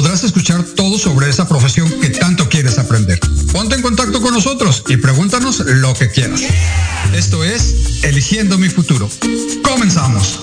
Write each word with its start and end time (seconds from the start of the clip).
podrás 0.00 0.24
escuchar 0.24 0.62
todo 0.62 0.98
sobre 0.98 1.28
esa 1.28 1.46
profesión 1.46 1.90
que 2.00 2.08
tanto 2.08 2.48
quieres 2.48 2.78
aprender. 2.78 3.20
Ponte 3.52 3.74
en 3.74 3.82
contacto 3.82 4.22
con 4.22 4.32
nosotros 4.32 4.82
y 4.88 4.96
pregúntanos 4.96 5.58
lo 5.66 5.92
que 5.92 6.08
quieras. 6.08 6.40
Esto 7.12 7.44
es 7.44 8.02
Eligiendo 8.02 8.56
mi 8.56 8.70
futuro. 8.70 9.10
Comenzamos. 9.62 10.40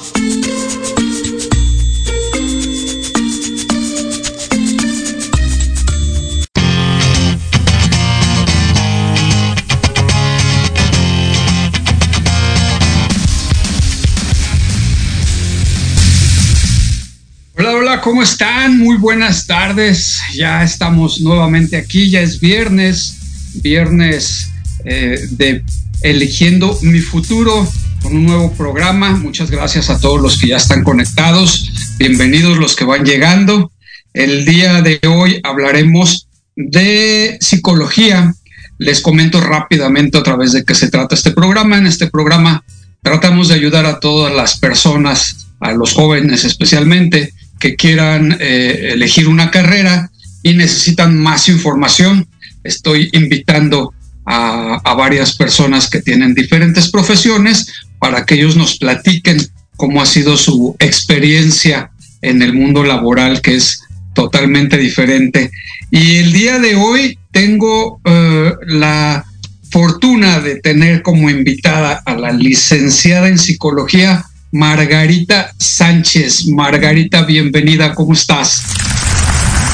¿Cómo 18.18 18.24
están? 18.24 18.80
Muy 18.80 18.98
buenas 18.98 19.46
tardes. 19.46 20.20
Ya 20.34 20.64
estamos 20.64 21.22
nuevamente 21.22 21.78
aquí, 21.78 22.10
ya 22.10 22.20
es 22.20 22.40
viernes, 22.40 23.16
viernes 23.62 24.50
eh, 24.86 25.20
de 25.30 25.64
Eligiendo 26.02 26.80
mi 26.82 26.98
futuro 26.98 27.72
con 28.02 28.16
un 28.16 28.26
nuevo 28.26 28.52
programa. 28.54 29.12
Muchas 29.12 29.52
gracias 29.52 29.92
a 29.92 30.00
todos 30.00 30.20
los 30.20 30.40
que 30.40 30.48
ya 30.48 30.58
están 30.58 30.84
conectados. 30.84 31.70
Bienvenidos 32.00 32.58
los 32.58 32.76
que 32.76 32.86
van 32.86 33.06
llegando. 33.06 33.72
El 34.16 34.46
día 34.46 34.82
de 34.82 35.00
hoy 35.08 35.40
hablaremos 35.44 36.28
de 36.56 37.38
psicología. 37.40 38.34
Les 38.80 39.00
comento 39.00 39.42
rápidamente 39.42 40.18
a 40.18 40.24
través 40.24 40.54
de 40.54 40.64
qué 40.64 40.74
se 40.74 40.90
trata 40.90 41.14
este 41.14 41.30
programa. 41.30 41.78
En 41.78 41.86
este 41.86 42.08
programa 42.08 42.64
tratamos 43.04 43.50
de 43.50 43.54
ayudar 43.54 43.86
a 43.86 44.00
todas 44.00 44.34
las 44.34 44.58
personas, 44.58 45.50
a 45.60 45.72
los 45.74 45.94
jóvenes 45.94 46.46
especialmente, 46.46 47.32
que 47.60 47.76
quieran 47.76 48.38
eh, 48.40 48.92
elegir 48.94 49.28
una 49.28 49.52
carrera 49.52 50.12
y 50.44 50.54
necesitan 50.54 51.18
más 51.18 51.50
información. 51.50 52.28
Estoy 52.64 53.10
invitando 53.14 53.94
a, 54.26 54.94
varias 54.96 55.36
personas 55.36 55.90
que 55.90 56.02
tienen 56.02 56.34
diferentes 56.34 56.90
profesiones 56.90 57.72
para 58.00 58.26
que 58.26 58.36
ellos 58.36 58.56
nos 58.56 58.78
platiquen 58.78 59.38
cómo 59.78 60.02
ha 60.02 60.06
sido 60.06 60.36
su 60.38 60.76
experiencia 60.80 61.92
en 62.22 62.42
el 62.42 62.54
mundo 62.54 62.84
laboral, 62.84 63.42
que 63.42 63.56
es 63.56 63.82
totalmente 64.14 64.78
diferente. 64.78 65.52
Y 65.92 66.18
el 66.18 66.34
día 66.34 66.60
de 66.60 66.76
hoy 66.76 67.18
tengo 67.32 68.02
uh, 68.04 68.66
la 68.66 69.24
fortuna 69.70 70.40
de 70.40 70.56
tener 70.56 71.04
como 71.04 71.30
invitada 71.30 72.02
a 72.06 72.16
la 72.16 72.32
licenciada 72.32 73.28
en 73.28 73.38
psicología 73.38 74.26
Margarita 74.52 75.54
Sánchez. 75.58 76.48
Margarita, 76.48 77.24
bienvenida, 77.24 77.94
¿cómo 77.94 78.14
estás? 78.14 78.64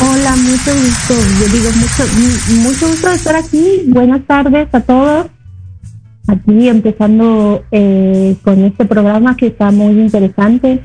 Hola, 0.01 0.35
mucho 0.35 0.73
gusto. 0.75 1.13
Yo 1.39 1.53
digo 1.53 1.71
mucho, 1.71 2.61
mucho 2.61 2.87
gusto 2.87 3.09
de 3.09 3.15
estar 3.15 3.35
aquí. 3.35 3.83
Buenas 3.87 4.25
tardes 4.25 4.67
a 4.71 4.81
todos. 4.81 5.27
Aquí 6.27 6.67
empezando 6.67 7.63
eh, 7.71 8.35
con 8.43 8.65
este 8.65 8.85
programa 8.85 9.37
que 9.37 9.47
está 9.47 9.71
muy 9.71 10.01
interesante. 10.01 10.83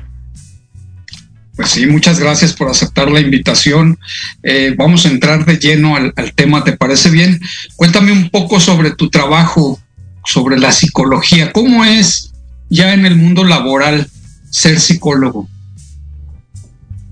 Pues 1.55 1.69
sí, 1.71 1.87
muchas 1.87 2.19
gracias 2.19 2.53
por 2.53 2.69
aceptar 2.69 3.09
la 3.11 3.19
invitación. 3.19 3.97
Eh, 4.43 4.75
vamos 4.77 5.05
a 5.05 5.09
entrar 5.09 5.45
de 5.45 5.57
lleno 5.57 5.95
al, 5.95 6.13
al 6.15 6.33
tema, 6.33 6.63
¿te 6.63 6.77
parece 6.77 7.09
bien? 7.09 7.39
Cuéntame 7.75 8.11
un 8.11 8.29
poco 8.29 8.59
sobre 8.59 8.91
tu 8.91 9.09
trabajo, 9.09 9.79
sobre 10.23 10.57
la 10.57 10.71
psicología. 10.71 11.51
¿Cómo 11.51 11.83
es 11.83 12.28
ya 12.69 12.93
en 12.93 13.05
el 13.05 13.15
mundo 13.15 13.43
laboral 13.43 14.07
ser 14.49 14.79
psicólogo? 14.79 15.47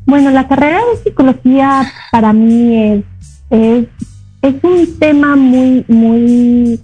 Bueno, 0.06 0.31
la 0.31 0.47
carrera 0.47 0.78
de 0.78 1.03
psicología 1.03 1.91
para 2.12 2.31
mí 2.31 2.75
es, 2.78 3.03
es, 3.50 3.88
es 4.41 4.63
un 4.63 4.97
tema 5.00 5.35
muy, 5.35 5.84
muy, 5.88 6.79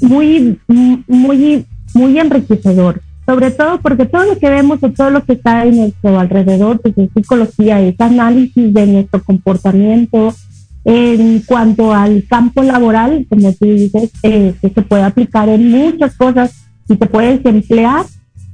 muy, 0.00 0.60
muy, 1.06 1.66
muy 1.94 2.18
enriquecedor. 2.18 3.02
Sobre 3.24 3.50
todo 3.50 3.80
porque 3.80 4.06
todo 4.06 4.24
lo 4.24 4.38
que 4.38 4.48
vemos 4.48 4.78
o 4.82 4.90
todo 4.90 5.10
lo 5.10 5.24
que 5.24 5.34
está 5.34 5.64
en 5.64 5.76
nuestro 5.76 6.18
alrededor, 6.18 6.80
pues 6.80 6.94
psicología, 7.14 7.80
es 7.80 7.94
análisis 8.00 8.72
de 8.72 8.86
nuestro 8.86 9.22
comportamiento, 9.22 10.34
en 10.84 11.40
cuanto 11.40 11.92
al 11.92 12.24
campo 12.26 12.62
laboral, 12.62 13.26
como 13.28 13.52
tú 13.52 13.66
dices, 13.66 14.10
eh, 14.22 14.54
que 14.60 14.70
se 14.70 14.82
puede 14.82 15.02
aplicar 15.02 15.48
en 15.50 15.70
muchas 15.70 16.14
cosas 16.16 16.67
y 16.88 16.96
te 16.96 17.06
puedes 17.06 17.44
emplear, 17.44 18.04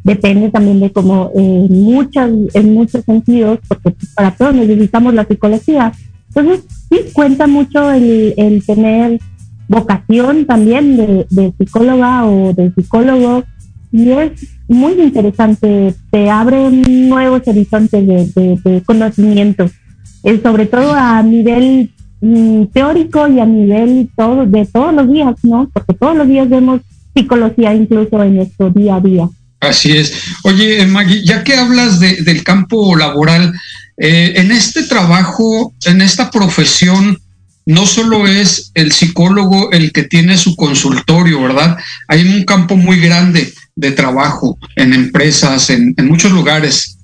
depende 0.02 0.50
también 0.50 0.80
de 0.80 0.92
cómo 0.92 1.30
en 1.34 1.82
muchas, 1.82 2.30
en 2.54 2.74
muchos 2.74 3.04
sentidos, 3.04 3.58
porque 3.68 3.94
para 4.14 4.32
todos 4.32 4.54
necesitamos 4.54 5.14
la 5.14 5.24
psicología. 5.24 5.92
Entonces, 6.28 6.64
sí 6.88 6.98
cuenta 7.12 7.46
mucho 7.46 7.90
el, 7.90 8.34
el 8.36 8.64
tener 8.64 9.18
vocación 9.68 10.44
también 10.46 10.96
de, 10.96 11.26
de, 11.30 11.52
psicóloga 11.56 12.26
o 12.26 12.52
de 12.52 12.72
psicólogo 12.72 13.44
y 13.92 14.10
es 14.10 14.32
muy 14.68 14.94
interesante, 14.94 15.94
te 16.10 16.28
abre 16.28 16.68
nuevos 16.70 17.42
horizontes 17.46 18.06
de, 18.06 18.26
de, 18.34 18.58
de 18.64 18.82
conocimiento, 18.82 19.66
eh, 20.24 20.40
sobre 20.42 20.66
todo 20.66 20.92
a 20.94 21.22
nivel 21.22 21.92
mm, 22.20 22.64
teórico 22.72 23.28
y 23.28 23.38
a 23.38 23.46
nivel 23.46 24.10
todo, 24.16 24.46
de 24.46 24.66
todos 24.66 24.92
los 24.94 25.08
días, 25.08 25.36
¿no? 25.44 25.70
Porque 25.72 25.94
todos 25.94 26.16
los 26.16 26.26
días 26.26 26.48
vemos 26.48 26.80
psicología 27.14 27.74
incluso 27.74 28.22
en 28.22 28.36
nuestro 28.36 28.70
día 28.70 28.96
a 28.96 29.00
día. 29.00 29.28
Así 29.60 29.96
es. 29.96 30.12
Oye, 30.42 30.84
Maggie, 30.86 31.24
ya 31.24 31.42
que 31.42 31.54
hablas 31.54 32.00
de, 32.00 32.22
del 32.22 32.44
campo 32.44 32.96
laboral, 32.96 33.52
eh, 33.96 34.34
en 34.36 34.50
este 34.50 34.82
trabajo, 34.82 35.72
en 35.86 36.02
esta 36.02 36.30
profesión, 36.30 37.18
no 37.66 37.86
solo 37.86 38.26
es 38.26 38.72
el 38.74 38.92
psicólogo 38.92 39.70
el 39.72 39.92
que 39.92 40.02
tiene 40.02 40.36
su 40.36 40.54
consultorio, 40.54 41.40
¿verdad? 41.40 41.78
Hay 42.08 42.26
un 42.26 42.44
campo 42.44 42.76
muy 42.76 43.00
grande 43.00 43.52
de 43.74 43.92
trabajo 43.92 44.58
en 44.76 44.92
empresas, 44.92 45.70
en, 45.70 45.94
en 45.96 46.08
muchos 46.08 46.30
lugares. 46.32 46.98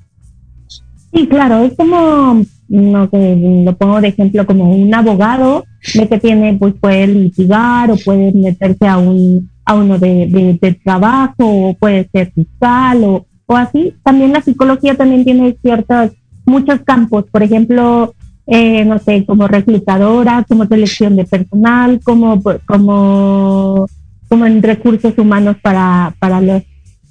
Sí, 1.12 1.26
claro, 1.26 1.64
es 1.64 1.72
como, 1.76 2.44
no 2.68 3.10
sé, 3.10 3.36
lo 3.64 3.76
pongo 3.76 4.00
de 4.00 4.08
ejemplo 4.08 4.46
como 4.46 4.72
un 4.72 4.94
abogado 4.94 5.64
de 5.94 6.08
que 6.08 6.18
tiene, 6.18 6.54
pues 6.54 6.74
puede 6.80 7.06
litigar 7.08 7.90
o 7.90 7.96
puede 7.96 8.32
meterse 8.32 8.86
a 8.86 8.98
un 8.98 9.49
a 9.70 9.74
uno 9.74 9.98
de, 10.00 10.26
de, 10.26 10.58
de, 10.60 10.74
trabajo 10.74 11.34
o 11.38 11.74
puede 11.74 12.08
ser 12.12 12.32
fiscal 12.32 13.04
o, 13.04 13.26
o 13.46 13.56
así. 13.56 13.94
También 14.02 14.32
la 14.32 14.40
psicología 14.40 14.96
también 14.96 15.24
tiene 15.24 15.56
ciertos, 15.62 16.10
muchos 16.44 16.80
campos, 16.80 17.26
por 17.30 17.44
ejemplo, 17.44 18.12
eh, 18.48 18.84
no 18.84 18.98
sé, 18.98 19.24
como 19.24 19.46
reclutadora, 19.46 20.44
como 20.48 20.66
selección 20.66 21.14
de 21.14 21.24
personal, 21.24 22.00
como, 22.02 22.42
como, 22.66 23.86
como 24.28 24.46
en 24.46 24.60
recursos 24.60 25.16
humanos 25.16 25.56
para, 25.62 26.16
para 26.18 26.40
los, 26.40 26.62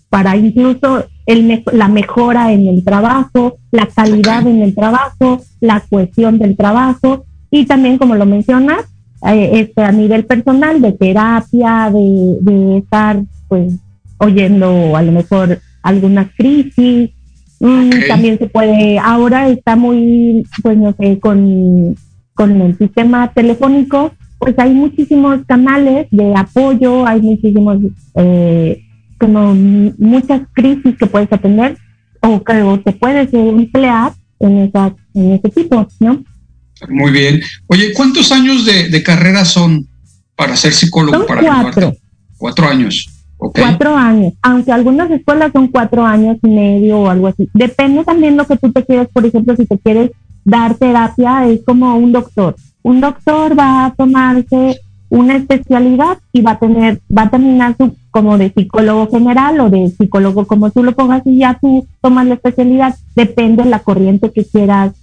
para 0.10 0.36
incluso 0.36 1.06
el, 1.28 1.64
la 1.72 1.88
mejora 1.88 2.52
en 2.52 2.68
el 2.68 2.84
trabajo, 2.84 3.58
la 3.72 3.86
calidad 3.86 4.46
en 4.46 4.64
el 4.64 4.76
trabajo, 4.76 5.42
la 5.62 5.80
cohesión 5.90 6.40
del 6.40 6.58
trabajo. 6.58 7.24
Y 7.52 7.66
también, 7.66 7.98
como 7.98 8.16
lo 8.16 8.26
mencionas, 8.26 8.84
eh, 9.27 9.50
este, 9.54 9.83
a 9.83 9.92
nivel 9.92 10.25
personal 10.25 10.81
de 10.81 10.94
terapia, 10.94 11.92
de, 11.92 12.38
de, 12.42 12.77
estar 12.77 13.21
pues 13.48 13.74
oyendo 14.18 14.95
a 14.95 15.01
lo 15.01 15.12
mejor 15.12 15.60
algunas 15.83 16.27
crisis. 16.38 17.12
Mm, 17.60 17.88
okay. 17.88 18.07
También 18.07 18.38
se 18.38 18.48
puede, 18.48 18.98
ahora 19.00 19.50
está 19.50 19.75
muy, 19.75 20.45
pues 20.62 20.77
no 20.77 20.94
sé, 20.94 21.19
con, 21.19 21.95
con 22.33 22.62
el 22.62 22.77
sistema 22.77 23.33
telefónico, 23.33 24.13
pues 24.38 24.57
hay 24.57 24.74
muchísimos 24.74 25.39
canales 25.45 26.07
de 26.12 26.33
apoyo, 26.36 27.06
hay 27.06 27.22
muchísimos, 27.22 27.77
eh, 28.15 28.81
como 29.19 29.54
muchas 29.54 30.44
crisis 30.54 30.95
que 30.98 31.06
puedes 31.06 31.31
atender 31.33 31.77
o 32.22 32.42
que 32.42 32.62
o 32.62 32.80
te 32.80 32.94
puedes 32.94 33.33
emplear 33.33 34.13
en, 34.39 34.60
esa, 34.60 34.95
en 35.13 35.31
ese 35.33 35.50
tipo, 35.50 35.86
¿no? 36.00 36.24
Muy 36.88 37.12
bien. 37.12 37.42
Oye, 37.68 37.94
¿cuántos 37.94 38.31
años 38.31 38.66
de, 38.66 38.90
de 38.90 39.04
carrera 39.04 39.44
son 39.46 39.88
para 40.36 40.56
ser 40.56 40.74
psicólogo? 40.74 41.18
Son 41.18 41.28
para 41.28 41.42
cuatro. 41.42 41.96
Cuatro 42.38 42.68
años. 42.68 43.10
Okay. 43.42 43.64
Cuatro 43.64 43.96
años, 43.96 44.34
aunque 44.42 44.72
algunas 44.74 45.10
escuelas 45.12 45.52
son 45.54 45.70
cuatro 45.70 46.06
años 46.06 46.38
y 46.44 46.50
medio 46.50 47.00
o 47.00 47.10
algo 47.10 47.28
así. 47.28 47.50
Depende 47.54 48.04
también 48.04 48.36
lo 48.36 48.46
que 48.46 48.58
tú 48.58 48.70
te 48.72 48.84
quieres, 48.84 49.08
por 49.14 49.26
ejemplo, 49.26 49.56
si 49.56 49.66
te 49.66 49.78
quieres 49.78 50.12
dar 50.44 50.76
terapia, 50.76 51.48
es 51.48 51.62
como 51.66 51.96
un 51.96 52.12
doctor. 52.12 52.56
Un 52.82 53.00
doctor 53.00 53.58
va 53.58 53.86
a 53.86 53.94
tomarse 53.94 54.82
una 55.10 55.38
especialidad 55.38 56.18
y 56.34 56.42
va 56.42 56.52
a 56.52 56.60
tener, 56.60 57.02
va 57.16 57.24
a 57.24 57.30
terminar 57.30 57.75
su, 57.78 57.96
como 58.12 58.38
de 58.38 58.52
psicólogo 58.52 59.10
general 59.10 59.60
o 59.62 59.70
de 59.70 59.90
psicólogo 59.90 60.46
como 60.46 60.70
tú 60.70 60.84
lo 60.84 60.92
pongas 60.94 61.24
y 61.25 61.40
ya 61.40 61.58
tú 61.60 61.88
tomas 62.02 62.28
la 62.28 62.36
especialidad, 62.36 62.96
depende 63.16 63.64
de 63.64 63.70
la 63.70 63.80
corriente 63.80 64.32
que 64.32 64.46
quieras 64.46 64.94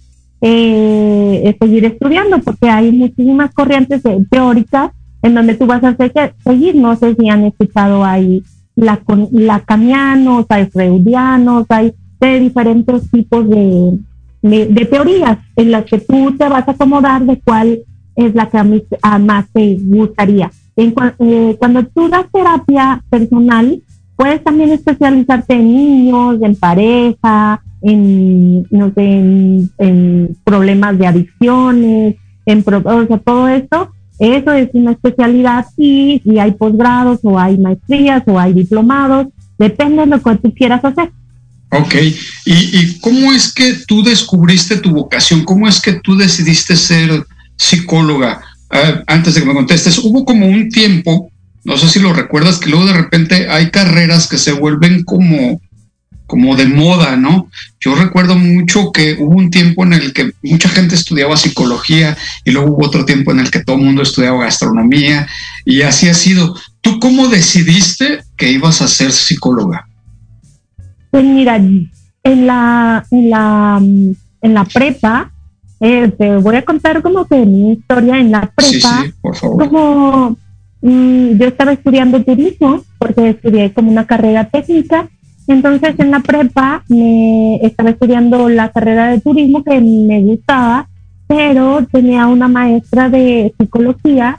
eh, 0.41 1.55
seguir 1.59 1.85
estudiando, 1.85 2.39
porque 2.39 2.69
hay 2.69 2.91
muchísimas 2.91 3.53
corrientes 3.53 4.01
teóricas 4.29 4.91
en 5.21 5.33
donde 5.33 5.55
tú 5.55 5.65
vas 5.65 5.83
a 5.83 5.95
seguir, 5.95 6.75
no 6.75 6.95
sé 6.95 7.15
si 7.15 7.29
han 7.29 7.45
escuchado 7.45 8.03
ahí 8.03 8.43
la, 8.75 9.01
lacanianos, 9.31 10.45
hay 10.49 10.67
freudianos, 10.67 11.65
hay 11.69 11.93
de 12.19 12.39
diferentes 12.39 13.09
tipos 13.11 13.47
de, 13.49 13.99
de, 14.41 14.85
teorías 14.85 15.39
en 15.55 15.71
las 15.71 15.85
que 15.85 15.99
tú 15.99 16.35
te 16.37 16.47
vas 16.47 16.67
a 16.67 16.71
acomodar 16.71 17.23
de 17.25 17.39
cuál 17.41 17.79
es 18.15 18.33
la 18.33 18.49
que 18.49 18.57
a, 18.57 18.63
mí, 18.63 18.83
más 19.21 19.45
te 19.51 19.77
gustaría. 19.79 20.51
En, 20.75 20.93
eh, 21.19 21.55
cuando 21.59 21.83
tú 21.85 22.07
das 22.09 22.25
terapia 22.31 23.03
personal, 23.09 23.81
puedes 24.17 24.43
también 24.43 24.71
especializarte 24.71 25.53
en 25.53 25.73
niños, 25.73 26.37
en 26.41 26.55
pareja, 26.55 27.61
en, 27.81 28.63
no 28.69 28.91
sé, 28.93 29.03
en, 29.77 30.37
problemas 30.43 30.97
de 30.97 31.07
adicciones, 31.07 32.15
en 32.45 32.63
o 32.65 33.07
sea, 33.07 33.17
todo 33.19 33.47
esto, 33.47 33.91
eso 34.19 34.51
es 34.51 34.69
una 34.73 34.91
especialidad 34.91 35.65
y, 35.77 36.21
y 36.25 36.39
hay 36.39 36.51
posgrados 36.53 37.19
o 37.23 37.39
hay 37.39 37.57
maestrías 37.57 38.23
o 38.25 38.39
hay 38.39 38.53
diplomados, 38.53 39.27
depende 39.59 40.01
de 40.01 40.07
lo 40.07 40.21
que 40.21 40.35
tú 40.35 40.53
quieras 40.53 40.83
hacer. 40.83 41.11
Ok, 41.69 41.95
¿Y, 42.45 42.79
¿Y, 42.79 42.99
cómo 42.99 43.33
es 43.33 43.53
que 43.53 43.73
tú 43.87 44.01
descubriste 44.01 44.77
tu 44.77 44.91
vocación? 44.91 45.43
¿Cómo 45.43 45.67
es 45.67 45.81
que 45.81 45.93
tú 45.93 46.15
decidiste 46.15 46.75
ser 46.75 47.25
psicóloga? 47.57 48.41
Ah, 48.69 49.03
antes 49.05 49.35
de 49.35 49.41
que 49.41 49.47
me 49.47 49.53
contestes, 49.53 49.97
hubo 49.99 50.23
como 50.23 50.47
un 50.47 50.69
tiempo, 50.69 51.29
no 51.67 51.77
sé 51.77 51.89
si 51.89 51.99
lo 51.99 52.13
recuerdas, 52.13 52.59
que 52.59 52.69
luego 52.69 52.85
de 52.85 52.93
repente 52.93 53.49
hay 53.49 53.71
carreras 53.71 54.29
que 54.29 54.37
se 54.37 54.53
vuelven 54.53 55.03
como, 55.03 55.59
como 56.25 56.55
de 56.55 56.65
moda, 56.65 57.17
¿no? 57.17 57.49
Yo 57.81 57.93
recuerdo 57.93 58.35
mucho 58.37 58.93
que 58.93 59.17
hubo 59.19 59.35
un 59.35 59.51
tiempo 59.51 59.83
en 59.83 59.91
el 59.91 60.13
que 60.13 60.31
mucha 60.43 60.69
gente 60.69 60.95
estudiaba 60.95 61.35
psicología 61.35 62.17
y 62.45 62.51
luego 62.51 62.71
hubo 62.71 62.85
otro 62.85 63.03
tiempo 63.03 63.33
en 63.33 63.41
el 63.41 63.51
que 63.51 63.65
todo 63.65 63.75
el 63.75 63.81
mundo 63.81 64.01
estudiaba 64.01 64.45
gastronomía 64.45 65.27
y 65.65 65.81
así 65.81 66.07
ha 66.07 66.13
sido. 66.13 66.55
¿Tú 66.79 67.01
cómo 67.01 67.27
decidiste 67.27 68.21
que 68.37 68.49
ibas 68.49 68.81
a 68.81 68.87
ser 68.87 69.11
psicóloga? 69.11 69.89
Pues 71.11 71.25
mira, 71.25 71.57
en 71.57 71.91
la, 72.23 73.05
en 73.11 73.29
la, 73.29 73.81
en 73.81 74.53
la 74.53 74.63
prepa, 74.63 75.33
eh, 75.81 76.13
te 76.17 76.37
voy 76.37 76.55
a 76.55 76.63
contar 76.63 77.01
como 77.01 77.25
que 77.25 77.45
mi 77.45 77.73
historia 77.73 78.19
en 78.19 78.31
la 78.31 78.49
prepa. 78.55 79.05
Como 79.41 80.29
mm, 80.29 80.46
yo 80.81 81.45
estaba 81.45 81.73
estudiando 81.73 82.23
turismo, 82.23 82.81
porque 82.99 83.29
estudié 83.29 83.73
como 83.73 83.91
una 83.91 84.05
carrera 84.05 84.49
técnica. 84.49 85.09
Entonces 85.47 85.95
en 85.97 86.11
la 86.11 86.19
prepa 86.19 86.83
me 86.89 87.55
estaba 87.63 87.91
estudiando 87.91 88.49
la 88.49 88.69
carrera 88.69 89.11
de 89.11 89.21
turismo 89.21 89.63
que 89.63 89.79
me 89.79 90.21
gustaba, 90.21 90.87
pero 91.27 91.85
tenía 91.91 92.27
una 92.27 92.47
maestra 92.47 93.09
de 93.09 93.53
psicología 93.57 94.37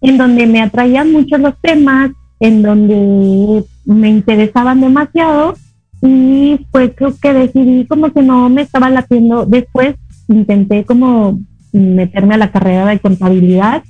en 0.00 0.18
donde 0.18 0.46
me 0.46 0.60
atraían 0.60 1.12
mucho 1.12 1.38
los 1.38 1.54
temas, 1.60 2.10
en 2.40 2.62
donde 2.62 3.64
me 3.84 4.08
interesaban 4.08 4.80
demasiado 4.80 5.54
y 6.02 6.60
pues 6.70 6.92
creo 6.94 7.14
que 7.20 7.32
decidí 7.32 7.86
como 7.86 8.12
que 8.12 8.22
no 8.22 8.48
me 8.50 8.62
estaba 8.62 8.90
latiendo. 8.90 9.46
Después 9.46 9.96
intenté 10.28 10.84
como 10.84 11.40
meterme 11.72 12.34
a 12.34 12.38
la 12.38 12.52
carrera 12.52 12.86
de 12.86 13.00
contabilidad 13.00 13.82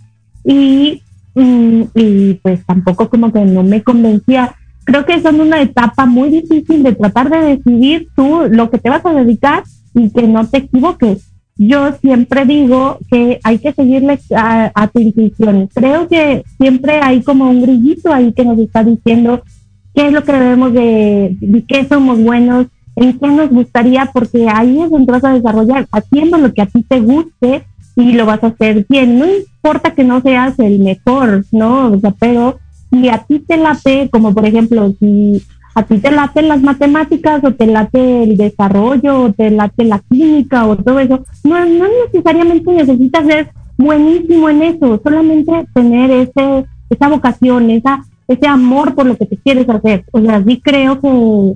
y, 0.44 1.02
y, 1.34 2.34
pues 2.42 2.64
tampoco 2.64 3.08
como 3.08 3.32
que 3.32 3.44
no 3.44 3.62
me 3.62 3.82
convencía. 3.82 4.54
Creo 4.84 5.04
que 5.04 5.14
es 5.14 5.24
una 5.24 5.62
etapa 5.62 6.06
muy 6.06 6.30
difícil 6.30 6.82
de 6.82 6.94
tratar 6.94 7.30
de 7.30 7.56
decidir 7.56 8.08
tú 8.14 8.42
lo 8.50 8.70
que 8.70 8.78
te 8.78 8.90
vas 8.90 9.04
a 9.04 9.14
dedicar 9.14 9.64
y 9.94 10.10
que 10.10 10.28
no 10.28 10.46
te 10.46 10.58
equivoques. 10.58 11.30
Yo 11.56 11.92
siempre 12.00 12.44
digo 12.44 12.98
que 13.10 13.40
hay 13.44 13.58
que 13.58 13.72
seguirle 13.72 14.18
a, 14.36 14.72
a 14.74 14.88
tu 14.88 15.00
intuición. 15.00 15.68
Creo 15.72 16.08
que 16.08 16.44
siempre 16.58 17.00
hay 17.00 17.22
como 17.22 17.48
un 17.48 17.62
grillito 17.62 18.12
ahí 18.12 18.32
que 18.32 18.44
nos 18.44 18.58
está 18.58 18.82
diciendo 18.82 19.42
qué 19.94 20.08
es 20.08 20.12
lo 20.12 20.24
que 20.24 20.32
debemos 20.32 20.72
de, 20.72 21.36
de 21.40 21.64
qué 21.64 21.84
somos 21.84 22.20
buenos, 22.20 22.66
en 22.96 23.18
qué 23.18 23.26
nos 23.28 23.50
gustaría, 23.50 24.06
porque 24.12 24.48
ahí 24.48 24.82
es 24.82 24.90
donde 24.90 25.12
vas 25.12 25.24
a 25.24 25.34
desarrollar, 25.34 25.86
haciendo 25.92 26.38
lo 26.38 26.52
que 26.52 26.62
a 26.62 26.66
ti 26.66 26.82
te 26.82 27.00
guste 27.00 27.64
y 27.96 28.12
lo 28.12 28.26
vas 28.26 28.42
a 28.42 28.48
hacer 28.48 28.86
bien. 28.88 29.18
No 29.18 29.26
importa 29.26 29.94
que 29.94 30.04
no 30.04 30.20
seas 30.20 30.58
el 30.58 30.80
mejor, 30.80 31.44
¿no? 31.52 31.92
O 31.92 32.00
sea, 32.00 32.14
pero 32.18 32.58
si 32.90 33.08
a 33.08 33.18
ti 33.18 33.40
te 33.40 33.56
late, 33.56 34.08
como 34.10 34.34
por 34.34 34.46
ejemplo, 34.46 34.94
si 34.98 35.42
a 35.74 35.82
ti 35.82 35.98
te 35.98 36.10
late 36.10 36.42
las 36.42 36.62
matemáticas 36.62 37.42
o 37.44 37.52
te 37.52 37.66
late 37.66 38.24
el 38.24 38.36
desarrollo 38.36 39.22
o 39.22 39.32
te 39.32 39.50
late 39.50 39.84
la 39.84 40.00
química 40.00 40.66
o 40.66 40.76
todo 40.76 40.98
eso, 41.00 41.24
no, 41.42 41.64
no 41.64 41.86
necesariamente 42.06 42.70
necesitas 42.72 43.26
ser 43.26 43.50
buenísimo 43.76 44.48
en 44.48 44.62
eso, 44.62 45.00
solamente 45.02 45.66
tener 45.74 46.10
ese, 46.10 46.64
esa 46.90 47.08
vocación, 47.08 47.70
esa 47.70 48.04
ese 48.28 48.46
amor 48.46 48.94
por 48.94 49.06
lo 49.06 49.16
que 49.16 49.26
te 49.26 49.36
quieres 49.36 49.68
hacer. 49.68 50.04
O 50.12 50.20
sea, 50.20 50.42
sí 50.44 50.60
creo 50.62 51.00
que 51.00 51.54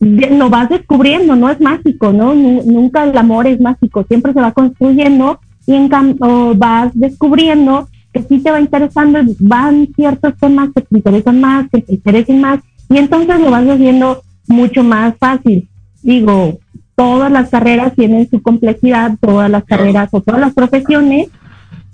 lo 0.00 0.50
vas 0.50 0.68
descubriendo, 0.68 1.36
no 1.36 1.48
es 1.48 1.60
mágico, 1.60 2.12
¿no? 2.12 2.34
Nunca 2.34 3.04
el 3.04 3.16
amor 3.16 3.46
es 3.46 3.60
mágico, 3.60 4.04
siempre 4.04 4.32
se 4.32 4.40
va 4.40 4.52
construyendo 4.52 5.40
y 5.66 5.74
en 5.74 5.88
cambio 5.88 6.54
vas 6.54 6.90
descubriendo 6.94 7.88
que 8.12 8.22
sí 8.22 8.40
te 8.40 8.50
va 8.50 8.60
interesando, 8.60 9.20
van 9.38 9.88
ciertos 9.94 10.36
temas 10.38 10.70
que 10.74 10.82
te 10.82 10.96
interesan 10.96 11.40
más, 11.40 11.70
que 11.70 11.80
te 11.80 11.94
interesen 11.94 12.40
más, 12.40 12.60
y 12.88 12.98
entonces 12.98 13.40
lo 13.40 13.50
vas 13.50 13.66
haciendo 13.66 14.22
mucho 14.48 14.84
más 14.84 15.14
fácil. 15.18 15.68
Digo, 16.02 16.58
todas 16.94 17.32
las 17.32 17.48
carreras 17.48 17.94
tienen 17.94 18.28
su 18.28 18.42
complejidad, 18.42 19.16
todas 19.20 19.50
las 19.50 19.64
carreras 19.64 20.08
o 20.12 20.20
todas 20.20 20.40
las 20.40 20.52
profesiones 20.52 21.28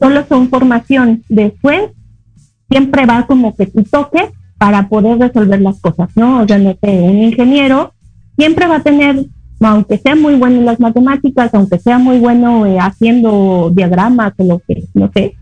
solo 0.00 0.24
son 0.28 0.48
formación. 0.48 1.22
Después 1.28 1.90
siempre 2.68 3.06
va 3.06 3.26
como 3.26 3.54
que 3.54 3.66
tu 3.66 3.82
toque 3.84 4.30
para 4.58 4.88
poder 4.88 5.18
resolver 5.18 5.60
las 5.60 5.80
cosas, 5.80 6.08
¿no? 6.16 6.42
O 6.42 6.46
sea, 6.48 6.58
no 6.58 6.76
sé, 6.82 7.00
un 7.00 7.18
ingeniero 7.18 7.94
siempre 8.36 8.66
va 8.66 8.76
a 8.76 8.82
tener, 8.82 9.24
aunque 9.60 9.98
sea 9.98 10.14
muy 10.14 10.34
bueno 10.34 10.56
en 10.56 10.66
las 10.66 10.80
matemáticas, 10.80 11.52
aunque 11.54 11.78
sea 11.78 11.98
muy 11.98 12.18
bueno 12.18 12.66
eh, 12.66 12.78
haciendo 12.78 13.70
diagramas 13.74 14.32
o 14.36 14.44
lo 14.44 14.58
que, 14.60 14.84
no 14.94 15.10
sé, 15.12 15.34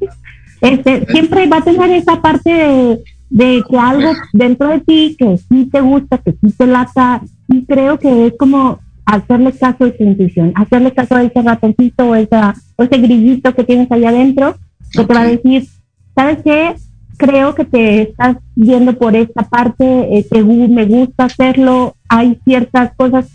este, 0.60 1.06
siempre 1.06 1.46
va 1.46 1.58
a 1.58 1.64
tener 1.64 1.90
esa 1.90 2.20
parte 2.22 3.00
de, 3.28 3.64
que 3.68 3.78
algo 3.78 4.12
dentro 4.32 4.68
de 4.68 4.80
ti 4.80 5.16
que 5.18 5.36
sí 5.36 5.68
te 5.70 5.80
gusta, 5.80 6.18
que 6.18 6.32
sí 6.32 6.52
te 6.56 6.66
lata, 6.66 7.22
y 7.48 7.64
creo 7.64 7.98
que 7.98 8.28
es 8.28 8.34
como 8.38 8.78
hacerle 9.04 9.52
caso 9.52 9.84
a 9.84 9.90
tu 9.90 10.02
intuición, 10.02 10.52
hacerle 10.56 10.92
caso 10.92 11.14
a 11.14 11.22
ese 11.22 11.42
ratoncito 11.42 12.08
o, 12.08 12.14
esa, 12.14 12.54
o 12.76 12.82
ese 12.82 12.98
grillito 12.98 13.54
que 13.54 13.64
tienes 13.64 13.90
allá 13.92 14.08
adentro, 14.08 14.56
que 14.92 15.04
te 15.04 15.14
va 15.14 15.20
a 15.20 15.26
decir, 15.26 15.66
¿sabes 16.14 16.38
qué? 16.42 16.74
creo 17.16 17.54
que 17.54 17.64
te 17.64 18.02
estás 18.02 18.36
viendo 18.54 18.96
por 18.96 19.16
esta 19.16 19.42
parte, 19.42 20.18
eh, 20.18 20.44
me 20.68 20.84
gusta 20.84 21.24
hacerlo, 21.24 21.94
hay 22.08 22.38
ciertas 22.44 22.94
cosas, 22.96 23.26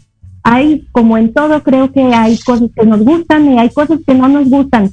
hay 0.44 0.88
como 0.92 1.18
en 1.18 1.34
todo, 1.34 1.62
creo 1.64 1.92
que 1.92 2.02
hay 2.02 2.38
cosas 2.40 2.70
que 2.76 2.86
nos 2.86 3.02
gustan 3.02 3.54
y 3.54 3.60
hay 3.60 3.70
cosas 3.70 4.00
que 4.06 4.14
no 4.14 4.28
nos 4.28 4.50
gustan. 4.50 4.90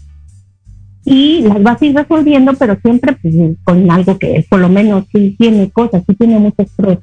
Y 1.05 1.41
las 1.43 1.63
vas 1.63 1.81
a 1.81 1.87
ir 1.87 1.95
resolviendo, 1.95 2.55
pero 2.55 2.79
siempre 2.83 3.17
pues, 3.21 3.35
con 3.65 3.91
algo 3.91 4.19
que 4.19 4.45
por 4.49 4.61
lo 4.61 4.69
menos 4.69 5.05
sí 5.13 5.35
tiene 5.39 5.71
cosas, 5.71 6.03
sí 6.07 6.15
tiene 6.15 6.39
muchos 6.39 6.69
pros. 6.77 6.99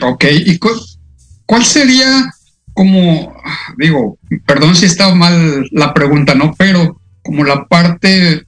Ok, 0.00 0.24
¿y 0.46 0.58
cuál 0.58 1.64
sería 1.64 2.06
como, 2.72 3.32
digo, 3.78 4.18
perdón 4.46 4.74
si 4.74 4.86
está 4.86 5.14
mal 5.14 5.66
la 5.70 5.94
pregunta, 5.94 6.34
¿no? 6.34 6.54
Pero 6.56 7.00
como 7.22 7.44
la 7.44 7.66
parte 7.66 8.44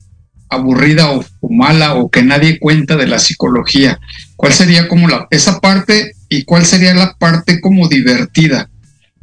aburrida 0.49 1.11
o, 1.12 1.25
mala 1.49 1.95
o 1.95 2.11
que 2.11 2.23
nadie 2.23 2.59
cuenta 2.59 2.97
de 2.97 3.07
la 3.07 3.19
psicología? 3.19 3.99
¿Cuál 4.37 4.52
sería 4.52 4.88
como 4.88 5.09
la, 5.09 5.26
esa 5.31 5.61
parte 5.61 6.12
y 6.28 6.45
cuál 6.45 6.64
sería 6.64 6.95
la 6.95 7.14
parte 7.14 7.61
como 7.61 7.88
divertida 7.88 8.69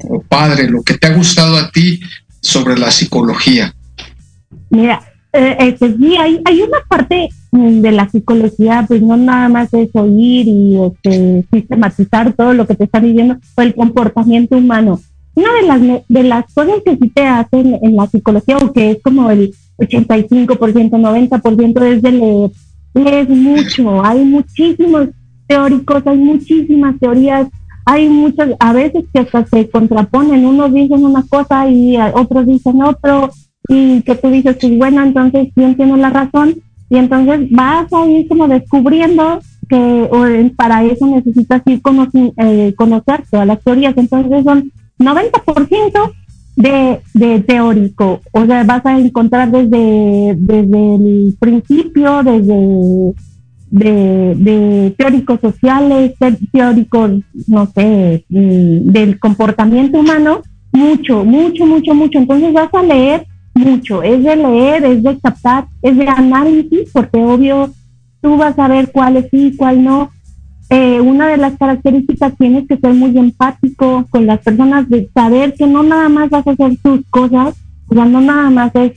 o 0.09 0.21
padre, 0.21 0.69
lo 0.69 0.81
que 0.83 0.97
te 0.97 1.07
ha 1.07 1.15
gustado 1.15 1.57
a 1.57 1.69
ti 1.71 1.99
sobre 2.41 2.77
la 2.77 2.91
psicología? 2.91 3.73
Mira, 4.69 5.01
eh, 5.31 5.55
este, 5.59 5.95
sí, 5.97 6.15
hay, 6.17 6.41
hay 6.45 6.61
una 6.61 6.77
parte 6.87 7.29
de 7.51 7.91
la 7.91 8.09
psicología, 8.09 8.85
pues 8.87 9.01
no 9.01 9.15
nada 9.17 9.49
más 9.49 9.73
es 9.73 9.89
oír 9.93 10.47
y 10.47 10.77
este, 10.81 11.45
sistematizar 11.51 12.33
todo 12.33 12.53
lo 12.53 12.67
que 12.67 12.75
te 12.75 12.85
están 12.85 13.03
diciendo, 13.03 13.37
o 13.55 13.61
el 13.61 13.75
comportamiento 13.75 14.57
humano. 14.57 14.99
Una 15.35 15.53
de 15.53 15.63
las, 15.63 16.03
de 16.07 16.23
las 16.23 16.45
cosas 16.53 16.75
que 16.85 16.97
sí 16.97 17.09
te 17.09 17.25
hacen 17.25 17.79
en 17.81 17.95
la 17.95 18.07
psicología, 18.07 18.57
o 18.57 18.71
que 18.71 18.91
es 18.91 18.97
como 19.01 19.29
el, 19.31 19.53
85%, 19.77 20.89
90% 20.91 21.83
es 21.83 22.01
de 22.01 22.11
leer. 22.11 22.51
Lees 22.93 23.29
mucho, 23.29 24.05
hay 24.05 24.23
muchísimos 24.23 25.07
teóricos, 25.47 26.05
hay 26.05 26.17
muchísimas 26.17 26.99
teorías, 26.99 27.47
hay 27.85 28.09
muchas, 28.09 28.51
a 28.59 28.73
veces 28.73 29.05
que 29.13 29.19
hasta 29.19 29.45
se 29.45 29.69
contraponen, 29.69 30.45
unos 30.45 30.73
dicen 30.73 31.03
una 31.03 31.23
cosa 31.23 31.69
y 31.69 31.97
otros 31.97 32.45
dicen 32.45 32.81
otro, 32.81 33.29
y 33.67 34.01
que 34.01 34.15
tú 34.15 34.29
dices, 34.29 34.57
pues 34.59 34.77
bueno, 34.77 35.03
entonces 35.03 35.49
quién 35.55 35.75
tiene 35.75 35.97
la 35.97 36.09
razón, 36.09 36.55
Y 36.89 36.97
entonces 36.97 37.49
vas 37.51 37.91
a 37.91 38.05
ir 38.05 38.27
como 38.27 38.47
descubriendo 38.47 39.39
que 39.67 40.51
para 40.55 40.83
eso 40.83 41.07
necesitas 41.07 41.61
ir 41.65 41.81
eh, 42.37 42.73
conocer 42.75 43.23
todas 43.31 43.47
las 43.47 43.63
teorías. 43.63 43.97
Entonces 43.97 44.43
son 44.43 44.71
90% 44.99 46.11
de, 46.55 46.99
de 47.13 47.39
teórico. 47.39 48.21
O 48.31 48.45
sea, 48.45 48.63
vas 48.63 48.85
a 48.85 48.99
encontrar 48.99 49.49
desde, 49.49 50.35
desde 50.37 50.95
el 50.95 51.35
principio, 51.39 52.21
desde 52.21 53.13
de, 53.73 54.93
teóricos 54.97 55.39
sociales, 55.41 56.13
teóricos, 56.51 57.11
no 57.47 57.65
sé, 57.65 58.23
mm, 58.29 58.91
del 58.91 59.19
comportamiento 59.19 59.99
humano, 59.99 60.41
mucho, 60.71 61.23
mucho, 61.23 61.65
mucho, 61.65 61.95
mucho. 61.95 62.19
Entonces 62.19 62.53
vas 62.53 62.73
a 62.73 62.83
leer 62.83 63.25
mucho, 63.55 64.03
es 64.03 64.23
de 64.23 64.35
leer, 64.35 64.85
es 64.85 65.03
de 65.03 65.19
captar, 65.19 65.65
es 65.81 65.97
de 65.97 66.07
análisis, 66.07 66.91
porque 66.93 67.17
obvio 67.17 67.71
tú 68.21 68.37
vas 68.37 68.57
a 68.59 68.67
ver 68.67 68.91
cuál 68.91 69.17
es 69.17 69.29
sí, 69.31 69.55
cuál 69.57 69.83
no. 69.83 70.11
Eh, 70.69 71.01
una 71.01 71.27
de 71.27 71.37
las 71.37 71.57
características 71.57 72.33
tienes 72.37 72.67
que 72.67 72.77
ser 72.77 72.93
muy 72.93 73.17
empático 73.17 74.05
con 74.09 74.25
las 74.27 74.39
personas, 74.39 74.87
de 74.87 75.09
saber 75.13 75.55
que 75.55 75.67
no 75.67 75.83
nada 75.83 76.09
más 76.09 76.29
vas 76.29 76.45
a 76.45 76.51
hacer 76.51 76.77
tus 76.81 77.01
cosas, 77.09 77.55
o 77.87 77.95
sea, 77.95 78.05
no 78.05 78.21
nada 78.21 78.49
más 78.49 78.73
es 78.75 78.91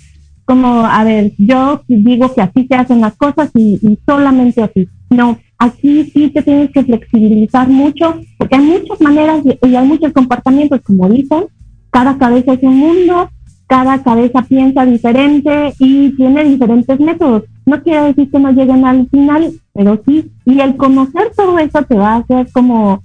como, 0.47 0.87
a 0.87 1.03
ver, 1.05 1.33
yo 1.39 1.83
digo 1.89 2.33
que 2.33 2.41
así 2.41 2.67
se 2.69 2.77
hacen 2.77 3.01
las 3.01 3.17
cosas 3.17 3.51
y, 3.55 3.99
solamente 4.07 4.63
así. 4.63 4.89
No, 5.11 5.39
aquí 5.59 6.05
sí 6.05 6.31
te 6.31 6.43
tienes 6.43 6.71
que 6.71 6.85
flexibilizar 6.85 7.69
mucho, 7.69 8.21
porque 8.39 8.55
hay 8.55 8.63
muchas 8.63 9.01
maneras 9.01 9.43
y 9.45 9.75
hay 9.75 9.87
muchos 9.87 10.13
comportamientos, 10.13 10.81
como 10.83 11.09
dicen, 11.09 11.47
cada 11.91 12.17
cabeza 12.17 12.53
es 12.53 12.63
un 12.63 12.79
mundo, 12.79 13.29
cada 13.67 14.03
cabeza 14.05 14.43
piensa 14.43 14.87
diferente 14.87 15.75
y 15.81 16.11
tiene 16.17 16.45
diferentes 16.45 17.01
métodos. 17.01 17.43
No 17.65 17.83
quiere 17.83 18.07
decir 18.07 18.31
que 18.31 18.39
no 18.39 18.53
lleguen 18.53 18.85
al 18.85 19.09
final, 19.09 19.53
pero 19.75 20.01
sí, 20.07 20.31
y 20.45 20.61
el 20.61 20.77
conocer 20.77 21.33
todo 21.37 21.59
eso 21.59 21.83
te 21.83 21.97
va 21.97 22.15
a 22.15 22.19
hacer 22.19 22.49
como 22.53 23.03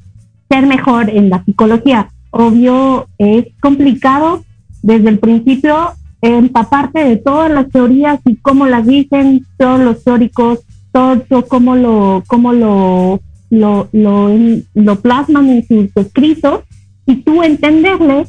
ser 0.48 0.67
mejor 0.67 1.10
en 1.10 1.31
la 1.31 1.43
psicología. 1.43 2.10
Obvio, 2.29 3.07
es 3.17 3.48
complicado 3.60 4.43
desde 4.83 5.10
el 5.10 5.17
principio 5.17 5.93
empaparte 6.22 7.04
de 7.04 7.18
todas 7.18 7.51
las 7.51 7.70
teorías 7.70 8.20
y 8.25 8.36
cómo 8.38 8.68
las 8.68 8.86
dicen 8.86 9.46
todos 9.58 9.80
los 9.80 10.04
teóricos, 10.04 10.60
todo, 10.92 11.48
cómo 11.48 11.75
lo, 11.75 12.24
cómo 12.28 12.54
lo, 12.54 13.22
lo, 13.50 13.90
lo, 13.92 14.96
plasman 15.01 15.50
en 15.50 15.68
sus 15.68 15.90
escritos 15.96 16.62
y 17.06 17.16
tú 17.18 17.42
entenderle 17.44 18.25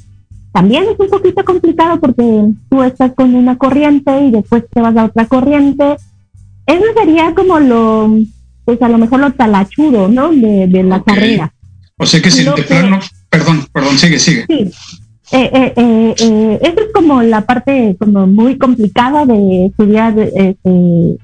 también 0.53 0.85
es 0.85 0.99
un 0.99 1.09
poquito 1.09 1.45
complicado 1.45 1.99
porque 1.99 2.53
tú 2.69 2.83
estás 2.83 3.13
con 3.15 3.35
una 3.35 3.57
corriente 3.57 4.27
y 4.27 4.31
después 4.31 4.65
te 4.71 4.81
vas 4.83 4.95
a 4.97 5.07
otra 5.07 5.27
corriente. 5.27 5.97
Eso 6.67 6.85
sería 6.95 7.35
como 7.35 7.59
lo, 7.59 8.19
pues 8.67 8.81
a 8.83 8.89
lo 8.89 8.99
mejor 8.99 9.21
lo 9.21 9.33
talachudo, 9.33 10.09
¿no? 10.09 10.31
De, 10.31 10.67
de 10.69 10.83
la 10.83 11.03
carrera. 11.03 11.55
O 11.99 12.05
sea 12.05 12.21
que 12.21 12.31
si 12.31 12.45
te 12.45 12.63
plano, 12.65 13.01
perdón, 13.31 13.67
perdón, 13.73 13.99
sigue, 13.99 14.19
sigue. 14.19 14.45
Sí, 14.47 14.71
eh, 15.35 15.51
eh, 15.51 15.73
eh, 15.77 16.15
eh, 16.21 16.59
eso 16.61 16.81
es 16.81 16.93
como 16.93 17.23
la 17.23 17.41
parte 17.41 17.97
como 17.99 18.27
muy 18.27 18.59
complicada 18.59 19.25
de 19.25 19.67
estudiar 19.67 20.15
este, 20.19 21.19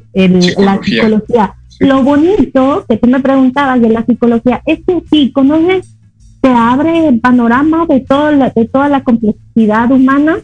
la 0.56 0.80
psicología. 0.82 1.54
Lo 1.78 2.02
bonito 2.02 2.86
que 2.88 2.96
tú 2.96 3.06
me 3.06 3.20
preguntabas 3.20 3.82
de 3.82 3.90
la 3.90 4.06
psicología 4.06 4.62
es 4.64 4.80
que 4.86 5.02
sí, 5.10 5.30
conoces, 5.30 5.94
te 6.40 6.48
abre 6.48 7.08
el 7.08 7.20
panorama 7.20 7.84
de, 7.86 8.00
todo 8.00 8.30
de 8.30 8.64
toda 8.72 8.88
la 8.88 9.04
complejidad 9.04 9.90
humana, 9.92 10.38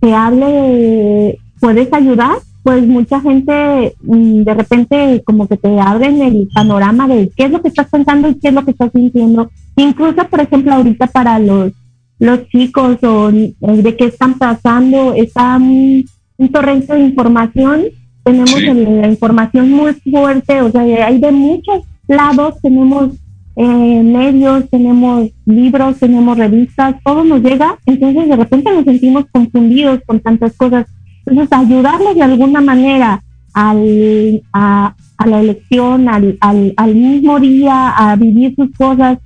te 0.00 0.14
hable, 0.14 1.38
puedes 1.60 1.92
ayudar, 1.92 2.36
pues 2.62 2.86
mucha 2.86 3.20
gente 3.20 3.94
mm, 4.02 4.44
de 4.44 4.54
repente 4.54 5.22
como 5.26 5.46
que 5.46 5.58
te 5.58 5.78
abren 5.78 6.22
el 6.22 6.48
panorama 6.54 7.06
de 7.06 7.30
qué 7.36 7.44
es 7.44 7.50
lo 7.50 7.60
que 7.60 7.68
estás 7.68 7.90
pensando 7.90 8.30
y 8.30 8.36
qué 8.36 8.48
es 8.48 8.54
lo 8.54 8.64
que 8.64 8.70
estás 8.70 8.90
sintiendo. 8.92 9.50
Incluso, 9.76 10.24
por 10.28 10.40
ejemplo, 10.40 10.72
ahorita 10.72 11.06
para 11.08 11.38
los 11.38 11.72
los 12.18 12.46
chicos 12.48 12.98
o 13.02 13.30
de 13.30 13.96
qué 13.96 14.06
están 14.06 14.34
pasando, 14.34 15.14
está 15.14 15.56
un, 15.56 16.04
torrente 16.52 16.94
de 16.94 17.00
información, 17.00 17.84
tenemos 18.22 18.62
la 18.62 19.08
información 19.08 19.70
muy 19.70 19.92
fuerte, 19.94 20.60
o 20.62 20.70
sea, 20.70 20.82
hay 20.82 21.18
de 21.18 21.32
muchos 21.32 21.82
lados, 22.06 22.60
tenemos 22.62 23.10
eh, 23.56 24.02
medios, 24.02 24.68
tenemos 24.68 25.30
libros, 25.46 25.98
tenemos 25.98 26.36
revistas, 26.36 26.96
todo 27.04 27.22
nos 27.24 27.42
llega, 27.42 27.78
entonces 27.86 28.28
de 28.28 28.36
repente 28.36 28.72
nos 28.72 28.84
sentimos 28.84 29.24
confundidos 29.30 30.00
con 30.06 30.20
tantas 30.20 30.56
cosas. 30.56 30.86
Entonces, 31.26 31.56
ayudarles 31.56 32.16
de 32.16 32.22
alguna 32.22 32.60
manera 32.60 33.22
al, 33.54 34.42
a, 34.52 34.94
a 35.16 35.26
la 35.26 35.40
elección, 35.40 36.08
al, 36.08 36.36
al, 36.40 36.74
al 36.76 36.94
mismo 36.94 37.38
día, 37.40 37.90
a 37.90 38.16
vivir 38.16 38.54
sus 38.56 38.70
cosas, 38.76 39.18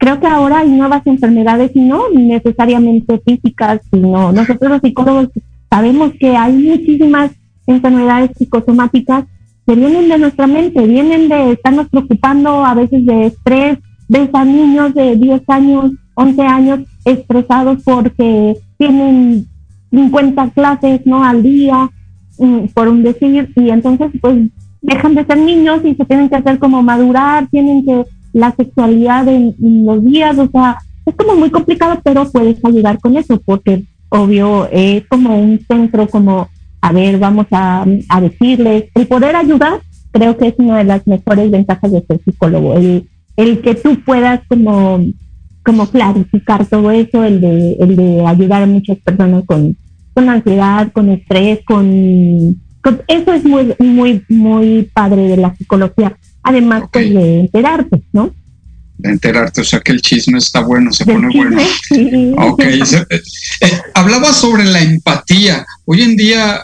creo 0.00 0.18
que 0.18 0.26
ahora 0.26 0.60
hay 0.60 0.70
nuevas 0.70 1.06
enfermedades 1.06 1.72
y 1.74 1.80
no 1.80 2.08
necesariamente 2.10 3.20
físicas, 3.20 3.80
sino 3.92 4.32
nosotros 4.32 4.70
los 4.70 4.80
psicólogos 4.80 5.28
sabemos 5.68 6.12
que 6.18 6.34
hay 6.34 6.54
muchísimas 6.54 7.32
enfermedades 7.66 8.30
psicosomáticas 8.36 9.26
que 9.66 9.74
vienen 9.74 10.08
de 10.08 10.16
nuestra 10.16 10.46
mente, 10.46 10.86
vienen 10.86 11.28
de 11.28 11.52
estarnos 11.52 11.90
preocupando 11.90 12.64
a 12.64 12.72
veces 12.72 13.04
de 13.04 13.26
estrés, 13.26 13.78
ves 14.08 14.30
a 14.32 14.42
niños 14.42 14.94
de 14.94 15.16
10 15.16 15.42
años, 15.48 15.92
11 16.14 16.42
años 16.42 16.80
estresados 17.04 17.82
porque 17.84 18.56
tienen 18.78 19.46
50 19.90 20.50
clases 20.50 21.02
no 21.04 21.22
al 21.22 21.42
día, 21.42 21.90
mm, 22.38 22.68
por 22.72 22.88
un 22.88 23.02
decir, 23.02 23.52
y 23.54 23.68
entonces 23.68 24.10
pues 24.22 24.48
dejan 24.80 25.14
de 25.14 25.26
ser 25.26 25.36
niños 25.36 25.82
y 25.84 25.94
se 25.94 26.06
tienen 26.06 26.30
que 26.30 26.36
hacer 26.36 26.58
como 26.58 26.82
madurar, 26.82 27.48
tienen 27.48 27.84
que 27.84 28.06
la 28.32 28.54
sexualidad 28.54 29.28
en, 29.28 29.54
los 29.84 30.04
días, 30.04 30.38
o 30.38 30.48
sea, 30.50 30.78
es 31.06 31.14
como 31.14 31.36
muy 31.36 31.50
complicado, 31.50 32.00
pero 32.04 32.30
puedes 32.30 32.64
ayudar 32.64 32.98
con 33.00 33.16
eso, 33.16 33.40
porque 33.44 33.84
obvio 34.08 34.68
es 34.70 35.06
como 35.08 35.40
un 35.40 35.60
centro, 35.66 36.06
como, 36.08 36.48
a 36.80 36.92
ver, 36.92 37.18
vamos 37.18 37.46
a, 37.50 37.84
a 38.08 38.20
decirles, 38.20 38.84
el 38.94 39.06
poder 39.06 39.36
ayudar, 39.36 39.80
creo 40.12 40.36
que 40.36 40.48
es 40.48 40.54
una 40.58 40.78
de 40.78 40.84
las 40.84 41.06
mejores 41.06 41.50
ventajas 41.50 41.92
de 41.92 42.02
ser 42.02 42.20
psicólogo, 42.24 42.74
el, 42.74 43.08
el 43.36 43.60
que 43.60 43.74
tú 43.74 44.00
puedas 44.04 44.40
como, 44.48 45.00
como 45.64 45.86
clarificar 45.86 46.66
todo 46.66 46.90
eso, 46.90 47.24
el 47.24 47.40
de, 47.40 47.72
el 47.74 47.96
de 47.96 48.26
ayudar 48.26 48.62
a 48.62 48.66
muchas 48.66 48.98
personas 48.98 49.44
con, 49.46 49.76
con 50.14 50.28
ansiedad, 50.28 50.92
con 50.92 51.10
estrés, 51.10 51.60
con, 51.64 52.60
con 52.82 53.02
eso 53.08 53.32
es 53.32 53.44
muy, 53.44 53.74
muy, 53.78 54.24
muy 54.28 54.90
padre 54.92 55.28
de 55.28 55.36
la 55.36 55.54
psicología 55.54 56.16
además 56.42 56.84
pues, 56.92 57.12
de 57.12 57.40
enterarte, 57.40 58.02
¿no? 58.12 58.34
De 58.98 59.10
enterarte, 59.10 59.62
o 59.62 59.64
sea 59.64 59.80
que 59.80 59.92
el 59.92 60.02
chisme 60.02 60.38
está 60.38 60.60
bueno, 60.60 60.92
se 60.92 61.04
pone 61.04 61.28
bueno. 61.34 61.60
Ok, 62.38 62.62
eh, 62.62 62.82
eh, 63.60 63.82
hablaba 63.94 64.32
sobre 64.32 64.64
la 64.64 64.80
empatía. 64.80 65.64
Hoy 65.84 66.02
en 66.02 66.16
día 66.16 66.60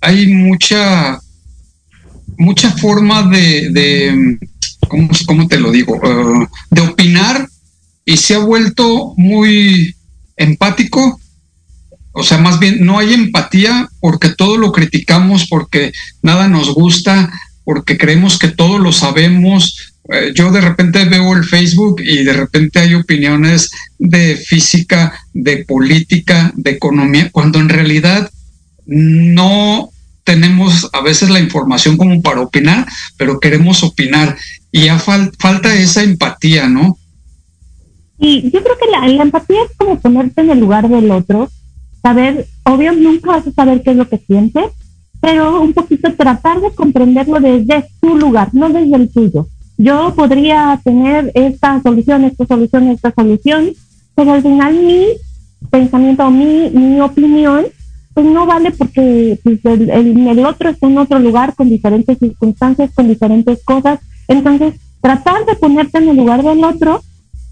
hay 0.00 0.26
mucha, 0.28 1.18
mucha 2.36 2.70
forma 2.72 3.22
de, 3.22 3.70
de 3.70 4.38
¿cómo, 5.26 5.48
te 5.48 5.58
lo 5.58 5.70
digo? 5.70 5.96
Uh, 5.96 6.46
de 6.70 6.80
opinar 6.80 7.48
y 8.04 8.16
se 8.16 8.34
ha 8.34 8.38
vuelto 8.38 9.14
muy 9.16 9.94
empático. 10.36 11.20
O 12.12 12.22
sea, 12.22 12.38
más 12.38 12.58
bien 12.58 12.84
no 12.84 12.98
hay 12.98 13.14
empatía 13.14 13.88
porque 14.00 14.30
todo 14.30 14.56
lo 14.56 14.72
criticamos, 14.72 15.46
porque 15.48 15.92
nada 16.22 16.48
nos 16.48 16.74
gusta, 16.74 17.30
porque 17.68 17.98
creemos 17.98 18.38
que 18.38 18.48
todo 18.48 18.78
lo 18.78 18.92
sabemos. 18.92 19.92
Eh, 20.10 20.32
yo 20.34 20.50
de 20.50 20.62
repente 20.62 21.04
veo 21.04 21.36
el 21.36 21.44
Facebook 21.44 22.00
y 22.00 22.24
de 22.24 22.32
repente 22.32 22.78
hay 22.78 22.94
opiniones 22.94 23.70
de 23.98 24.36
física, 24.36 25.12
de 25.34 25.66
política, 25.66 26.50
de 26.56 26.70
economía, 26.70 27.28
cuando 27.30 27.58
en 27.58 27.68
realidad 27.68 28.30
no 28.86 29.90
tenemos 30.24 30.88
a 30.94 31.02
veces 31.02 31.28
la 31.28 31.40
información 31.40 31.98
como 31.98 32.22
para 32.22 32.40
opinar, 32.40 32.86
pero 33.18 33.38
queremos 33.38 33.82
opinar 33.82 34.38
y 34.72 34.86
ya 34.86 34.98
falta 34.98 35.74
esa 35.74 36.02
empatía, 36.02 36.70
¿no? 36.70 36.96
Y 38.18 38.50
yo 38.50 38.64
creo 38.64 38.78
que 38.78 38.90
la, 38.90 39.06
la, 39.08 39.24
empatía 39.24 39.58
es 39.68 39.76
como 39.76 40.00
ponerte 40.00 40.40
en 40.40 40.52
el 40.52 40.60
lugar 40.60 40.88
del 40.88 41.10
otro, 41.10 41.50
saber, 42.00 42.46
obvio, 42.62 42.92
nunca 42.92 43.32
vas 43.32 43.46
a 43.46 43.52
saber 43.52 43.82
qué 43.82 43.90
es 43.90 43.96
lo 43.98 44.08
que 44.08 44.16
sientes, 44.26 44.70
pero 45.20 45.60
un 45.60 45.72
poquito 45.72 46.12
tratar 46.14 46.60
de 46.60 46.70
comprenderlo 46.70 47.40
desde 47.40 47.86
su 48.00 48.16
lugar, 48.16 48.50
no 48.52 48.68
desde 48.68 48.96
el 48.96 49.12
tuyo. 49.12 49.48
Yo 49.76 50.12
podría 50.14 50.80
tener 50.82 51.30
esta 51.34 51.80
solución, 51.82 52.24
esta 52.24 52.46
solución, 52.46 52.88
esta 52.88 53.12
solución, 53.12 53.72
pero 54.14 54.32
al 54.32 54.42
final 54.42 54.74
mi 54.74 55.06
pensamiento, 55.70 56.30
mi, 56.30 56.70
mi 56.70 57.00
opinión, 57.00 57.66
pues 58.14 58.26
no 58.26 58.46
vale 58.46 58.72
porque 58.72 59.38
pues, 59.44 59.64
el, 59.64 59.90
el, 59.90 60.44
otro 60.44 60.70
está 60.70 60.88
en 60.88 60.98
otro 60.98 61.18
lugar 61.20 61.54
con 61.54 61.68
diferentes 61.68 62.18
circunstancias, 62.18 62.90
con 62.94 63.06
diferentes 63.06 63.62
cosas. 63.64 64.00
Entonces, 64.26 64.74
tratar 65.00 65.44
de 65.46 65.54
ponerte 65.54 65.98
en 65.98 66.08
el 66.08 66.16
lugar 66.16 66.42
del 66.42 66.64
otro, 66.64 67.00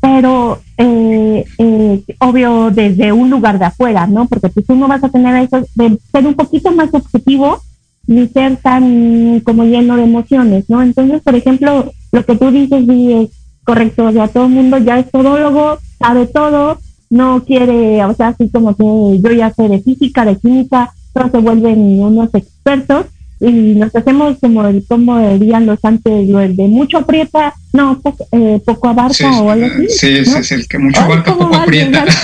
pero 0.06 0.60
eh, 0.78 1.44
eh, 1.58 2.04
obvio 2.20 2.70
desde 2.70 3.12
un 3.12 3.28
lugar 3.28 3.58
de 3.58 3.64
afuera, 3.64 4.06
¿no? 4.06 4.26
Porque 4.28 4.48
pues, 4.50 4.64
tú 4.64 4.76
no 4.76 4.86
vas 4.86 5.02
a 5.02 5.08
tener 5.08 5.34
eso 5.42 5.66
de 5.74 5.98
ser 6.12 6.26
un 6.26 6.34
poquito 6.34 6.70
más 6.70 6.90
objetivo 6.92 7.60
ni 8.06 8.28
ser 8.28 8.56
tan 8.58 9.40
como 9.40 9.64
lleno 9.64 9.96
de 9.96 10.04
emociones, 10.04 10.70
¿no? 10.70 10.80
Entonces, 10.80 11.22
por 11.22 11.34
ejemplo, 11.34 11.90
lo 12.12 12.24
que 12.24 12.36
tú 12.36 12.52
dices 12.52 12.84
sí 12.88 13.12
es 13.14 13.30
correcto, 13.64 14.04
o 14.04 14.12
sea, 14.12 14.28
todo 14.28 14.44
el 14.44 14.52
mundo 14.52 14.78
ya 14.78 15.00
es 15.00 15.10
todólogo, 15.10 15.78
sabe 15.98 16.26
todo, 16.26 16.78
no 17.10 17.42
quiere, 17.44 18.04
o 18.04 18.14
sea, 18.14 18.28
así 18.28 18.48
como 18.48 18.76
que 18.76 19.20
yo 19.20 19.32
ya 19.32 19.52
sé 19.52 19.68
de 19.68 19.80
física, 19.80 20.24
de 20.24 20.36
química, 20.36 20.92
todos 21.14 21.32
se 21.32 21.38
vuelven 21.38 22.00
unos 22.00 22.32
expertos 22.32 23.06
y 23.38 23.50
nos 23.50 23.94
hacemos 23.94 24.38
como 24.40 24.66
el 24.66 24.84
como 24.86 25.18
dirían 25.38 25.66
los 25.66 25.78
antes 25.82 26.26
de 26.26 26.68
mucho 26.68 26.98
aprieta 26.98 27.54
no 27.72 28.00
poco, 28.00 28.26
eh, 28.32 28.60
poco 28.64 28.88
abarca 28.88 29.30
o 29.40 29.50
algo 29.50 29.66
así 29.66 29.88
sí 29.88 30.24
sí 30.24 30.38
es 30.38 30.52
el 30.52 30.66
que 30.66 30.78
mucho 30.78 31.00
abarca 31.00 31.36
poco 31.36 31.54
aprieta. 31.54 32.04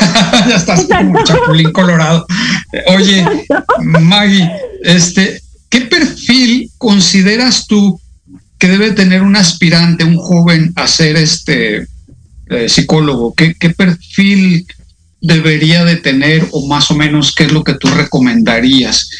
Ya 0.48 0.56
estás 0.56 0.86
como 0.86 1.22
chapulín 1.22 1.70
colorado. 1.72 2.26
Oye 2.96 3.24
Maggie 3.80 4.50
este 4.82 5.42
qué 5.68 5.82
perfil 5.82 6.70
consideras 6.78 7.66
tú 7.66 8.00
que 8.58 8.68
debe 8.68 8.92
tener 8.92 9.22
un 9.22 9.36
aspirante 9.36 10.04
un 10.04 10.16
joven 10.16 10.72
a 10.76 10.86
ser 10.86 11.16
este 11.16 11.86
eh, 12.48 12.68
psicólogo 12.68 13.34
qué, 13.34 13.54
qué 13.54 13.70
perfil 13.70 14.66
debería 15.20 15.84
de 15.84 15.96
tener 15.96 16.48
o 16.52 16.66
más 16.66 16.90
o 16.90 16.94
menos 16.94 17.34
qué 17.34 17.44
es 17.44 17.52
lo 17.52 17.62
que 17.62 17.74
tú 17.74 17.88
recomendarías 17.88 19.10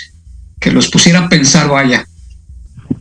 que 0.62 0.70
los 0.70 0.88
pusiera 0.88 1.25
a 1.25 1.29
pensar, 1.29 1.68
vaya. 1.68 2.07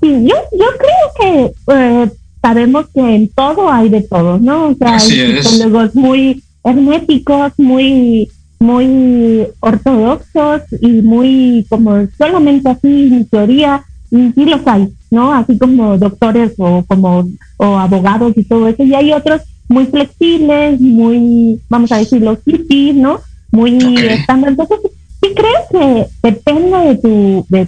Sí, 0.02 0.10
yo, 0.24 0.36
yo 0.52 0.66
creo 0.80 1.08
que 1.20 1.54
eh, 1.74 2.12
sabemos 2.42 2.88
que 2.94 3.16
en 3.16 3.30
todo 3.30 3.72
hay 3.72 3.90
de 3.90 4.02
todo, 4.02 4.40
¿no? 4.40 4.70
O 4.70 4.76
sea, 4.76 4.96
hay 4.96 5.00
psicólogos 5.42 5.96
muy 5.96 6.44
herméticos, 6.64 7.54
muy 7.58 8.30
muy 8.60 9.48
ortodoxos 9.60 10.62
y 10.82 11.02
muy 11.02 11.66
como 11.68 12.08
solamente 12.16 12.70
así 12.70 13.10
en 13.12 13.26
teoría 13.26 13.84
y 14.12 14.32
sí 14.34 14.46
los 14.46 14.62
hay, 14.68 14.88
¿no? 15.10 15.34
Así 15.34 15.58
como 15.58 15.98
doctores 15.98 16.54
o 16.60 16.84
como 16.88 17.28
o 17.58 17.66
abogados 17.78 18.34
y 18.36 18.44
todo 18.44 18.68
eso 18.68 18.84
y 18.84 18.94
hay 18.94 19.14
otros 19.14 19.42
muy 19.68 19.86
flexibles, 19.86 20.80
muy 20.80 21.60
vamos 21.70 21.92
a 21.92 21.98
decirlo 21.98 22.38
hippies, 22.46 22.96
¿no? 22.96 23.20
Muy 23.52 23.78
estándar. 24.10 24.52
Entonces 24.52 24.80
sí 25.22 25.34
creo 25.36 25.62
que 25.72 26.08
depende 26.24 26.78
de 26.78 26.96
tu, 26.98 27.46
de, 27.50 27.68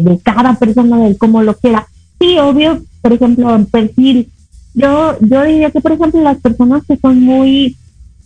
de, 0.00 0.18
cada 0.22 0.54
persona, 0.54 0.98
de 1.08 1.16
cómo 1.16 1.42
lo 1.42 1.54
quiera. 1.54 1.86
Sí, 2.20 2.38
obvio, 2.38 2.82
por 3.02 3.12
ejemplo, 3.12 3.54
en 3.54 3.66
perfil, 3.66 4.28
yo, 4.74 5.16
yo 5.20 5.42
diría 5.44 5.70
que, 5.70 5.80
por 5.80 5.92
ejemplo, 5.92 6.20
las 6.22 6.38
personas 6.38 6.82
que 6.86 6.96
son 6.96 7.22
muy, 7.22 7.76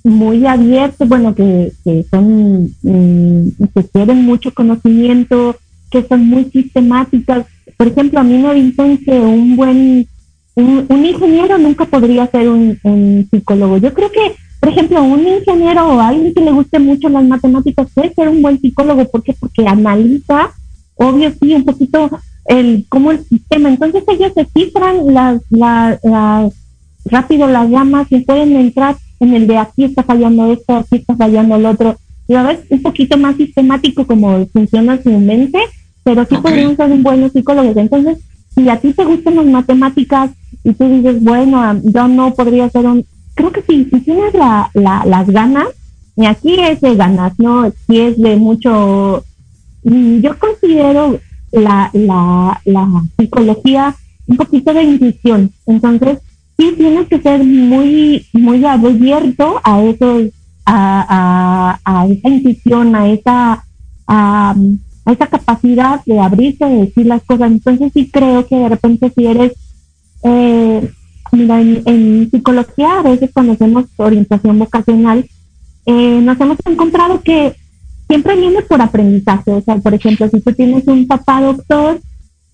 muy 0.05 0.47
abiertas, 0.47 1.09
bueno, 1.09 1.35
que, 1.35 1.73
que 1.85 2.05
son, 2.11 2.75
mm, 2.83 3.49
que 3.75 3.85
quieren 3.93 4.25
mucho 4.25 4.53
conocimiento, 4.53 5.57
que 5.91 6.07
son 6.07 6.27
muy 6.27 6.45
sistemáticas. 6.45 7.47
Por 7.77 7.89
ejemplo, 7.89 8.21
a 8.21 8.25
mí 8.25 8.39
me 8.39 8.55
dicen 8.55 8.99
que 8.99 9.13
un 9.13 9.57
buen, 9.57 10.07
un, 10.55 10.87
un 10.89 11.07
ingeniero 11.07 11.59
nunca 11.59 11.85
podría 11.87 12.27
ser 12.29 12.49
un, 12.49 12.79
un 12.83 13.29
psicólogo. 13.31 13.79
Yo 13.79 13.93
creo 13.93 14.11
que 14.11 14.37
por 14.61 14.69
ejemplo, 14.69 15.03
un 15.03 15.27
ingeniero 15.27 15.89
o 15.89 16.01
alguien 16.01 16.35
que 16.35 16.43
le 16.43 16.53
guste 16.53 16.79
mucho 16.79 17.09
las 17.09 17.25
matemáticas 17.25 17.89
puede 17.95 18.13
ser 18.13 18.29
un 18.29 18.43
buen 18.43 18.61
psicólogo. 18.61 19.07
¿Por 19.07 19.23
qué? 19.23 19.33
Porque 19.33 19.67
analiza, 19.67 20.51
obvio, 20.97 21.33
sí, 21.41 21.55
un 21.55 21.65
poquito 21.65 22.11
el 22.45 22.85
cómo 22.91 23.11
el 23.11 23.25
sistema. 23.25 23.71
Entonces 23.71 24.05
ellos 24.07 24.33
se 24.35 24.45
cifran 24.53 25.15
las, 25.15 25.41
las, 25.49 25.99
rápido 27.07 27.47
las 27.47 27.71
llamas 27.71 28.07
y 28.11 28.21
pueden 28.21 28.55
entrar 28.55 28.97
en 29.19 29.35
el 29.35 29.47
de 29.47 29.57
aquí 29.57 29.85
está 29.85 30.03
fallando 30.03 30.53
esto, 30.53 30.77
aquí 30.77 30.97
está 30.97 31.17
fallando 31.17 31.57
el 31.57 31.65
otro. 31.65 31.97
Y 32.29 32.35
a 32.35 32.43
veces 32.43 32.67
un 32.69 32.83
poquito 32.83 33.17
más 33.17 33.37
sistemático 33.37 34.07
como 34.07 34.47
funciona 34.49 35.03
su 35.03 35.11
mente, 35.11 35.59
pero 36.05 36.27
sí 36.27 36.37
podrían 36.37 36.77
ser 36.77 36.93
un 36.93 37.03
buen 37.03 37.31
psicólogo. 37.33 37.81
Entonces, 37.81 38.19
si 38.55 38.69
a 38.69 38.79
ti 38.79 38.93
te 38.93 39.07
gustan 39.07 39.37
las 39.37 39.47
matemáticas 39.47 40.31
y 40.65 40.75
tú 40.75 40.87
dices, 40.87 41.23
bueno, 41.23 41.81
yo 41.83 42.09
no 42.09 42.35
podría 42.35 42.69
ser 42.69 42.85
un 42.85 43.07
creo 43.35 43.53
que 43.53 43.63
sí, 43.63 43.89
si 43.91 44.01
tienes 44.01 44.35
la, 44.35 44.71
las 44.75 45.27
ganas, 45.29 45.69
y 46.17 46.27
aquí 46.27 46.55
es 46.61 46.81
de 46.81 46.97
ganas, 46.97 47.39
¿no? 47.39 47.73
Si 47.87 47.99
es 47.99 48.19
de 48.19 48.37
mucho, 48.37 49.25
mm, 49.85 50.21
yo 50.21 50.39
considero 50.39 51.19
la, 51.53 51.91
la, 51.93 52.61
la 52.65 53.03
psicología 53.19 53.97
un 54.27 54.37
poquito 54.37 54.73
de 54.75 54.83
intuición, 54.83 55.53
entonces 55.67 56.19
sí 56.61 56.75
tienes 56.77 57.09
que 57.09 57.21
ser 57.21 57.43
muy, 57.43 58.27
muy 58.33 58.65
abierto 58.65 59.61
a 59.65 59.83
eso, 59.83 60.21
a, 60.67 61.79
a, 61.85 62.07
esa 62.07 62.29
intuición, 62.29 62.95
a 62.95 63.09
esa, 63.09 63.65
a 64.07 64.55
esa 65.07 65.27
capacidad 65.27 66.05
de 66.05 66.21
abrirse, 66.21 66.65
de 66.67 66.87
decir 66.87 67.07
las 67.07 67.23
cosas. 67.23 67.51
Entonces 67.51 67.91
sí 67.95 68.11
creo 68.11 68.47
que 68.47 68.57
de 68.57 68.69
repente 68.69 69.11
si 69.17 69.27
eres 69.27 69.53
eh, 70.23 70.91
Mira, 71.33 71.61
en, 71.61 72.29
psicología 72.31 72.99
a 72.99 73.03
veces 73.03 73.31
cuando 73.33 73.53
hacemos 73.53 73.85
orientación 73.97 74.59
vocacional, 74.59 75.25
eh, 75.87 76.21
nos 76.23 76.41
hemos 76.41 76.59
encontrado 76.67 77.21
que 77.23 77.55
siempre 78.09 78.37
viene 78.37 78.63
por 78.63 78.83
aprendizaje. 78.83 79.53
O 79.53 79.61
sea, 79.61 79.77
por 79.77 79.95
ejemplo, 79.95 80.29
si 80.29 80.41
tú 80.41 80.53
tienes 80.53 80.87
un 80.87 81.07
papá 81.07 81.41
doctor, 81.41 82.01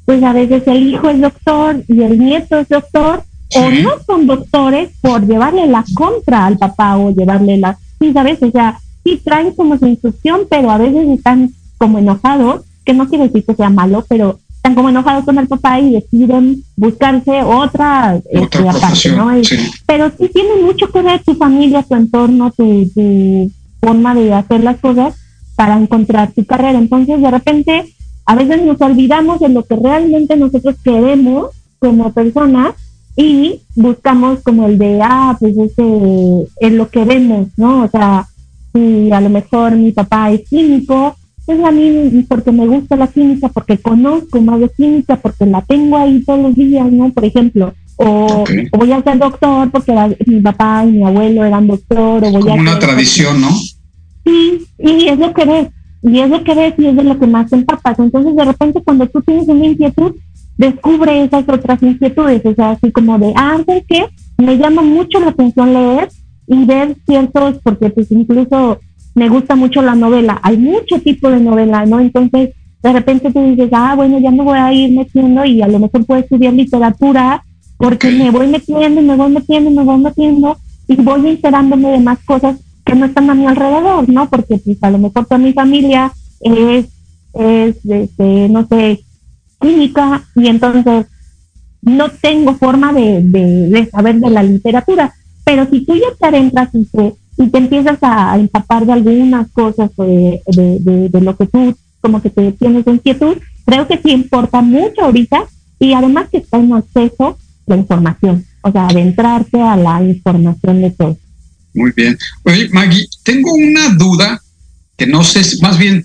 pues 0.04 0.22
a 0.22 0.32
veces 0.32 0.62
el 0.66 0.88
hijo 0.88 1.08
es 1.08 1.20
doctor 1.20 1.82
y 1.88 2.02
el 2.02 2.18
nieto 2.18 2.58
es 2.58 2.68
doctor, 2.68 3.22
o 3.54 3.70
no 3.70 3.90
son 4.06 4.26
doctores 4.26 4.90
por 5.00 5.26
llevarle 5.26 5.66
la 5.66 5.84
contra 5.94 6.46
al 6.46 6.58
papá 6.58 6.96
o 6.96 7.10
llevarle 7.10 7.58
la... 7.58 7.78
Sí, 7.98 8.12
¿sabes? 8.12 8.42
O 8.42 8.50
sea, 8.50 8.78
sí 9.04 9.20
traen 9.24 9.52
como 9.52 9.78
su 9.78 9.86
instrucción, 9.86 10.42
pero 10.50 10.70
a 10.70 10.78
veces 10.78 11.08
están 11.08 11.50
como 11.78 11.98
enojados, 11.98 12.62
que 12.84 12.92
no 12.92 13.08
quiere 13.08 13.24
decir 13.24 13.44
que 13.44 13.54
sea 13.54 13.70
malo, 13.70 14.04
pero 14.08 14.38
están 14.66 14.74
como 14.74 14.88
enojados 14.88 15.24
con 15.24 15.38
el 15.38 15.46
papá 15.46 15.78
y 15.78 15.92
deciden 15.92 16.64
buscarse 16.74 17.40
otra, 17.44 18.20
este, 18.28 18.68
aparte, 18.68 19.12
¿no? 19.12 19.30
Pero 19.86 20.10
sí 20.18 20.28
tiene 20.34 20.56
mucho 20.64 20.90
que 20.90 21.02
ver 21.02 21.22
tu 21.22 21.34
familia, 21.34 21.84
tu 21.84 21.94
entorno, 21.94 22.50
tu, 22.50 22.84
tu 22.92 23.48
forma 23.80 24.12
de 24.16 24.34
hacer 24.34 24.64
las 24.64 24.78
cosas 24.78 25.14
para 25.54 25.78
encontrar 25.78 26.32
tu 26.32 26.44
carrera. 26.44 26.78
Entonces, 26.78 27.22
de 27.22 27.30
repente, 27.30 27.94
a 28.24 28.34
veces 28.34 28.60
nos 28.62 28.80
olvidamos 28.80 29.38
de 29.38 29.50
lo 29.50 29.64
que 29.64 29.76
realmente 29.76 30.36
nosotros 30.36 30.74
queremos 30.82 31.50
como 31.78 32.12
personas 32.12 32.74
y 33.14 33.60
buscamos 33.76 34.40
como 34.40 34.66
el 34.66 34.78
de, 34.78 34.98
ah, 35.00 35.36
pues 35.38 35.56
ese 35.56 36.48
es 36.58 36.72
lo 36.72 36.88
que 36.88 37.04
vemos, 37.04 37.46
¿no? 37.56 37.84
O 37.84 37.88
sea, 37.88 38.26
si 38.72 39.12
a 39.12 39.20
lo 39.20 39.30
mejor 39.30 39.76
mi 39.76 39.92
papá 39.92 40.32
es 40.32 40.48
químico, 40.48 41.14
es 41.46 41.64
a 41.64 41.70
mí 41.70 42.24
porque 42.28 42.52
me 42.52 42.66
gusta 42.66 42.96
la 42.96 43.06
química, 43.06 43.48
porque 43.48 43.78
conozco 43.78 44.40
más 44.40 44.60
de 44.60 44.68
química, 44.68 45.16
porque 45.16 45.46
la 45.46 45.62
tengo 45.62 45.96
ahí 45.96 46.22
todos 46.24 46.40
los 46.40 46.54
días, 46.54 46.90
¿no? 46.90 47.10
Por 47.12 47.24
ejemplo, 47.24 47.72
o, 47.96 48.44
voy 48.72 48.92
a 48.92 49.02
ser 49.02 49.18
doctor 49.18 49.70
porque 49.70 49.94
mi 50.26 50.40
papá 50.40 50.84
y 50.84 50.92
mi 50.92 51.04
abuelo 51.04 51.44
eran 51.44 51.66
doctor, 51.66 52.24
o 52.24 52.30
voy 52.30 52.42
Como 52.42 52.54
una 52.54 52.78
tradición, 52.78 53.40
¿no? 53.40 53.50
Sí, 54.24 54.66
y 54.78 55.08
es 55.08 55.18
lo 55.18 55.32
que 55.32 55.44
ves, 55.44 55.68
y 56.02 56.18
es 56.18 56.28
lo 56.28 56.42
que 56.42 56.54
ves 56.54 56.74
y 56.78 56.86
es 56.86 56.96
de 56.96 57.04
lo 57.04 57.18
que 57.18 57.26
más 57.26 57.48
te 57.48 57.56
empapas. 57.56 57.98
Entonces, 57.98 58.34
de 58.34 58.44
repente, 58.44 58.82
cuando 58.82 59.06
tú 59.06 59.22
tienes 59.22 59.46
una 59.48 59.66
inquietud, 59.66 60.16
descubre 60.58 61.24
esas 61.24 61.44
otras 61.48 61.82
inquietudes, 61.82 62.44
o 62.44 62.54
sea, 62.54 62.70
así 62.70 62.90
como 62.90 63.18
de, 63.18 63.32
ah, 63.36 63.58
¿sabes 63.64 63.84
qué? 63.88 64.06
Me 64.38 64.58
llama 64.58 64.82
mucho 64.82 65.20
la 65.20 65.28
atención 65.28 65.72
leer 65.72 66.08
y 66.48 66.64
ver 66.64 66.96
ciertos, 67.06 67.58
porque 67.62 67.90
pues 67.90 68.10
incluso 68.10 68.80
me 69.16 69.30
gusta 69.30 69.56
mucho 69.56 69.80
la 69.80 69.94
novela. 69.94 70.38
Hay 70.42 70.58
mucho 70.58 71.00
tipo 71.00 71.30
de 71.30 71.40
novela, 71.40 71.86
¿no? 71.86 72.00
Entonces, 72.00 72.50
de 72.82 72.92
repente 72.92 73.32
tú 73.32 73.42
dices, 73.42 73.70
ah, 73.72 73.94
bueno, 73.96 74.20
ya 74.20 74.30
me 74.30 74.44
voy 74.44 74.58
a 74.58 74.70
ir 74.72 74.92
metiendo 74.92 75.42
y 75.46 75.62
a 75.62 75.68
lo 75.68 75.78
mejor 75.78 76.04
puedo 76.04 76.20
estudiar 76.20 76.52
literatura 76.52 77.42
porque 77.78 78.10
me 78.10 78.30
voy 78.30 78.46
metiendo, 78.46 79.00
me 79.00 79.16
voy 79.16 79.32
metiendo, 79.32 79.70
me 79.70 79.82
voy 79.82 79.98
metiendo 79.98 80.58
y 80.86 80.96
voy 80.96 81.28
enterándome 81.30 81.92
de 81.92 81.98
más 81.98 82.18
cosas 82.26 82.58
que 82.84 82.94
no 82.94 83.06
están 83.06 83.30
a 83.30 83.34
mi 83.34 83.46
alrededor, 83.46 84.06
¿no? 84.06 84.28
Porque 84.28 84.58
pues 84.58 84.76
a 84.82 84.90
lo 84.90 84.98
mejor 84.98 85.24
toda 85.24 85.38
mi 85.38 85.54
familia 85.54 86.12
es, 86.40 86.86
es 87.32 87.76
este, 87.86 88.48
no 88.50 88.66
sé, 88.68 89.00
química 89.58 90.24
y 90.34 90.48
entonces 90.48 91.06
no 91.80 92.10
tengo 92.10 92.54
forma 92.54 92.92
de, 92.92 93.22
de, 93.22 93.68
de 93.70 93.86
saber 93.86 94.16
de 94.16 94.28
la 94.28 94.42
literatura. 94.42 95.14
Pero 95.42 95.66
si 95.70 95.86
tú 95.86 95.94
ya 95.94 96.08
te 96.20 96.26
adentras 96.26 96.68
y 96.74 96.84
te 96.84 97.14
y 97.36 97.48
te 97.48 97.58
empiezas 97.58 97.98
a 98.02 98.36
empapar 98.38 98.86
de 98.86 98.92
algunas 98.92 99.50
cosas 99.52 99.90
de, 99.96 100.40
de, 100.46 101.20
lo 101.20 101.36
que 101.36 101.46
tú 101.46 101.76
como 102.00 102.22
que 102.22 102.30
te 102.30 102.52
tienes 102.52 102.86
inquietud, 102.86 103.36
creo 103.64 103.86
que 103.88 104.00
sí 104.02 104.10
importa 104.12 104.60
mucho 104.62 105.02
ahorita 105.02 105.44
y 105.78 105.92
además 105.92 106.28
que 106.30 106.38
está 106.38 106.58
en 106.58 106.72
acceso 106.72 107.38
la 107.66 107.76
información, 107.76 108.46
o 108.62 108.70
sea, 108.70 108.86
adentrarte 108.86 109.60
a 109.60 109.76
la 109.76 110.02
información 110.02 110.82
de 110.82 110.90
todo. 110.90 111.18
Muy 111.74 111.92
bien. 111.94 112.16
Oye, 112.44 112.68
Maggie, 112.70 113.06
tengo 113.22 113.52
una 113.52 113.90
duda 113.90 114.40
que 114.96 115.06
no 115.06 115.24
sé, 115.24 115.42
más 115.60 115.76
bien, 115.76 116.04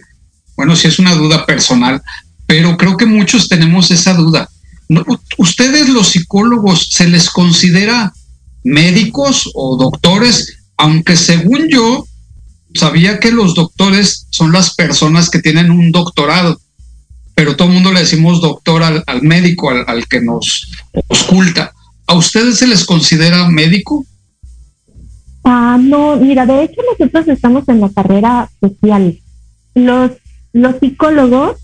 bueno, 0.58 0.76
si 0.76 0.88
es 0.88 1.00
una 1.00 1.14
duda 1.14 1.46
personal, 1.46 2.02
pero 2.46 2.76
creo 2.78 2.98
que 2.98 3.06
muchos 3.06 3.48
tenemos 3.48 3.92
esa 3.92 4.14
duda. 4.14 4.50
¿Ustedes 5.38 5.88
los 5.88 6.10
psicólogos 6.10 6.88
se 6.92 7.08
les 7.08 7.30
considera 7.30 8.12
médicos 8.64 9.50
o 9.54 9.78
doctores 9.78 10.61
aunque 10.82 11.16
según 11.16 11.68
yo 11.70 12.06
sabía 12.74 13.20
que 13.20 13.32
los 13.32 13.54
doctores 13.54 14.26
son 14.32 14.52
las 14.52 14.74
personas 14.74 15.30
que 15.30 15.40
tienen 15.40 15.70
un 15.70 15.92
doctorado. 15.92 16.60
pero 17.36 17.56
todo 17.56 17.68
el 17.68 17.76
mundo 17.76 17.92
le 17.92 18.00
decimos 18.02 18.42
doctor 18.42 18.82
al, 18.84 19.22
médico, 19.22 19.70
al, 19.70 20.08
que 20.08 20.22
nos 20.22 20.72
oculta. 21.08 21.72
¿A 22.08 22.16
ustedes 22.16 22.58
se 22.58 22.68
les 22.68 22.84
considera 22.84 23.48
médico? 23.48 24.06
Ah, 25.44 25.78
no, 25.80 26.18
mira, 26.18 26.46
de 26.48 26.64
hecho 26.64 26.82
nosotros 26.90 27.28
estamos 27.28 27.68
en 27.68 27.82
la 27.82 27.90
carrera 27.90 28.50
social. 28.60 29.20
Los, 29.76 30.12
los 30.52 30.76
psicólogos 30.80 31.58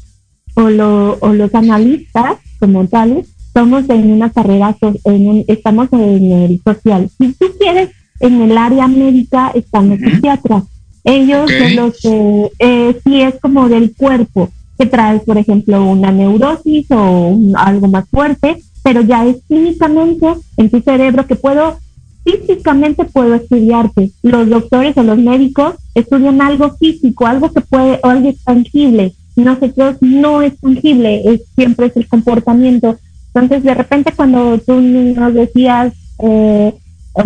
o, 0.53 0.69
los 0.69 1.55
analistas 1.55 2.37
como 2.59 2.87
tales 2.87 3.27
somos 3.53 3.89
en 3.89 4.11
una 4.11 4.31
carrera, 4.31 4.75
en 5.05 5.43
estamos 5.47 5.89
en 5.91 6.31
el 6.31 6.61
social. 6.63 7.09
Si 7.19 7.33
tú 7.33 7.47
quieres, 7.59 7.89
en 8.19 8.41
el 8.41 8.57
área 8.57 8.87
médica 8.87 9.51
están 9.53 9.89
los 9.89 9.99
psiquiatras. 9.99 10.63
Ellos 11.03 11.49
son 11.49 11.75
los 11.75 12.01
que, 12.01 12.51
eh, 12.59 12.99
si 13.03 13.21
es 13.21 13.35
como 13.39 13.69
del 13.69 13.95
cuerpo, 13.95 14.49
que 14.77 14.85
trae, 14.85 15.19
por 15.19 15.37
ejemplo, 15.37 15.85
una 15.85 16.11
neurosis 16.11 16.85
o 16.91 17.39
algo 17.55 17.87
más 17.87 18.07
fuerte, 18.09 18.57
pero 18.83 19.01
ya 19.01 19.25
es 19.25 19.37
clínicamente 19.47 20.27
en 20.57 20.69
tu 20.69 20.81
cerebro 20.81 21.25
que 21.25 21.35
puedo, 21.35 21.77
físicamente 22.23 23.05
puedo 23.05 23.35
estudiarte. 23.35 24.11
Los 24.21 24.49
doctores 24.49 24.97
o 24.97 25.03
los 25.03 25.17
médicos 25.17 25.75
estudian 25.95 26.41
algo 26.41 26.75
físico, 26.77 27.25
algo 27.25 27.51
que 27.51 27.61
puede, 27.61 27.99
o 28.03 28.07
algo 28.07 28.33
tangible. 28.45 29.13
Nosotros 29.35 29.97
no 30.01 30.41
es 30.41 30.57
tangible, 30.59 31.21
es, 31.25 31.41
siempre 31.55 31.87
es 31.87 31.97
el 31.97 32.07
comportamiento. 32.07 32.97
Entonces, 33.33 33.63
de 33.63 33.73
repente, 33.73 34.11
cuando 34.15 34.57
tú 34.59 34.79
nos 34.81 35.33
decías, 35.33 35.93
eh, 36.19 36.73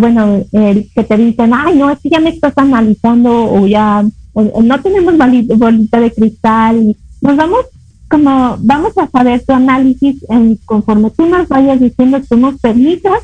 bueno, 0.00 0.42
que 0.50 1.04
te 1.04 1.16
dicen, 1.16 1.52
ay, 1.54 1.76
no, 1.76 1.90
es 1.90 1.98
que 2.00 2.10
ya 2.10 2.20
me 2.20 2.30
estás 2.30 2.52
analizando 2.56 3.52
o 3.52 3.66
ya 3.66 4.04
no 4.34 4.80
tenemos 4.80 5.14
bolita 5.58 6.00
de 6.00 6.10
cristal 6.10 6.96
nos 7.22 7.36
vamos 7.36 7.66
como, 8.10 8.58
vamos 8.60 8.98
a 8.98 9.08
saber 9.08 9.42
tu 9.42 9.54
análisis 9.54 10.22
en, 10.28 10.58
conforme 10.66 11.10
tú 11.10 11.24
nos 11.24 11.48
vayas 11.48 11.80
diciendo, 11.80 12.20
tú 12.28 12.36
nos 12.36 12.60
permitas 12.60 13.22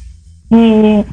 eh, 0.51 1.05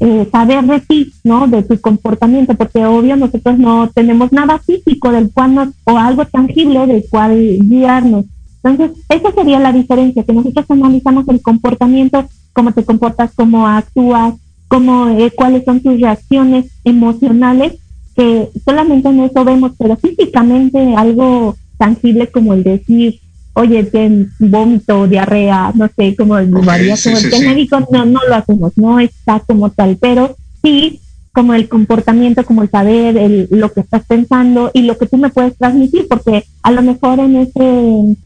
eh, 0.00 0.28
saber 0.30 0.66
de 0.66 0.80
ti, 0.80 1.14
¿no? 1.24 1.46
De 1.46 1.62
tu 1.62 1.80
comportamiento, 1.80 2.54
porque 2.54 2.84
obvio 2.84 3.16
nosotros 3.16 3.58
no 3.58 3.88
tenemos 3.94 4.32
nada 4.32 4.58
físico 4.58 5.10
del 5.12 5.30
cual 5.32 5.72
o 5.84 5.96
algo 5.96 6.26
tangible 6.26 6.86
del 6.86 7.04
cual 7.08 7.58
guiarnos. 7.60 8.26
Entonces, 8.62 8.98
esa 9.08 9.32
sería 9.32 9.60
la 9.60 9.72
diferencia, 9.72 10.24
que 10.24 10.32
nosotros 10.32 10.66
analizamos 10.68 11.26
el 11.28 11.40
comportamiento, 11.40 12.28
cómo 12.52 12.72
te 12.72 12.84
comportas, 12.84 13.32
cómo 13.34 13.66
actúas, 13.66 14.34
cómo, 14.72 15.10
eh, 15.10 15.30
cuáles 15.36 15.66
son 15.66 15.80
tus 15.80 16.00
reacciones 16.00 16.64
emocionales, 16.82 17.74
que 18.16 18.48
solamente 18.64 19.10
en 19.10 19.20
eso 19.20 19.44
vemos, 19.44 19.72
pero 19.78 19.96
físicamente 19.96 20.94
algo 20.96 21.54
tangible 21.76 22.28
como 22.28 22.54
el 22.54 22.62
decir, 22.62 23.20
oye, 23.52 23.84
ten 23.84 24.30
vómito, 24.38 25.06
diarrea, 25.06 25.72
no 25.74 25.90
sé, 25.94 26.16
como 26.16 26.38
el 26.38 26.48
varía 26.48 26.96
como 26.96 27.18
el 27.18 27.48
médico, 27.48 27.86
no, 27.92 28.06
no 28.06 28.20
lo 28.26 28.34
hacemos, 28.34 28.72
no 28.76 28.98
está 28.98 29.40
como 29.40 29.68
tal, 29.68 29.98
pero 30.00 30.36
sí 30.64 31.00
como 31.34 31.52
el 31.52 31.68
comportamiento, 31.68 32.42
como 32.46 32.62
el 32.62 32.70
saber, 32.70 33.18
el, 33.18 33.48
lo 33.50 33.70
que 33.74 33.80
estás 33.80 34.06
pensando 34.06 34.70
y 34.72 34.82
lo 34.82 34.96
que 34.96 35.04
tú 35.06 35.18
me 35.18 35.28
puedes 35.28 35.54
transmitir, 35.58 36.08
porque 36.08 36.46
a 36.62 36.70
lo 36.70 36.80
mejor 36.80 37.20
en 37.20 37.36
ese, 37.36 38.16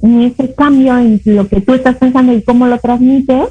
en 0.00 0.22
ese 0.22 0.54
cambio 0.54 0.96
en 0.96 1.20
lo 1.26 1.48
que 1.48 1.60
tú 1.60 1.74
estás 1.74 1.96
pensando 1.96 2.32
y 2.32 2.40
cómo 2.40 2.66
lo 2.66 2.78
transmites, 2.78 3.48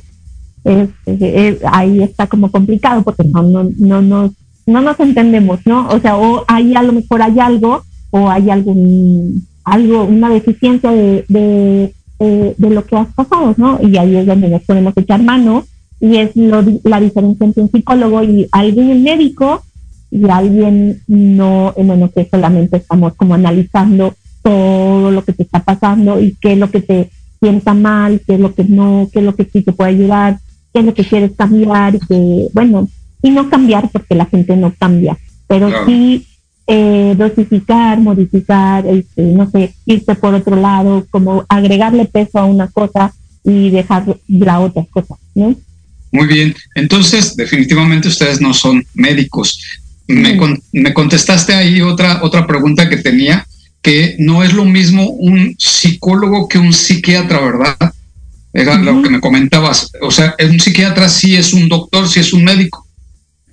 ahí 1.71 2.04
está 2.04 2.28
como 2.28 2.52
complicado 2.52 3.02
porque 3.04 3.24
no, 3.24 3.43
no, 3.43 3.69
no, 3.78 4.02
no, 4.02 4.34
no 4.65 4.82
nos 4.82 5.00
entendemos, 5.00 5.60
¿no? 5.65 5.88
O 5.89 6.00
sea, 6.00 6.17
o 6.17 6.43
ahí 6.47 6.76
a 6.76 6.84
lo 6.84 6.93
mejor 6.93 7.21
hay 7.21 7.39
algo 7.39 7.84
o 8.12 8.30
hay 8.30 8.50
algún 8.50 9.47
algo, 9.63 10.06
una 10.06 10.30
deficiencia 10.30 10.91
de, 10.91 11.26
de, 11.28 11.93
lo 12.58 12.86
que 12.86 12.95
has 12.95 13.13
pasado, 13.13 13.54
¿no? 13.58 13.80
Y 13.82 13.97
ahí 13.97 14.15
es 14.15 14.26
donde 14.26 14.50
nos 14.50 14.62
podemos 14.63 14.93
echar 14.95 15.21
mano 15.21 15.65
y 16.00 16.17
es 16.17 16.36
lo, 16.36 16.63
la 16.84 17.00
diferencia 17.00 17.45
entre 17.45 17.63
un 17.63 17.71
psicólogo 17.71 18.24
y 18.24 18.47
alguien 18.52 19.04
médico 19.04 19.63
y 20.10 20.28
alguien 20.30 21.02
no, 21.08 21.74
bueno, 21.76 22.10
que 22.12 22.28
solamente 22.30 22.78
estamos 22.78 23.13
como 23.15 23.34
analizando 23.34 24.13
todo 24.43 25.12
lo 25.12 25.24
que 25.24 25.34
te 25.34 25.43
está 25.43 25.63
pasando 25.63 26.19
y 26.19 26.36
qué 26.41 26.54
es 26.54 26.58
lo 26.58 26.69
que 26.69 26.82
te 26.82 27.10
sienta 27.39 27.74
mal, 27.74 28.21
qué 28.26 28.36
es 28.36 28.39
lo 28.39 28.54
que 28.54 28.63
no, 28.63 29.10
qué 29.12 29.19
es 29.19 29.26
lo 29.26 29.36
que 29.36 29.45
sí 29.45 29.62
te 29.62 29.71
puede 29.71 29.91
ayudar, 29.91 30.39
qué 30.73 30.79
es 30.79 30.86
lo 30.86 30.93
que 30.93 31.05
quieres 31.05 31.31
cambiar, 31.38 31.99
que, 31.99 32.47
bueno, 32.53 32.89
y 33.21 33.29
no 33.29 33.49
cambiar 33.49 33.89
porque 33.89 34.15
la 34.15 34.25
gente 34.25 34.55
no 34.55 34.73
cambia, 34.77 35.17
pero 35.47 35.69
sí 35.86 36.25
eh, 36.67 37.15
dosificar, 37.17 37.99
modificar, 37.99 38.86
este, 38.88 39.23
no 39.23 39.49
sé, 39.49 39.73
irse 39.86 40.15
por 40.15 40.34
otro 40.34 40.55
lado, 40.55 41.05
como 41.10 41.45
agregarle 41.49 42.05
peso 42.05 42.39
a 42.39 42.45
una 42.45 42.67
cosa 42.67 43.13
y 43.43 43.69
dejar 43.69 44.05
la 44.27 44.60
otra 44.60 44.86
cosa, 44.89 45.15
¿no? 45.36 45.55
Muy 46.12 46.27
bien, 46.27 46.55
entonces 46.75 47.36
definitivamente 47.36 48.07
ustedes 48.07 48.41
no 48.41 48.53
son 48.53 48.86
médicos. 48.93 49.60
Me, 50.07 50.38
me 50.73 50.93
contestaste 50.93 51.53
ahí 51.53 51.81
otra, 51.81 52.19
otra 52.23 52.45
pregunta 52.45 52.89
que 52.89 52.97
tenía, 52.97 53.45
que 53.81 54.15
no 54.19 54.43
es 54.43 54.53
lo 54.53 54.65
mismo 54.65 55.10
un 55.10 55.55
psicólogo 55.57 56.47
que 56.47 56.60
un 56.60 56.73
psiquiatra, 56.73 57.39
¿verdad? 57.39 57.93
Era 58.53 58.77
lo 58.77 59.01
que 59.01 59.09
me 59.09 59.21
comentabas. 59.21 59.91
O 60.01 60.11
sea, 60.11 60.35
un 60.49 60.59
psiquiatra 60.59 61.07
sí 61.07 61.35
es 61.35 61.53
un 61.53 61.69
doctor, 61.69 62.07
sí 62.07 62.19
es 62.19 62.33
un 62.33 62.43
médico. 62.43 62.85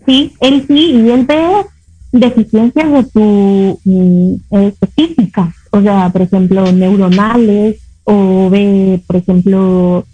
Sí, 0.07 0.33
él 0.41 0.65
sí, 0.67 0.93
y 0.93 1.11
él 1.11 1.25
ve 1.27 1.65
deficiencias 2.13 2.91
de 2.91 3.05
tu 3.05 3.81
mm, 3.85 4.35
eh, 4.57 4.73
física, 4.97 5.55
o 5.71 5.83
sea, 5.83 6.09
por 6.11 6.23
ejemplo, 6.23 6.73
neuronales, 6.73 7.77
o 8.05 8.49
ve, 8.49 9.03
por 9.07 9.17
ejemplo, 9.17 10.07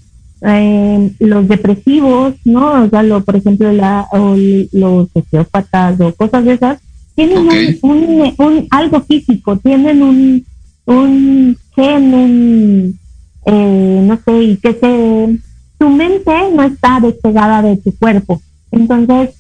eh, 0.43 1.13
los 1.21 1.49
depresivos, 1.49 2.35
¿no? 2.45 2.85
O 2.85 2.91
sea, 2.91 3.03
lo, 3.05 3.23
por 3.23 3.37
ejemplo, 3.37 3.73
la, 3.73 4.07
o 4.13 4.37
los 4.73 5.09
sociópatas 5.13 6.01
o 6.01 6.13
cosas 6.15 6.45
de 6.45 6.55
esas, 6.55 6.79
tienen 7.15 7.49
un, 7.83 8.35
un, 8.39 8.67
algo 8.71 9.01
físico, 9.03 9.57
tienen 9.59 10.03
un, 10.03 10.45
un 10.87 11.57
gen, 11.77 12.15
un, 12.15 12.99
eh, 13.47 14.01
no 14.03 14.19
sé, 14.25 14.43
y 14.43 14.57
que 14.57 14.75
se, 14.75 15.39
tu 15.79 15.89
mente 15.89 16.33
no 16.55 16.63
está 16.63 17.01
despegada 17.01 17.63
de 17.63 17.77
tu 17.77 17.97
cuerpo. 17.97 18.41
Entonces, 18.71 19.31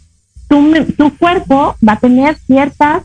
tu, 0.49 1.11
cuerpo 1.19 1.75
va 1.87 1.95
a 1.95 2.01
tener 2.01 2.37
ciertas 2.47 3.03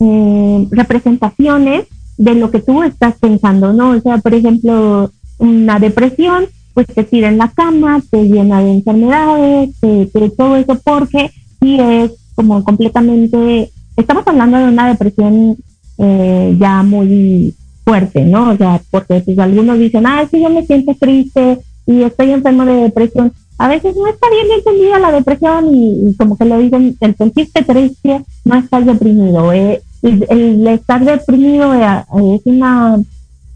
eh, 0.00 0.66
representaciones 0.70 1.86
de 2.16 2.34
lo 2.34 2.50
que 2.50 2.60
tú 2.60 2.82
estás 2.82 3.14
pensando, 3.18 3.72
¿no? 3.72 3.90
O 3.90 4.00
sea, 4.00 4.18
por 4.18 4.34
ejemplo, 4.34 5.10
una 5.38 5.78
depresión, 5.78 6.46
pues 6.74 6.86
te 6.86 7.04
tira 7.04 7.28
en 7.28 7.38
la 7.38 7.48
cama, 7.48 8.00
te 8.10 8.24
llena 8.24 8.62
de 8.62 8.72
enfermedades, 8.72 9.70
te, 9.80 10.30
todo 10.36 10.56
eso, 10.56 10.78
porque 10.82 11.30
sí 11.60 11.78
es 11.78 12.12
como 12.34 12.64
completamente, 12.64 13.70
estamos 13.96 14.26
hablando 14.26 14.58
de 14.58 14.64
una 14.64 14.88
depresión 14.88 15.56
eh, 15.98 16.56
ya 16.58 16.82
muy 16.82 17.54
fuerte, 17.84 18.24
¿no? 18.24 18.50
O 18.50 18.56
sea, 18.56 18.80
porque 18.90 19.20
pues 19.20 19.38
algunos 19.38 19.78
dicen, 19.78 20.06
ah, 20.06 20.26
sí, 20.30 20.40
yo 20.42 20.50
me 20.50 20.66
siento 20.66 20.94
triste 20.98 21.58
y 21.86 22.02
estoy 22.02 22.30
enfermo 22.30 22.64
de 22.64 22.74
depresión, 22.74 23.32
a 23.58 23.68
veces 23.68 23.94
no 23.96 24.06
está 24.08 24.28
bien 24.30 24.46
entendida 24.56 24.98
la 24.98 25.12
depresión 25.12 25.66
y, 25.72 26.16
como 26.16 26.36
que 26.36 26.44
lo 26.44 26.58
dicen, 26.58 26.96
el 27.00 27.16
sentirte 27.16 27.62
triste 27.62 28.24
no 28.44 28.56
estás 28.56 28.86
deprimido. 28.86 29.52
Eh, 29.52 29.82
el, 30.02 30.66
estar 30.66 31.04
deprimido 31.04 31.74
eh, 31.74 32.04
es 32.34 32.40
una 32.44 32.98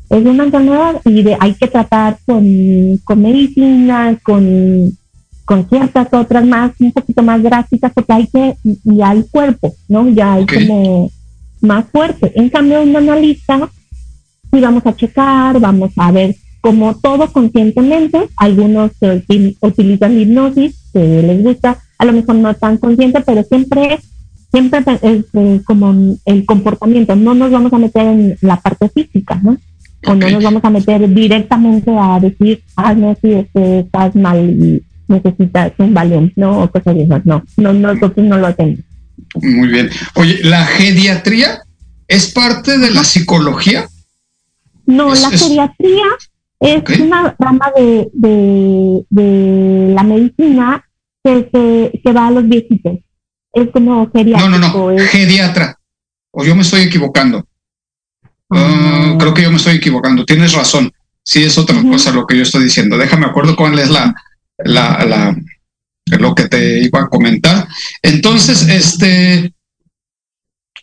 es 0.09 0.25
una 0.25 0.45
enfermedad 0.45 1.01
y 1.05 1.23
de, 1.23 1.37
hay 1.41 1.55
que 1.55 1.67
tratar 1.67 2.19
con, 2.25 2.97
con 3.03 3.23
medicina, 3.23 4.17
con, 4.23 4.97
con 5.45 5.69
ciertas 5.69 6.07
otras 6.13 6.47
más, 6.47 6.73
un 6.79 6.93
poquito 6.93 7.23
más 7.23 7.43
drásticas, 7.43 7.93
porque 7.93 8.13
hay 8.13 8.27
que, 8.29 8.57
ya 8.85 9.13
el 9.13 9.27
cuerpo, 9.27 9.75
¿no? 9.89 10.09
Ya 10.09 10.35
hay 10.35 10.47
como 10.47 11.11
más 11.61 11.87
fuerte. 11.87 12.33
En 12.37 12.49
cambio, 12.51 12.83
un 12.83 12.95
analista, 12.95 13.69
y 14.57 14.61
vamos 14.61 14.85
a 14.87 14.97
checar, 14.97 15.61
vamos 15.61 15.93
a 15.97 16.13
ver 16.13 16.35
como 16.61 16.97
todo 16.97 17.33
conscientemente, 17.33 18.29
algunos 18.37 18.91
utilizan 19.61 20.21
hipnosis, 20.21 20.75
que 20.93 21.23
les 21.23 21.43
gusta, 21.45 21.79
a 21.97 22.05
lo 22.05 22.13
mejor 22.13 22.35
no 22.35 22.53
tan 22.55 22.77
consciente, 22.79 23.21
pero 23.21 23.45
siempre 23.45 24.01
siempre 24.51 24.81
es 25.03 25.25
eh, 25.35 25.61
como 25.65 26.19
el 26.25 26.45
comportamiento, 26.45 27.15
no 27.15 27.35
nos 27.35 27.53
vamos 27.53 27.73
a 27.73 27.79
meter 27.79 28.07
en 28.07 28.39
la 28.41 28.57
parte 28.57 28.89
física, 28.89 29.39
¿no? 29.43 29.57
O 30.07 30.15
no 30.15 30.29
nos 30.29 30.43
vamos 30.43 30.65
a 30.65 30.71
meter 30.71 31.09
directamente 31.13 31.91
a 31.97 32.19
decir, 32.21 32.63
ah, 32.75 32.95
no, 32.95 33.17
si 33.21 33.33
este, 33.33 33.81
estás 33.81 34.17
mal 34.17 34.39
y 34.39 34.83
necesitas 35.09 35.73
un 35.79 35.95
balón, 35.95 36.33
¿no? 36.37 36.63
O 36.63 36.71
cosas 36.71 36.95
de 36.95 37.05
esas, 37.05 37.25
no, 37.27 37.45
no, 37.59 37.73
nosotros 37.73 38.27
no 38.27 38.39
lo 38.39 38.47
hacemos. 38.47 38.81
Muy 39.41 39.69
bien. 39.69 39.91
Oye, 40.15 40.41
¿la 40.43 40.65
geriatría 40.65 41.63
es 42.09 42.33
parte 42.33 42.79
de 42.79 42.91
la 42.91 43.05
psicología? 43.05 43.87
No, 44.87 45.15
la 45.15 45.31
geriatría 45.31 46.05
es 46.61 47.01
una 47.01 47.37
rama 47.39 47.73
de, 47.77 48.09
de, 48.13 49.95
la 49.95 50.03
medicina 50.03 50.89
que, 51.23 51.51
se, 51.53 52.01
que 52.03 52.13
va 52.13 52.29
a 52.29 52.31
los 52.31 52.49
viejitos. 52.49 52.99
Es 53.53 53.71
como 53.73 54.11
geriátrico. 54.11 54.49
No, 54.49 54.59
no, 54.59 54.93
no, 54.93 54.99
geriatra. 55.07 55.79
O 56.31 56.45
yo 56.45 56.55
me 56.55 56.63
estoy 56.63 56.83
equivocando. 56.83 57.47
Ah, 58.51 59.17
creo 59.19 59.35
que 59.35 59.43
yo 59.43 59.51
me 59.51 59.57
estoy 59.57 59.77
equivocando. 59.77 60.25
Tienes 60.25 60.53
razón. 60.53 60.93
Sí, 61.23 61.43
es 61.43 61.59
otra 61.59 61.83
cosa 61.83 62.13
lo 62.13 62.27
que 62.27 62.37
yo 62.37 62.43
estoy 62.43 62.65
diciendo. 62.65 62.97
Déjame 62.97 63.27
acuerdo 63.27 63.57
cuál 63.57 63.79
es 63.79 63.91
la, 63.91 64.15
la, 64.59 65.05
la, 65.05 65.37
lo 66.19 66.35
que 66.35 66.49
te 66.49 66.81
iba 66.81 67.01
a 67.01 67.09
comentar. 67.09 67.67
Entonces, 68.03 68.63
este, 68.69 69.53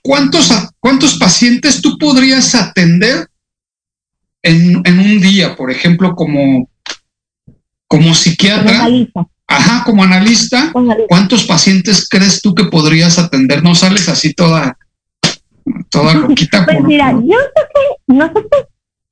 ¿cuántos, 0.01 0.51
cuántos 0.79 1.17
pacientes 1.17 1.81
tú 1.81 1.97
podrías 1.97 2.55
atender 2.55 3.27
en, 4.43 4.82
en 4.86 4.99
un 4.99 5.19
día, 5.19 5.56
por 5.56 5.71
ejemplo, 5.71 6.13
como, 6.15 6.69
como 7.88 8.13
psiquiatra? 8.13 8.88
Ajá, 9.47 9.84
como 9.86 10.03
analista, 10.03 10.71
¿cuántos 11.10 11.45
pacientes 11.45 12.08
crees 12.10 12.41
tú 12.41 12.53
que 12.56 12.65
podrías 12.65 13.19
atender? 13.19 13.63
No 13.63 13.75
sales 13.75 14.10
así 14.10 14.34
toda, 14.34 14.77
toda 15.89 16.13
loquita. 16.27 16.65
Pues 16.65 16.82
mira, 16.84 17.12
yo 17.12 17.38
sé 17.38 17.63
que 17.73 18.13
nosotros 18.13 18.67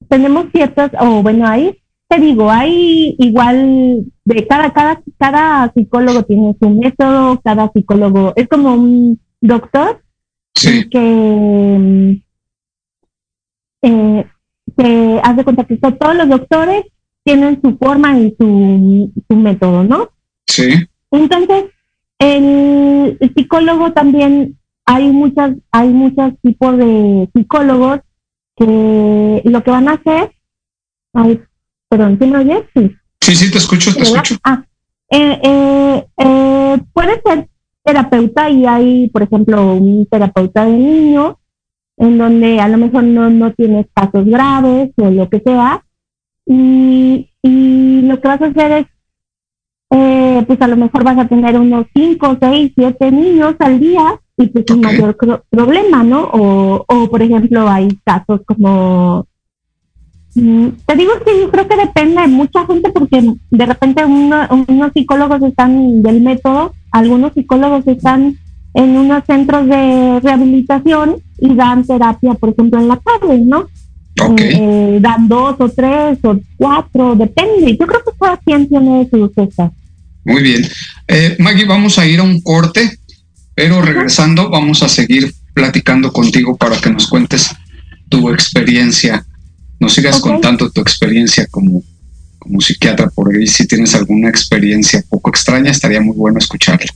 tenemos 0.09 0.45
ciertas, 0.51 0.91
o 0.99 1.21
bueno, 1.21 1.47
ahí 1.47 1.77
te 2.07 2.19
digo, 2.19 2.51
hay 2.51 3.15
igual 3.19 4.05
de 4.25 4.47
cada, 4.47 4.73
cada, 4.73 5.01
cada 5.17 5.71
psicólogo 5.73 6.23
tiene 6.23 6.55
su 6.59 6.69
método, 6.69 7.39
cada 7.41 7.71
psicólogo 7.71 8.33
es 8.35 8.47
como 8.49 8.73
un 8.73 9.21
doctor 9.39 10.03
que, 10.53 12.21
eh, 13.81 14.25
que 14.81 15.19
hace 15.23 15.43
cuenta 15.43 15.63
que 15.63 15.77
todos 15.77 16.15
los 16.15 16.29
doctores 16.29 16.85
tienen 17.23 17.59
su 17.61 17.77
forma 17.77 18.17
y 18.17 18.35
su, 18.39 19.11
su 19.29 19.35
método, 19.35 19.83
¿no? 19.83 20.09
Sí. 20.47 20.69
Entonces, 21.11 21.65
el, 22.19 23.17
el, 23.19 23.33
psicólogo 23.35 23.91
también 23.93 24.57
hay 24.85 25.11
muchas, 25.11 25.55
hay 25.71 25.89
muchos 25.89 26.33
tipos 26.41 26.77
de 26.77 27.29
psicólogos 27.33 27.99
que 28.55 29.41
lo 29.45 29.63
que 29.63 29.71
van 29.71 29.87
a 29.87 29.93
hacer, 29.93 30.31
ay, 31.13 31.41
perdón, 31.89 32.17
¿sí 32.19 32.27
me 32.27 32.37
oyes? 32.39 32.63
Sí. 32.75 32.95
Sí, 33.21 33.35
sí, 33.35 33.51
te 33.51 33.59
escucho, 33.59 33.93
te 33.93 34.01
escucho. 34.01 34.35
Ah, 34.43 34.63
eh, 35.09 35.39
eh, 35.43 36.07
eh, 36.17 36.81
puede 36.91 37.21
ser 37.23 37.47
terapeuta 37.83 38.49
y 38.49 38.65
hay, 38.65 39.09
por 39.09 39.21
ejemplo, 39.23 39.75
un 39.75 40.07
terapeuta 40.07 40.65
de 40.65 40.71
niños 40.71 41.35
en 42.01 42.17
donde 42.17 42.59
a 42.59 42.67
lo 42.67 42.79
mejor 42.79 43.03
no, 43.03 43.29
no 43.29 43.53
tienes 43.53 43.85
casos 43.93 44.25
graves 44.25 44.89
o 44.97 45.11
lo 45.11 45.29
que 45.29 45.39
sea, 45.39 45.83
y, 46.47 47.29
y 47.43 48.01
lo 48.01 48.19
que 48.19 48.27
vas 48.27 48.41
a 48.41 48.47
hacer 48.47 48.71
es, 48.71 48.85
eh, 49.91 50.43
pues 50.47 50.59
a 50.63 50.67
lo 50.67 50.77
mejor 50.77 51.03
vas 51.03 51.19
a 51.19 51.27
tener 51.27 51.59
unos 51.59 51.85
5, 51.93 52.37
6, 52.41 52.71
7 52.75 53.11
niños 53.11 53.55
al 53.59 53.79
día 53.79 54.19
y 54.35 54.47
pues 54.47 54.65
un 54.71 54.81
mayor 54.81 55.15
problema, 55.51 56.03
¿no? 56.03 56.23
O, 56.33 56.85
o 56.87 57.07
por 57.07 57.21
ejemplo 57.21 57.69
hay 57.69 57.89
casos 58.03 58.41
como 58.47 59.27
mm, 60.33 60.67
te 60.83 60.95
digo 60.95 61.11
que 61.23 61.39
yo 61.39 61.51
creo 61.51 61.67
que 61.67 61.77
depende 61.77 62.21
de 62.23 62.27
mucha 62.29 62.65
gente 62.65 62.89
porque 62.89 63.31
de 63.51 63.65
repente 63.67 64.03
unos 64.05 64.91
psicólogos 64.93 65.43
están 65.43 66.01
del 66.01 66.21
método, 66.21 66.73
algunos 66.91 67.33
psicólogos 67.33 67.85
están 67.85 68.37
en 68.73 68.89
unos 68.97 69.23
centros 69.25 69.67
de 69.67 70.19
rehabilitación 70.21 71.17
y 71.39 71.55
dan 71.55 71.85
terapia, 71.85 72.33
por 72.35 72.49
ejemplo, 72.49 72.79
en 72.79 72.87
la 72.87 72.97
tarde, 72.97 73.39
¿no? 73.39 73.67
Eh, 74.37 74.99
dan 75.01 75.27
dos 75.27 75.55
o 75.59 75.69
tres 75.69 76.19
o 76.23 76.39
cuatro, 76.57 77.15
depende. 77.15 77.77
Yo 77.77 77.87
creo 77.87 78.01
que 78.03 78.11
cada 78.19 78.37
quien 78.37 78.67
tiene 78.67 79.07
su 79.09 79.31
cosas. 79.33 79.71
Muy 80.23 80.43
bien. 80.43 80.67
Eh, 81.07 81.35
Maggie, 81.39 81.65
vamos 81.65 81.97
a 81.97 82.05
ir 82.05 82.19
a 82.19 82.23
un 82.23 82.41
corte. 82.41 82.99
Pero 83.53 83.81
regresando, 83.81 84.49
vamos 84.49 84.81
a 84.81 84.89
seguir 84.89 85.33
platicando 85.53 86.11
contigo 86.11 86.55
para 86.55 86.77
que 86.77 86.89
nos 86.89 87.07
cuentes 87.07 87.49
tu 88.09 88.29
experiencia, 88.29 89.25
nos 89.79 89.93
sigas 89.93 90.19
contando 90.19 90.71
tu 90.71 90.81
experiencia 90.81 91.45
como, 91.47 91.83
como 92.39 92.61
psiquiatra 92.61 93.09
por 93.09 93.33
ahí. 93.33 93.45
Si 93.47 93.67
tienes 93.67 93.93
alguna 93.93 94.29
experiencia 94.29 95.03
poco 95.09 95.29
extraña, 95.29 95.71
estaría 95.71 96.01
muy 96.01 96.15
bueno 96.15 96.39
escucharla. 96.39 96.91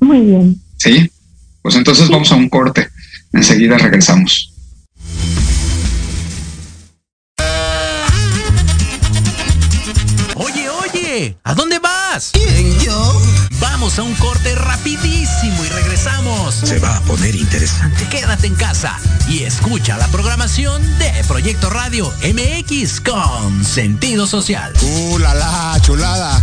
Muy 0.00 0.20
bien. 0.20 0.60
¿Sí? 0.78 1.10
Pues 1.62 1.74
entonces 1.74 2.08
vamos 2.08 2.30
a 2.32 2.36
un 2.36 2.48
corte. 2.48 2.88
Enseguida 3.32 3.76
regresamos. 3.78 4.54
Oye, 10.36 10.68
oye, 10.68 11.36
¿a 11.44 11.54
dónde 11.54 11.78
vas? 11.78 12.30
¿Quién, 12.32 12.78
yo? 12.80 13.22
Vamos 13.60 13.98
a 13.98 14.02
un 14.02 14.14
corte 14.14 14.54
rapidísimo 14.54 15.64
y 15.64 15.68
regresamos. 15.68 16.54
Se 16.54 16.78
va 16.78 16.96
a 16.96 17.00
poner 17.02 17.34
interesante. 17.34 18.06
Quédate 18.08 18.46
en 18.46 18.54
casa 18.54 18.98
y 19.28 19.42
escucha 19.42 19.98
la 19.98 20.06
programación 20.08 20.82
de 20.98 21.12
Proyecto 21.26 21.70
Radio 21.70 22.12
MX 22.22 23.00
con 23.00 23.64
sentido 23.64 24.26
social. 24.26 24.72
¡Uh, 24.82 25.18
la, 25.18 25.34
la 25.34 25.78
chulada! 25.80 26.42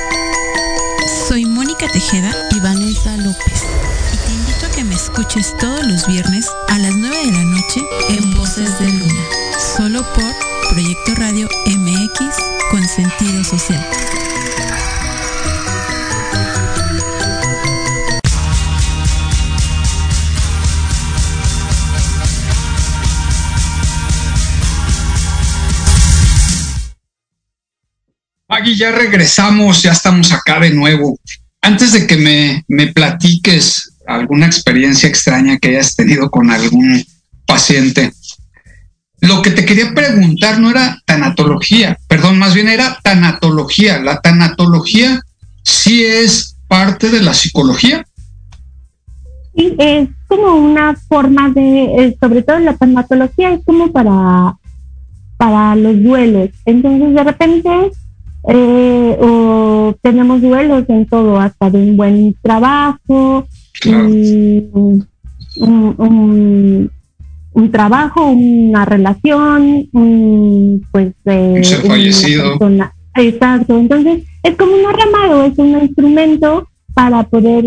Soy 1.11 1.45
Mónica 1.45 1.87
Tejeda 1.91 2.33
y 2.51 2.59
Vanessa 2.59 3.17
López 3.17 3.63
y 4.13 4.17
te 4.17 4.31
invito 4.33 4.65
a 4.65 4.69
que 4.69 4.83
me 4.83 4.95
escuches 4.95 5.55
todos 5.57 5.85
los 5.85 6.07
viernes 6.07 6.47
a 6.69 6.77
las 6.77 6.95
9 6.95 7.17
de 7.17 7.31
la 7.31 7.43
noche 7.43 7.81
en 8.09 8.33
Voces 8.35 8.79
de 8.79 8.87
Luna, 8.87 9.23
solo 9.77 10.03
por 10.13 10.33
Proyecto 10.69 11.15
Radio 11.15 11.49
MX 11.65 12.35
con 12.71 12.87
sentido 12.87 13.43
social. 13.43 13.85
Maggie, 28.61 28.75
ya 28.75 28.91
regresamos, 28.91 29.81
ya 29.81 29.91
estamos 29.91 30.31
acá 30.31 30.59
de 30.59 30.69
nuevo. 30.69 31.17
Antes 31.63 31.93
de 31.93 32.05
que 32.05 32.15
me, 32.15 32.63
me 32.67 32.85
platiques 32.93 33.91
alguna 34.05 34.45
experiencia 34.45 35.09
extraña 35.09 35.57
que 35.57 35.69
hayas 35.69 35.95
tenido 35.95 36.29
con 36.29 36.51
algún 36.51 37.03
paciente. 37.47 38.13
Lo 39.19 39.41
que 39.41 39.49
te 39.49 39.65
quería 39.65 39.95
preguntar 39.95 40.59
no 40.59 40.69
era 40.69 41.01
tanatología, 41.07 41.97
perdón, 42.07 42.37
más 42.37 42.53
bien 42.53 42.67
era 42.67 42.99
tanatología. 43.01 43.99
La 43.99 44.21
tanatología 44.21 45.19
sí 45.63 46.03
es 46.05 46.55
parte 46.67 47.09
de 47.09 47.23
la 47.23 47.33
psicología. 47.33 48.05
Sí, 49.55 49.75
es 49.79 50.07
como 50.27 50.53
una 50.53 50.95
forma 51.09 51.49
de, 51.49 51.85
eh, 51.97 52.17
sobre 52.21 52.43
todo 52.43 52.59
la 52.59 52.77
tanatología 52.77 53.53
es 53.53 53.61
como 53.65 53.91
para, 53.91 54.55
para 55.37 55.75
los 55.75 56.03
duelos. 56.03 56.49
Entonces 56.65 57.15
de 57.15 57.23
repente 57.23 57.69
eh, 58.47 59.17
o 59.19 59.95
tenemos 60.01 60.41
duelos 60.41 60.85
en 60.89 61.05
todo, 61.05 61.39
hasta 61.39 61.69
de 61.69 61.77
un 61.77 61.97
buen 61.97 62.35
trabajo, 62.41 63.47
un, 63.85 65.07
un, 67.53 67.71
trabajo, 67.71 68.25
una 68.31 68.85
relación, 68.85 69.87
un, 69.91 70.87
pues 70.91 71.13
eh, 71.25 71.61
ser 71.63 71.81
fallecido. 71.81 72.57
Exacto, 73.15 73.77
entonces 73.77 74.23
es 74.43 74.55
como 74.55 74.73
un 74.73 74.85
arramado, 74.85 75.45
es 75.45 75.57
un 75.57 75.81
instrumento 75.81 76.67
para 76.93 77.23
poder 77.23 77.65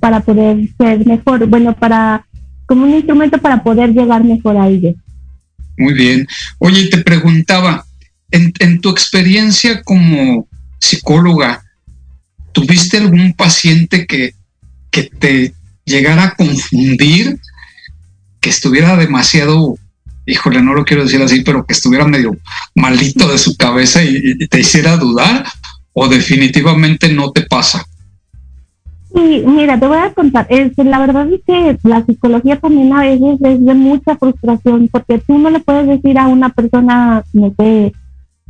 para 0.00 0.20
poder 0.20 0.68
ser 0.78 1.06
mejor, 1.06 1.46
bueno, 1.46 1.74
para 1.74 2.26
como 2.66 2.84
un 2.84 2.94
instrumento 2.94 3.38
para 3.38 3.62
poder 3.62 3.92
llegar 3.92 4.24
mejor 4.24 4.56
a 4.56 4.68
ellos. 4.68 4.94
Muy 5.78 5.94
bien. 5.94 6.26
Oye, 6.58 6.88
te 6.88 6.98
preguntaba, 6.98 7.85
en, 8.30 8.80
tu 8.80 8.90
experiencia 8.90 9.82
como 9.82 10.48
psicóloga, 10.78 11.62
¿tuviste 12.52 12.98
algún 12.98 13.32
paciente 13.34 14.06
que, 14.06 14.34
que 14.90 15.04
te 15.04 15.54
llegara 15.84 16.24
a 16.24 16.34
confundir, 16.34 17.38
que 18.40 18.50
estuviera 18.50 18.96
demasiado, 18.96 19.76
híjole, 20.26 20.62
no 20.62 20.74
lo 20.74 20.84
quiero 20.84 21.04
decir 21.04 21.22
así, 21.22 21.42
pero 21.42 21.64
que 21.64 21.72
estuviera 21.72 22.06
medio 22.06 22.36
maldito 22.74 23.28
de 23.28 23.38
su 23.38 23.56
cabeza 23.56 24.02
y, 24.02 24.36
te 24.48 24.60
hiciera 24.60 24.96
dudar? 24.96 25.46
¿O 25.98 26.08
definitivamente 26.08 27.10
no 27.10 27.30
te 27.30 27.42
pasa? 27.42 27.86
Sí, 29.14 29.42
mira, 29.46 29.80
te 29.80 29.86
voy 29.86 29.96
a 29.96 30.12
contar. 30.12 30.46
Es, 30.50 30.72
la 30.76 30.98
verdad 30.98 31.26
es 31.32 31.40
que 31.46 31.78
la 31.88 32.04
psicología 32.04 32.60
también 32.60 32.92
a 32.92 33.00
veces 33.00 33.38
es 33.40 33.64
de 33.64 33.74
mucha 33.74 34.14
frustración, 34.18 34.88
porque 34.92 35.18
tú 35.26 35.38
no 35.38 35.48
le 35.48 35.60
puedes 35.60 35.86
decir 35.86 36.18
a 36.18 36.26
una 36.26 36.50
persona, 36.50 37.24
no 37.32 37.54
sé, 37.58 37.94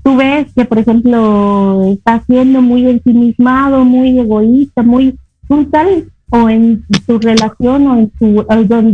tú 0.07 0.15
ves 0.15 0.47
que, 0.55 0.65
por 0.65 0.79
ejemplo, 0.79 1.83
está 1.87 2.23
siendo 2.29 2.63
muy 2.63 2.87
ensimismado, 2.87 3.85
muy 3.85 4.17
egoísta, 4.17 4.85
muy 4.85 5.19
brutal, 5.49 6.05
o 6.31 6.49
en 6.49 6.85
su 7.05 7.19
relación 7.19 7.89
o 7.89 7.99
en 7.99 8.13
su 8.17 8.47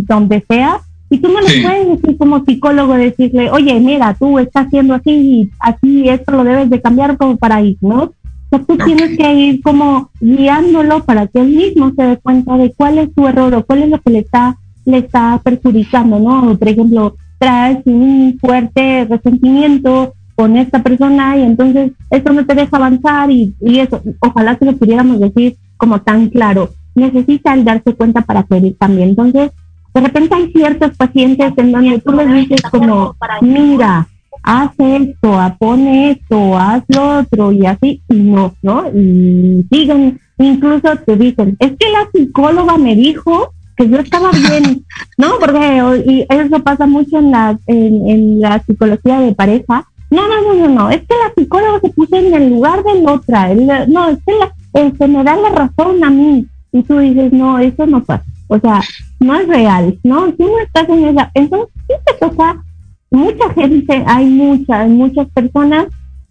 donde, 0.06 0.42
sea, 0.48 0.80
y 1.10 1.18
tú 1.18 1.28
no 1.28 1.42
le 1.42 1.62
puedes 1.62 2.00
decir 2.00 2.16
como 2.16 2.42
psicólogo 2.46 2.94
decirle, 2.94 3.50
oye, 3.50 3.78
mira, 3.78 4.16
tú 4.18 4.38
estás 4.38 4.68
haciendo 4.68 4.94
así 4.94 5.10
y 5.10 5.50
así 5.58 6.08
esto 6.08 6.32
lo 6.32 6.44
debes 6.44 6.70
de 6.70 6.80
cambiar 6.80 7.18
como 7.18 7.36
para 7.36 7.60
ir, 7.60 7.76
¿no? 7.82 8.04
O 8.04 8.12
sea, 8.48 8.60
tú 8.60 8.78
tienes 8.78 9.18
que 9.18 9.34
ir 9.34 9.60
como 9.60 10.08
guiándolo 10.18 11.04
para 11.04 11.26
que 11.26 11.42
él 11.42 11.48
mismo 11.48 11.92
se 11.94 12.04
dé 12.04 12.16
cuenta 12.16 12.56
de 12.56 12.72
cuál 12.72 12.96
es 12.96 13.10
su 13.14 13.28
error 13.28 13.54
o 13.54 13.66
cuál 13.66 13.82
es 13.82 13.90
lo 13.90 14.00
que 14.00 14.12
le 14.12 14.18
está 14.20 14.56
le 14.86 14.96
está 14.96 15.38
perjudicando, 15.44 16.18
¿no? 16.18 16.58
Por 16.58 16.68
ejemplo, 16.68 17.16
traes 17.38 17.80
un 17.84 18.38
fuerte 18.40 19.04
resentimiento 19.04 20.14
con 20.34 20.56
esta 20.56 20.82
persona 20.82 21.36
y 21.36 21.42
entonces 21.42 21.92
eso 22.10 22.32
no 22.32 22.44
te 22.46 22.54
deja 22.54 22.76
avanzar 22.76 23.30
y, 23.30 23.54
y 23.60 23.78
eso, 23.78 24.02
ojalá 24.20 24.56
se 24.58 24.64
lo 24.64 24.76
pudiéramos 24.76 25.20
decir 25.20 25.56
como 25.76 26.00
tan 26.00 26.28
claro. 26.28 26.70
Necesita 26.94 27.54
el 27.54 27.64
darse 27.64 27.94
cuenta 27.94 28.20
para 28.20 28.42
pedir 28.42 28.76
también. 28.78 29.10
Entonces, 29.10 29.50
de 29.94 30.00
repente 30.00 30.34
hay 30.34 30.52
ciertos 30.52 30.96
pacientes 30.96 31.52
en 31.56 31.72
donde 31.72 31.98
tú 31.98 32.12
les 32.12 32.32
dices 32.32 32.62
como, 32.70 33.14
mira, 33.42 34.06
haz 34.42 34.72
esto, 34.78 35.56
pone 35.58 36.12
esto, 36.12 36.56
haz 36.56 36.82
lo 36.88 37.20
otro 37.20 37.52
y 37.52 37.66
así, 37.66 38.02
y 38.08 38.14
no, 38.14 38.54
¿no? 38.62 38.88
Y 38.94 39.66
siguen, 39.70 40.20
incluso 40.38 40.96
te 41.06 41.16
dicen, 41.16 41.56
es 41.58 41.72
que 41.78 41.90
la 41.90 42.08
psicóloga 42.12 42.76
me 42.78 42.96
dijo 42.96 43.52
que 43.76 43.88
yo 43.88 43.98
estaba 43.98 44.30
bien, 44.32 44.84
¿no? 45.18 45.38
Porque 45.38 46.26
eso 46.28 46.58
pasa 46.62 46.86
mucho 46.86 47.18
en 47.18 47.30
la, 47.30 47.58
en 47.66 48.40
la 48.40 48.62
psicología 48.62 49.20
de 49.20 49.34
pareja, 49.34 49.86
no, 50.12 50.28
no, 50.28 50.42
no, 50.42 50.54
no, 50.54 50.68
no, 50.68 50.90
es 50.90 51.00
que 51.00 51.14
la 51.14 51.32
psicóloga 51.34 51.80
se 51.80 51.88
puso 51.90 52.16
en 52.16 52.34
el 52.34 52.50
lugar 52.50 52.82
de 52.84 53.00
la 53.00 53.12
otra, 53.12 53.54
no, 53.54 54.08
es 54.08 54.18
que 54.24 54.32
la, 54.34 54.92
se 54.98 55.08
me 55.08 55.24
da 55.24 55.36
la 55.36 55.48
razón 55.48 56.04
a 56.04 56.10
mí. 56.10 56.46
Y 56.70 56.82
tú 56.82 56.98
dices, 56.98 57.32
no, 57.32 57.58
eso 57.58 57.86
no 57.86 58.02
pasa. 58.02 58.24
O 58.48 58.58
sea, 58.58 58.80
no 59.20 59.34
es 59.34 59.48
real, 59.48 59.98
¿no? 60.02 60.32
Tú 60.32 60.44
no 60.44 60.58
estás 60.58 60.88
en 60.88 61.04
esa. 61.04 61.30
Entonces, 61.34 61.68
sí 61.88 61.94
te 62.06 62.14
toca, 62.14 62.62
mucha 63.10 63.50
gente, 63.54 64.02
hay 64.06 64.26
muchas, 64.26 64.88
muchas 64.88 65.28
personas 65.30 65.86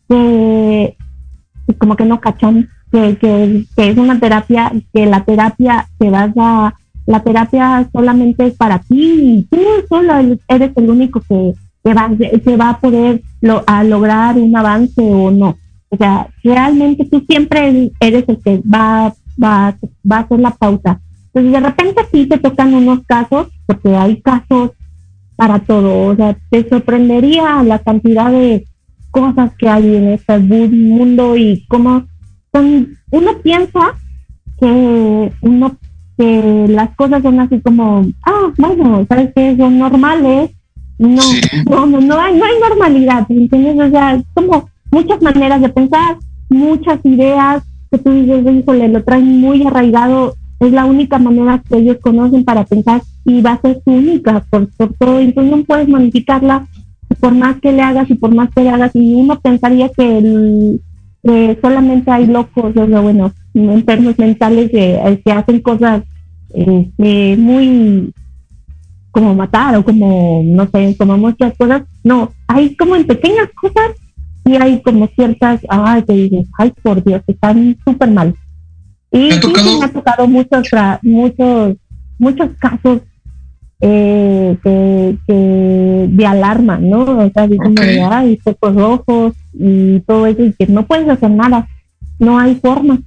que 0.07 0.95
como 1.77 1.95
que 1.95 2.05
no 2.05 2.19
cachan 2.19 2.69
que, 2.91 3.17
que, 3.17 3.65
que 3.75 3.89
es 3.89 3.97
una 3.97 4.19
terapia, 4.19 4.71
que 4.93 5.05
la 5.05 5.23
terapia 5.23 5.87
te 5.97 6.09
vas 6.09 6.31
a, 6.37 6.73
la 7.05 7.23
terapia 7.23 7.89
solamente 7.91 8.47
es 8.47 8.55
para 8.55 8.79
ti 8.79 9.13
y 9.21 9.43
tú 9.49 9.59
solo 9.87 10.13
eres 10.47 10.71
el 10.75 10.89
único 10.89 11.21
que, 11.21 11.53
se 11.83 12.57
va 12.57 12.69
a 12.69 12.79
poder 12.79 13.21
lo, 13.41 13.63
a 13.67 13.83
lograr 13.83 14.37
un 14.37 14.55
avance 14.55 15.01
o 15.01 15.31
no. 15.31 15.57
O 15.89 15.97
sea, 15.97 16.27
realmente 16.43 17.05
tú 17.05 17.23
siempre 17.27 17.91
eres 17.99 18.23
el 18.27 18.39
que 18.41 18.61
va, 18.61 19.13
va, 19.41 19.75
va 20.09 20.17
a 20.17 20.19
hacer 20.19 20.39
la 20.39 20.51
pauta. 20.51 21.01
Entonces, 21.33 21.51
de 21.51 21.59
repente 21.59 22.01
sí 22.11 22.25
te 22.27 22.37
tocan 22.37 22.73
unos 22.73 22.99
casos, 23.05 23.47
porque 23.65 23.95
hay 23.95 24.21
casos 24.21 24.71
para 25.35 25.59
todo. 25.59 26.07
O 26.07 26.15
sea, 26.15 26.37
te 26.49 26.67
sorprendería 26.69 27.63
la 27.63 27.79
cantidad 27.79 28.31
de 28.31 28.65
cosas 29.09 29.51
que 29.57 29.67
hay 29.67 29.95
en 29.95 30.07
este 30.09 30.37
mundo 30.39 31.35
y 31.35 31.65
cómo 31.67 32.05
son, 32.53 32.97
uno 33.11 33.31
piensa 33.43 33.95
que 34.59 35.31
uno 35.41 35.77
que 36.17 36.67
las 36.69 36.95
cosas 36.95 37.23
son 37.23 37.39
así 37.39 37.59
como, 37.61 38.05
ah, 38.23 38.51
bueno, 38.57 39.05
sabes 39.09 39.33
que 39.33 39.57
son 39.57 39.79
normales 39.79 40.51
no, 41.01 41.21
no, 41.65 41.85
no, 41.87 41.99
no 41.99 42.19
hay, 42.19 42.37
no 42.37 42.45
hay 42.45 42.59
normalidad, 42.69 43.25
¿entiendes? 43.29 43.87
O 43.87 43.89
sea, 43.89 44.21
como 44.35 44.69
muchas 44.91 45.21
maneras 45.21 45.59
de 45.61 45.69
pensar, 45.69 46.17
muchas 46.47 46.99
ideas 47.03 47.63
que 47.89 47.97
tú 47.97 48.11
dices, 48.11 48.45
híjole, 48.45 48.87
lo 48.87 49.03
traen 49.03 49.41
muy 49.41 49.65
arraigado, 49.65 50.35
es 50.59 50.71
la 50.71 50.85
única 50.85 51.17
manera 51.17 51.61
que 51.67 51.77
ellos 51.77 51.97
conocen 52.01 52.45
para 52.45 52.65
pensar 52.65 53.01
y 53.25 53.41
va 53.41 53.53
a 53.53 53.61
ser 53.61 53.81
su 53.83 53.91
única 53.91 54.45
por, 54.51 54.69
por 54.77 54.93
todo, 54.93 55.19
entonces 55.19 55.57
no 55.57 55.63
puedes 55.63 55.87
modificarla 55.87 56.67
por 57.19 57.33
más 57.33 57.59
que 57.59 57.71
le 57.71 57.81
hagas 57.81 58.09
y 58.09 58.13
por 58.13 58.33
más 58.33 58.49
que 58.51 58.63
le 58.63 58.69
hagas, 58.69 58.91
y 58.93 59.15
uno 59.15 59.39
pensaría 59.39 59.89
que, 59.89 60.17
el, 60.19 60.81
solamente 61.61 62.11
hay 62.11 62.27
locos, 62.27 62.77
o 62.77 62.87
sea, 62.87 62.99
bueno, 62.99 63.33
enfermos 63.55 64.17
mentales 64.19 64.69
que, 64.69 65.19
que 65.25 65.31
hacen 65.31 65.61
cosas 65.61 66.03
este, 66.53 67.37
muy 67.37 68.13
como 69.11 69.35
matar 69.35 69.75
o 69.75 69.83
como, 69.83 70.41
no 70.43 70.67
sé, 70.67 70.95
como 70.97 71.17
muchas 71.17 71.55
cosas. 71.57 71.83
No, 72.03 72.31
hay 72.47 72.75
como 72.75 72.95
en 72.95 73.05
pequeñas 73.05 73.49
cosas 73.53 73.91
y 74.45 74.55
hay 74.55 74.81
como 74.81 75.07
ciertas, 75.07 75.61
ay, 75.69 76.03
que 76.03 76.13
dices, 76.13 76.47
ay, 76.57 76.73
por 76.81 77.03
Dios, 77.03 77.21
están 77.27 77.77
súper 77.85 78.09
mal. 78.09 78.33
Y 79.11 79.31
sí, 79.31 79.53
me 79.79 79.85
ha 79.85 79.91
tocado 79.91 80.27
muchos, 80.27 80.67
muchos, 81.03 81.75
muchos 82.17 82.49
casos 82.57 83.01
eh, 83.81 84.57
que, 84.63 85.17
que, 85.27 86.07
de 86.09 86.25
alarma, 86.25 86.77
¿no? 86.77 87.01
O 87.01 87.29
sea, 87.31 87.43
okay. 87.43 87.99
ay, 88.09 88.39
focos 88.43 88.75
rojos 88.75 89.33
y 89.53 89.99
todo 90.01 90.27
eso, 90.27 90.43
y 90.43 90.53
que 90.53 90.67
no 90.67 90.85
puedes 90.85 91.09
hacer 91.09 91.29
nada, 91.29 91.67
no 92.19 92.39
hay 92.39 92.55
forma. 92.55 92.99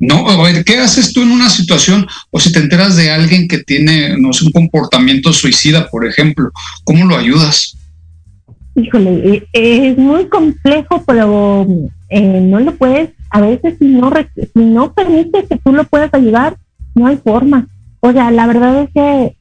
No, 0.00 0.28
a 0.28 0.42
ver, 0.44 0.64
¿qué 0.64 0.78
haces 0.78 1.12
tú 1.12 1.22
en 1.22 1.30
una 1.32 1.48
situación 1.48 2.06
o 2.30 2.38
si 2.38 2.52
te 2.52 2.60
enteras 2.60 2.96
de 2.96 3.10
alguien 3.10 3.48
que 3.48 3.58
tiene, 3.58 4.16
no 4.18 4.32
sé, 4.32 4.46
un 4.46 4.52
comportamiento 4.52 5.32
suicida, 5.32 5.88
por 5.88 6.06
ejemplo? 6.06 6.50
¿Cómo 6.84 7.04
lo 7.04 7.16
ayudas? 7.16 7.76
Híjole, 8.76 9.44
e, 9.52 9.88
es 9.88 9.98
muy 9.98 10.26
complejo, 10.28 11.02
pero 11.04 11.66
eh, 12.10 12.40
no 12.40 12.60
lo 12.60 12.76
puedes, 12.76 13.10
a 13.30 13.40
veces 13.40 13.74
si 13.78 13.86
no, 13.86 14.12
si 14.36 14.60
no 14.60 14.92
permite 14.92 15.46
que 15.46 15.56
tú 15.56 15.72
lo 15.72 15.84
puedas 15.84 16.14
ayudar, 16.14 16.56
no 16.94 17.08
hay 17.08 17.16
forma. 17.16 17.66
O 18.00 18.12
sea, 18.12 18.30
la 18.30 18.46
verdad 18.46 18.82
es 18.82 18.90
que 18.94 19.36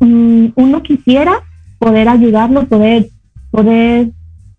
um, 0.00 0.52
uno 0.54 0.82
quisiera 0.82 1.32
poder 1.78 2.08
ayudarlo, 2.08 2.68
poder, 2.68 3.08
poder, 3.50 4.10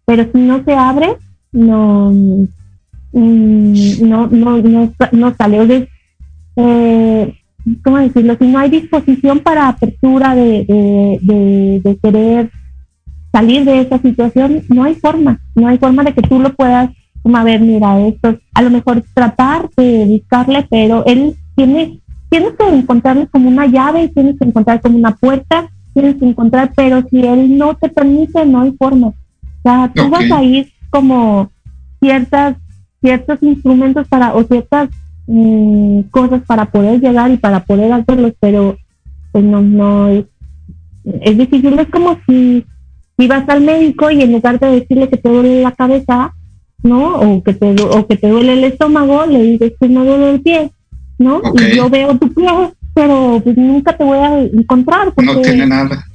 pero 0.06 0.28
si 0.34 0.40
no 0.40 0.64
se 0.66 0.74
abre, 0.74 1.18
no, 1.52 2.12
Mm, 2.14 2.46
no, 3.14 4.28
no, 4.28 4.58
no, 4.58 4.94
no 5.12 5.36
sale. 5.36 5.60
O 5.60 5.68
sea, 5.68 5.88
eh, 6.58 7.34
¿cómo 7.84 7.98
decirlo? 7.98 8.36
Si 8.40 8.48
no 8.48 8.60
hay 8.60 8.70
disposición 8.70 9.40
para 9.40 9.70
apertura 9.70 10.36
de, 10.36 10.66
de, 11.22 11.82
de, 11.84 11.98
querer 11.98 12.52
salir 13.32 13.66
de 13.66 13.82
esa 13.82 14.00
situación, 14.00 14.64
no 14.70 14.84
hay 14.84 14.96
forma, 14.96 15.40
no 15.56 15.68
hay 15.68 15.78
forma 15.78 16.04
de 16.04 16.14
que 16.14 16.22
tú 16.22 16.40
lo 16.40 16.54
puedas, 16.54 16.90
como 17.22 17.38
a 17.38 17.44
ver, 17.44 17.62
mira, 17.62 18.00
esto, 18.06 18.38
a 18.54 18.62
lo 18.62 18.70
mejor 18.70 19.04
tratar 19.14 19.70
de 19.78 20.06
buscarle, 20.06 20.68
pero 20.70 21.06
él 21.06 21.36
tiene 21.56 22.00
tienes 22.34 22.54
que 22.54 22.68
encontrarle 22.68 23.28
como 23.28 23.48
una 23.48 23.68
llave, 23.68 24.08
tienes 24.08 24.40
que 24.40 24.46
encontrar 24.46 24.82
como 24.82 24.98
una 24.98 25.16
puerta, 25.16 25.70
tienes 25.94 26.16
que 26.16 26.26
encontrar, 26.26 26.74
pero 26.76 27.04
si 27.08 27.20
él 27.20 27.60
no 27.60 27.76
te 27.76 27.90
permite, 27.90 28.44
no 28.44 28.62
hay 28.62 28.72
forma. 28.72 29.10
O 29.10 29.14
sea, 29.62 29.92
tú 29.94 30.10
vas 30.10 30.32
a 30.32 30.42
ir 30.42 30.72
como 30.90 31.52
ciertas, 32.02 32.58
ciertos 33.04 33.44
instrumentos 33.44 34.08
para, 34.08 34.34
o 34.34 34.44
ciertas 34.46 34.90
mm, 35.28 36.04
cosas 36.10 36.42
para 36.48 36.66
poder 36.66 37.02
llegar 37.02 37.30
y 37.32 37.38
para 37.38 37.66
poder 37.66 37.92
hacerlos, 37.92 38.34
pero 38.40 38.78
pues 39.34 39.44
no, 39.44 39.62
no 39.62 40.08
es, 40.08 40.26
es 41.04 41.38
difícil, 41.38 41.78
es 41.78 41.90
como 41.90 42.18
si, 42.26 42.66
si 43.18 43.28
vas 43.28 43.48
al 43.50 43.62
médico 43.62 44.10
y 44.10 44.22
en 44.22 44.32
lugar 44.32 44.60
de 44.60 44.68
decirle 44.68 45.10
que 45.10 45.18
te 45.18 45.30
duele 45.30 45.62
la 45.62 45.74
cabeza, 45.74 46.34
¿no? 46.82 47.20
O 47.20 47.44
que 47.44 47.54
te, 47.54 47.76
o 47.82 48.08
que 48.08 48.16
te 48.16 48.30
duele 48.30 48.54
el 48.54 48.64
estómago, 48.64 49.26
le 49.26 49.42
dices 49.44 49.74
que 49.80 49.90
me 49.90 50.06
duele 50.06 50.32
el 50.32 50.42
pie, 50.42 50.72
¿no? 51.18 51.42
Y 51.56 51.76
yo 51.76 51.90
veo 51.90 52.18
tu 52.18 52.34
pie, 52.34 52.48
pero 52.94 53.42
pues 53.44 53.58
nunca 53.58 53.98
te 53.98 54.04
voy 54.04 54.18
a 54.18 54.40
encontrar. 54.44 55.14
no 55.18 55.42
tiene 55.42 55.66
nada. 55.66 56.06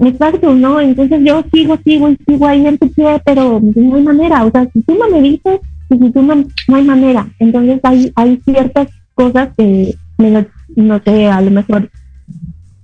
Exacto, 0.00 0.54
¿no? 0.54 0.80
Entonces 0.80 1.20
yo 1.24 1.44
sigo, 1.52 1.78
sigo 1.84 2.10
y 2.10 2.18
sigo 2.26 2.46
ahí 2.46 2.66
en 2.66 2.78
tu 2.78 2.88
pie, 2.90 3.20
pero 3.24 3.60
no 3.60 3.96
hay 3.96 4.02
manera. 4.02 4.44
O 4.44 4.50
sea, 4.50 4.68
si 4.72 4.82
tú 4.82 4.94
no 4.94 5.08
me 5.10 5.20
dices, 5.20 5.60
y 5.92 5.98
si 5.98 6.10
tú 6.10 6.22
no, 6.22 6.34
no 6.68 6.76
hay 6.76 6.84
manera. 6.84 7.26
Entonces 7.38 7.80
hay, 7.82 8.12
hay 8.14 8.40
ciertas 8.44 8.88
cosas 9.14 9.50
que, 9.56 9.94
no 10.76 11.00
sé, 11.04 11.26
a 11.26 11.40
lo 11.40 11.50
mejor 11.50 11.90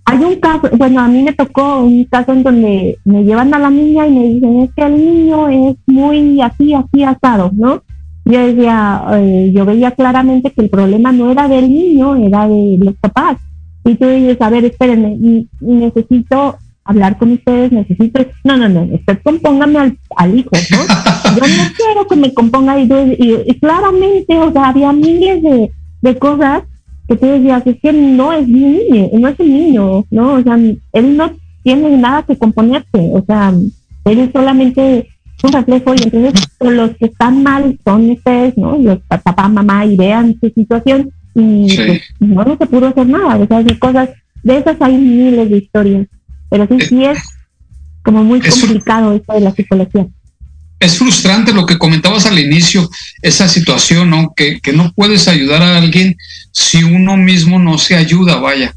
hay 0.09 0.25
un 0.25 0.37
caso, 0.37 0.71
bueno, 0.79 1.01
a 1.01 1.09
mí 1.09 1.23
me 1.23 1.35
tocó 1.35 1.81
un 1.81 2.05
caso 2.05 2.33
en 2.33 2.43
donde 2.43 2.99
me 3.05 3.25
llevan 3.25 3.53
a 3.53 3.59
la 3.59 3.69
niña 3.69 4.07
y 4.07 4.11
me 4.11 4.25
dicen, 4.25 4.61
es 4.61 4.71
que 4.75 4.83
el 4.83 4.97
niño 4.97 5.49
es 5.49 5.77
muy 5.87 6.41
así, 6.41 6.73
así 6.73 7.03
asado, 7.03 7.51
¿no? 7.55 7.83
Yo 8.25 8.47
decía, 8.47 9.03
eh, 9.13 9.53
yo 9.55 9.67
veía 9.67 9.91
claramente 9.91 10.51
que 10.51 10.63
el 10.63 10.71
problema 10.71 11.13
no 11.13 11.31
era 11.31 11.47
del 11.47 11.69
niño, 11.69 12.17
era 12.17 12.49
de 12.49 12.79
los 12.81 12.95
papás. 12.97 13.37
Y 13.85 13.97
tú 13.97 14.07
dices, 14.07 14.41
a 14.41 14.49
ver, 14.49 14.65
espérenme, 14.65 15.47
necesito 15.61 16.57
hablar 16.89 17.19
con 17.19 17.33
ustedes, 17.33 17.71
necesito, 17.71 18.25
no, 18.45 18.57
no, 18.57 18.69
no, 18.69 18.83
usted 18.95 19.19
compóngame 19.23 19.79
al, 19.79 19.99
al 20.17 20.39
hijo, 20.39 20.51
¿no? 20.71 20.79
Yo 21.37 21.41
no 21.41 21.73
quiero 21.77 22.07
que 22.09 22.17
me 22.17 22.33
componga 22.33 22.81
y, 22.81 22.89
y, 23.19 23.61
claramente, 23.61 24.39
o 24.39 24.51
sea, 24.51 24.71
había 24.71 24.91
miles 24.93 25.43
de, 25.43 25.71
de 26.01 26.19
cosas 26.19 26.63
que 27.07 27.17
tú 27.17 27.27
decías, 27.27 27.63
es 27.67 27.77
que 27.83 27.93
no 27.93 28.33
es 28.33 28.47
un 28.47 28.53
niño, 28.53 29.11
no 29.13 29.29
es 29.29 29.39
un 29.39 29.53
niño, 29.53 30.07
¿no? 30.11 30.33
O 30.33 30.43
sea, 30.43 30.59
él 30.93 31.17
no 31.17 31.31
tiene 31.63 31.95
nada 31.99 32.23
que 32.23 32.39
componerse, 32.39 32.87
o 32.95 33.23
sea, 33.27 33.53
él 34.07 34.19
es 34.19 34.31
solamente 34.33 35.09
un 35.43 35.53
reflejo 35.53 35.95
y 35.95 36.03
entonces 36.05 36.49
los 36.61 36.97
que 36.97 37.05
están 37.05 37.43
mal 37.43 37.79
son 37.85 38.11
ustedes, 38.11 38.57
¿no? 38.57 38.79
Los 38.79 38.99
papá, 39.09 39.47
mamá 39.47 39.85
y 39.85 39.95
vean 39.95 40.37
su 40.41 40.49
situación 40.49 41.11
y 41.35 41.77
pues, 41.77 42.03
no, 42.19 42.57
se 42.59 42.67
pudo 42.67 42.87
hacer 42.87 43.07
nada, 43.07 43.37
o 43.37 43.47
sea, 43.47 43.63
de 43.63 43.79
cosas, 43.79 44.09
de 44.43 44.57
esas 44.57 44.77
hay 44.81 44.97
miles 44.97 45.51
de 45.51 45.59
historias, 45.59 46.07
pero 46.49 46.67
sí, 46.67 46.81
sí 46.81 47.05
es 47.05 47.19
como 48.03 48.25
muy 48.25 48.41
complicado 48.41 49.13
esto 49.13 49.35
de 49.35 49.41
la 49.41 49.53
psicología 49.53 50.07
es 50.81 50.99
frustrante 50.99 51.53
lo 51.53 51.67
que 51.67 51.79
comentabas 51.79 52.27
al 52.27 52.39
inicio, 52.39 52.89
esa 53.23 53.49
situación, 53.49 54.11
¿no? 54.11 54.33
Que, 54.35 54.61
que 54.61 54.73
no 54.73 54.93
puedes 54.95 55.27
ayudar 55.27 55.63
a 55.63 55.77
alguien 55.79 56.17
si 56.53 56.85
uno 56.85 57.17
mismo 57.17 57.59
no 57.59 57.79
se 57.79 57.97
ayuda, 57.97 58.37
vaya. 58.37 58.75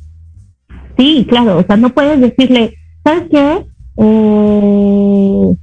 Sí, 0.98 1.26
claro, 1.30 1.60
o 1.60 1.64
sea, 1.66 1.78
no 1.78 1.94
puedes 1.94 2.20
decirle, 2.20 2.76
¿sabes 3.04 3.24
qué? 3.30 3.66
Eh, 3.98 5.56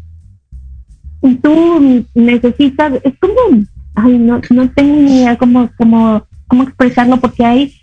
tú 1.43 2.05
necesitas, 2.15 2.93
es 3.03 3.15
como, 3.19 3.65
ay, 3.95 4.19
no, 4.19 4.41
no 4.51 4.71
tengo 4.71 5.03
ni 5.03 5.19
idea 5.19 5.37
cómo, 5.37 5.69
cómo, 5.77 6.25
cómo 6.47 6.63
expresarlo, 6.63 7.21
porque 7.21 7.45
hay, 7.45 7.78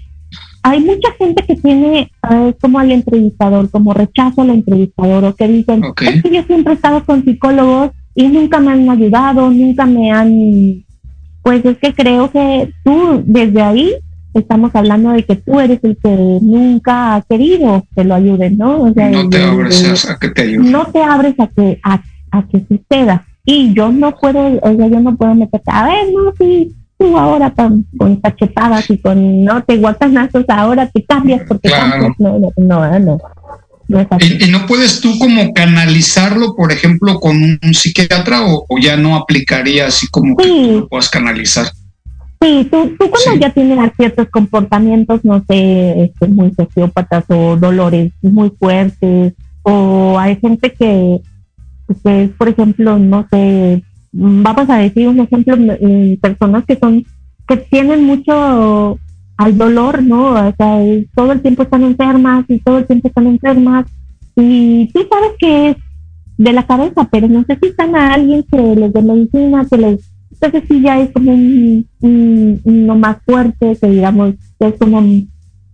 hay 0.65 0.81
mucha 0.81 1.11
gente 1.19 1.43
que 1.43 1.55
tiene 1.57 2.11
como 2.59 2.79
al 2.79 2.91
entrevistador, 2.91 3.69
como 3.69 3.93
rechazo 3.93 4.41
al 4.41 4.49
entrevistador, 4.49 5.23
o 5.23 5.35
que 5.35 5.47
dicen, 5.47 5.83
es 6.01 6.23
que 6.23 6.31
yo 6.31 6.41
siempre 6.41 6.73
he 6.73 6.75
estado 6.75 7.05
con 7.05 7.23
psicólogos 7.23 7.91
y 8.15 8.27
nunca 8.29 8.59
me 8.59 8.71
han 8.71 8.89
ayudado, 8.89 9.51
nunca 9.51 9.85
me 9.85 10.11
han, 10.11 10.83
pues 11.43 11.63
es 11.63 11.77
que 11.77 11.93
creo 11.93 12.31
que 12.31 12.73
tú 12.83 13.21
desde 13.27 13.61
ahí 13.61 13.93
estamos 14.33 14.71
hablando 14.73 15.11
de 15.11 15.23
que 15.23 15.35
tú 15.35 15.59
eres 15.59 15.83
el 15.83 15.97
que 15.97 16.39
nunca 16.41 17.13
ha 17.15 17.21
querido 17.21 17.85
que 17.95 18.03
lo 18.03 18.15
ayuden, 18.15 18.57
¿no? 18.57 18.87
no 18.87 18.93
te 19.29 19.43
abres 19.43 20.09
a 20.09 20.17
que 20.17 20.29
te 20.29 20.41
ayuden. 20.41 20.71
No 20.71 20.85
te 20.87 21.03
abres 21.03 21.35
a 21.39 21.45
que, 21.45 21.79
a, 21.83 22.01
que 22.47 22.65
suceda. 22.67 23.23
Y 23.45 23.71
yo 23.75 23.91
no 23.91 24.15
puedo, 24.15 24.59
o 24.63 24.75
sea, 24.75 24.87
yo 24.87 24.99
no 24.99 25.15
puedo 25.15 25.35
meterte, 25.35 25.69
a 25.71 25.85
ver, 25.85 26.07
no, 26.11 26.33
sí, 26.39 26.75
tú 26.97 27.17
ahora 27.17 27.53
con, 27.53 27.85
con 27.97 28.15
cachetadas 28.17 28.89
y 28.89 28.97
con, 28.97 29.43
no, 29.43 29.63
te 29.63 29.77
guatanazos, 29.77 30.45
ahora 30.47 30.87
te 30.87 31.03
cambias 31.03 31.41
porque 31.47 31.69
cambias. 31.69 32.13
No, 32.17 32.39
no, 32.39 32.51
no, 32.57 32.99
no. 32.99 33.17
¿Y, 33.87 34.49
no 34.49 34.65
puedes 34.65 34.99
tú 34.99 35.17
como 35.19 35.53
canalizarlo, 35.53 36.55
por 36.55 36.71
ejemplo, 36.71 37.19
con 37.19 37.37
un, 37.37 37.73
psiquiatra 37.73 38.41
o, 38.45 38.65
ya 38.81 38.97
no 38.97 39.15
aplicaría 39.15 39.87
así 39.87 40.07
como 40.07 40.35
que 40.35 40.47
tú 40.47 40.71
lo 40.79 40.87
puedas 40.87 41.09
canalizar? 41.09 41.67
Sí, 42.41 42.67
tú, 42.71 42.95
tú 42.99 43.09
cuando 43.09 43.39
ya 43.39 43.53
tienes 43.53 43.91
ciertos 43.95 44.27
comportamientos, 44.29 45.23
no 45.23 45.43
sé, 45.47 46.03
este, 46.03 46.27
muy 46.27 46.51
sociópatas 46.53 47.25
o 47.27 47.55
dolores 47.57 48.11
muy 48.21 48.51
fuertes, 48.59 49.33
o 49.61 50.17
hay 50.19 50.35
gente 50.37 50.73
que, 50.73 51.21
que 52.03 52.29
por 52.37 52.49
ejemplo, 52.49 52.97
no 52.97 53.27
sé, 53.31 53.83
vamos 54.17 54.69
a 54.69 54.77
decir 54.77 55.07
un 55.07 55.19
ejemplo, 55.19 55.57
mm, 55.57 56.15
personas 56.21 56.65
que 56.65 56.77
son, 56.77 57.03
que 57.47 57.57
tienen 57.57 58.03
mucho 58.03 58.97
al 59.37 59.57
dolor, 59.57 60.01
¿no? 60.01 60.33
O 60.33 60.53
sea, 60.55 60.79
todo 61.13 61.33
el 61.33 61.41
tiempo 61.41 61.63
están 61.63 61.83
enfermas 61.83 62.45
y 62.47 62.59
todo 62.59 62.77
el 62.77 62.87
tiempo 62.87 63.09
están 63.09 63.27
enfermas 63.27 63.85
y 64.37 64.89
tú 64.93 65.01
sabes 65.09 65.31
que 65.37 65.69
es 65.69 65.77
de 66.37 66.53
la 66.53 66.65
cabeza, 66.65 67.07
pero 67.11 67.27
necesitan 67.27 67.95
a 67.95 68.13
alguien 68.13 68.43
que 68.43 68.57
les 68.57 68.93
dé 68.93 69.01
medicina, 69.01 69.65
que 69.69 69.77
les... 69.77 70.11
Entonces 70.31 70.63
sí 70.67 70.81
ya 70.81 70.99
es 70.99 71.11
como 71.11 71.33
un, 71.33 71.87
un, 72.01 72.99
más 72.99 73.17
fuerte, 73.25 73.77
que 73.79 73.87
digamos, 73.87 74.33
es 74.59 74.73
como 74.77 74.97
un, 74.97 75.29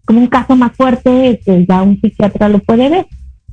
como 0.06 0.20
un 0.20 0.28
caso 0.28 0.56
más 0.56 0.76
fuerte 0.76 1.40
que 1.44 1.66
ya 1.68 1.82
un 1.82 2.00
psiquiatra 2.00 2.48
lo 2.48 2.60
puede 2.60 2.90
ver. 2.90 3.06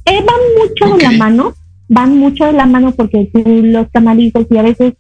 Eh, 0.05 0.25
van 0.25 0.89
mucho 0.89 0.97
de 0.97 1.03
la 1.03 1.13
mano, 1.13 1.55
van 1.89 2.19
mucho 2.19 2.45
de 2.47 2.53
la 2.53 2.67
mano 2.67 2.93
porque 2.93 3.31
tú 3.33 3.43
los 3.47 3.89
canalizas 3.91 4.47
y 4.51 4.59
a 4.59 4.63
veces 4.63 4.95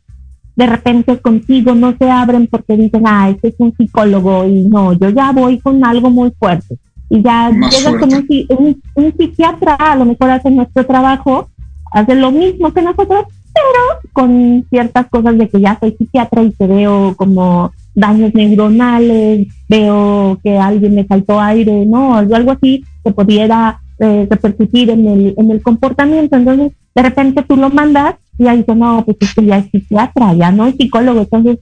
de 0.58 0.66
repente 0.66 1.16
contigo 1.18 1.74
no 1.74 1.94
se 1.96 2.10
abren 2.10 2.48
porque 2.48 2.76
dicen, 2.76 3.04
ah, 3.06 3.30
este 3.30 3.48
es 3.48 3.54
un 3.58 3.72
psicólogo 3.76 4.44
y 4.44 4.64
no, 4.64 4.92
yo 4.94 5.08
ya 5.10 5.30
voy 5.30 5.60
con 5.60 5.84
algo 5.84 6.10
muy 6.10 6.32
fuerte. 6.36 6.76
Y 7.08 7.22
ya 7.22 7.50
llegas 7.50 7.94
con 7.94 8.12
un, 8.12 9.14
psiquiatra, 9.16 9.74
a 9.74 9.94
lo 9.94 10.04
mejor 10.04 10.30
hace 10.30 10.50
nuestro 10.50 10.84
trabajo, 10.84 11.48
hace 11.92 12.16
lo 12.16 12.32
mismo 12.32 12.72
que 12.72 12.82
nosotros, 12.82 13.26
pero 13.54 14.12
con 14.12 14.66
ciertas 14.68 15.06
cosas 15.06 15.38
de 15.38 15.48
que 15.48 15.60
ya 15.60 15.78
soy 15.78 15.94
psiquiatra 15.96 16.42
y 16.42 16.50
te 16.50 16.66
veo 16.66 17.14
como 17.16 17.70
daños 17.94 18.34
neuronales, 18.34 19.46
veo 19.68 20.40
que 20.42 20.58
alguien 20.58 20.96
me 20.96 21.06
saltó 21.06 21.40
aire, 21.40 21.86
no, 21.86 22.16
algo 22.16 22.50
así 22.50 22.84
que 23.04 23.12
pudiera 23.12 23.80
eh, 24.00 24.26
repercutir 24.28 24.90
en 24.90 25.06
el, 25.06 25.34
en 25.36 25.50
el 25.52 25.62
comportamiento. 25.62 26.36
Entonces, 26.36 26.72
de 26.94 27.02
repente 27.02 27.42
tú 27.42 27.56
lo 27.56 27.70
mandas 27.70 28.16
y 28.38 28.46
ahí 28.46 28.58
dice, 28.58 28.74
no, 28.74 29.04
pues 29.04 29.16
esto 29.20 29.42
ya 29.42 29.58
es 29.58 29.70
psiquiatra, 29.70 30.34
ya 30.34 30.50
no 30.52 30.66
es 30.66 30.76
psicólogo. 30.76 31.20
Entonces, 31.20 31.58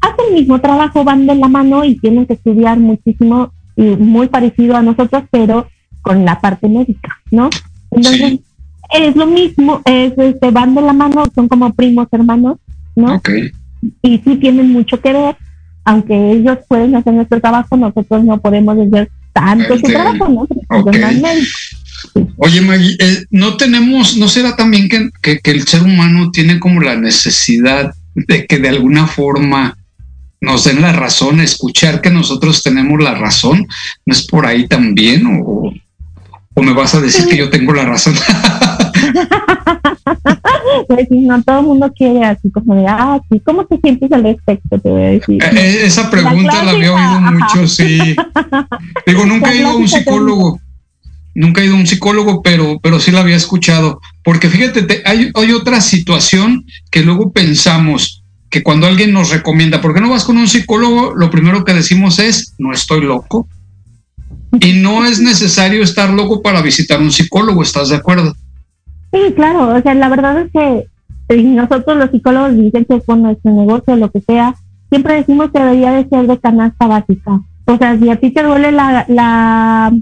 hacen 0.00 0.26
el 0.28 0.34
mismo 0.34 0.60
trabajo, 0.60 1.04
van 1.04 1.26
de 1.26 1.34
la 1.34 1.48
mano 1.48 1.84
y 1.84 1.96
tienen 1.98 2.26
que 2.26 2.34
estudiar 2.34 2.78
muchísimo 2.78 3.52
y 3.76 3.82
muy 3.96 4.28
parecido 4.28 4.76
a 4.76 4.82
nosotros, 4.82 5.24
pero 5.30 5.68
con 6.02 6.24
la 6.24 6.40
parte 6.40 6.68
médica, 6.68 7.18
¿no? 7.30 7.48
Entonces, 7.90 8.40
es 8.92 9.16
lo 9.16 9.26
mismo, 9.26 9.80
es, 9.84 10.12
este, 10.16 10.50
van 10.50 10.74
de 10.74 10.82
la 10.82 10.92
mano, 10.92 11.24
son 11.34 11.48
como 11.48 11.72
primos 11.72 12.08
hermanos, 12.10 12.58
¿no? 12.96 13.20
Y 14.02 14.18
sí 14.18 14.36
tienen 14.36 14.72
mucho 14.72 15.00
que 15.00 15.12
ver, 15.12 15.36
aunque 15.84 16.32
ellos 16.32 16.58
pueden 16.68 16.96
hacer 16.96 17.14
nuestro 17.14 17.40
trabajo, 17.40 17.76
nosotros 17.76 18.24
no 18.24 18.38
podemos 18.40 18.78
hacer 18.78 19.10
tanto 19.32 19.76
su 19.76 19.82
trabajo, 19.82 20.28
¿no? 20.28 20.46
Oye, 22.36 22.60
Maggie, 22.60 22.96
eh, 22.98 23.24
no 23.30 23.56
tenemos, 23.56 24.16
¿no 24.16 24.28
será 24.28 24.56
también 24.56 24.88
que, 24.88 25.40
el 25.44 25.66
ser 25.66 25.82
humano 25.82 26.30
tiene 26.30 26.58
como 26.58 26.80
la 26.80 26.96
necesidad 26.96 27.92
de 28.14 28.46
que 28.46 28.58
de 28.58 28.68
alguna 28.68 29.06
forma 29.06 29.76
nos 30.40 30.64
den 30.64 30.80
la 30.80 30.92
razón, 30.92 31.40
escuchar 31.40 32.00
que 32.00 32.10
nosotros 32.10 32.62
tenemos 32.62 33.02
la 33.02 33.14
razón? 33.14 33.66
¿No 34.06 34.14
es 34.14 34.26
por 34.26 34.46
ahí 34.46 34.68
también? 34.68 35.26
¿O, 35.26 35.72
o 36.54 36.62
me 36.62 36.72
vas 36.72 36.94
a 36.94 37.00
decir 37.00 37.26
que 37.26 37.36
yo 37.36 37.50
tengo 37.50 37.72
la 37.72 37.84
razón? 37.84 38.14
pues 40.86 41.08
no 41.10 41.42
todo 41.42 41.60
el 41.60 41.66
mundo 41.66 41.92
quiere 41.96 42.24
así 42.24 42.50
como 42.50 42.74
de, 42.74 42.86
ah, 42.86 43.20
sí, 43.30 43.40
¿cómo 43.44 43.64
te 43.66 43.78
sientes 43.78 44.10
al 44.12 44.22
respecto? 44.22 44.78
Te 44.78 44.88
voy 44.88 45.02
a 45.02 45.08
decir. 45.08 45.42
Eh, 45.42 45.50
eh, 45.52 45.80
esa 45.84 46.10
pregunta 46.10 46.62
la, 46.62 46.70
había 46.72 46.92
oído 46.92 47.20
mucho, 47.20 47.66
sí. 47.66 47.98
Digo, 49.06 49.26
nunca 49.26 49.52
he 49.52 49.58
ido 49.58 49.68
a 49.68 49.76
un 49.76 49.88
psicólogo 49.88 50.60
nunca 51.38 51.62
he 51.62 51.66
ido 51.66 51.76
a 51.76 51.78
un 51.78 51.86
psicólogo, 51.86 52.42
pero, 52.42 52.80
pero 52.82 52.98
sí 52.98 53.10
lo 53.10 53.18
había 53.18 53.36
escuchado. 53.36 54.00
Porque 54.24 54.48
fíjate, 54.48 55.02
hay, 55.04 55.52
otra 55.52 55.80
situación 55.80 56.66
que 56.90 57.02
luego 57.02 57.32
pensamos 57.32 58.24
que 58.50 58.62
cuando 58.62 58.86
alguien 58.86 59.12
nos 59.12 59.30
recomienda, 59.30 59.80
¿por 59.80 59.94
qué 59.94 60.00
no 60.00 60.10
vas 60.10 60.24
con 60.24 60.36
un 60.36 60.48
psicólogo? 60.48 61.14
Lo 61.14 61.30
primero 61.30 61.64
que 61.64 61.74
decimos 61.74 62.18
es, 62.18 62.54
no 62.58 62.72
estoy 62.72 63.02
loco. 63.02 63.46
Y 64.60 64.72
no 64.72 65.04
es 65.04 65.20
necesario 65.20 65.82
estar 65.82 66.10
loco 66.10 66.42
para 66.42 66.60
visitar 66.60 67.00
un 67.00 67.12
psicólogo, 67.12 67.62
¿estás 67.62 67.90
de 67.90 67.96
acuerdo? 67.96 68.34
Sí, 69.12 69.32
claro, 69.36 69.74
o 69.76 69.80
sea, 69.80 69.94
la 69.94 70.08
verdad 70.08 70.40
es 70.40 70.52
que 70.52 70.86
eh, 71.28 71.42
nosotros 71.42 71.96
los 71.96 72.10
psicólogos 72.10 72.52
que 72.72 73.00
con 73.06 73.22
nuestro 73.22 73.52
negocio, 73.52 73.96
lo 73.96 74.10
que 74.10 74.20
sea, 74.22 74.54
siempre 74.88 75.14
decimos 75.14 75.50
que 75.52 75.60
debería 75.60 75.92
de 75.92 76.08
ser 76.08 76.26
de 76.26 76.38
canasta 76.38 76.86
básica. 76.86 77.40
O 77.66 77.76
sea, 77.76 77.98
si 77.98 78.08
a 78.10 78.16
ti 78.16 78.30
te 78.30 78.42
duele 78.42 78.72
la, 78.72 79.04
la, 79.08 79.92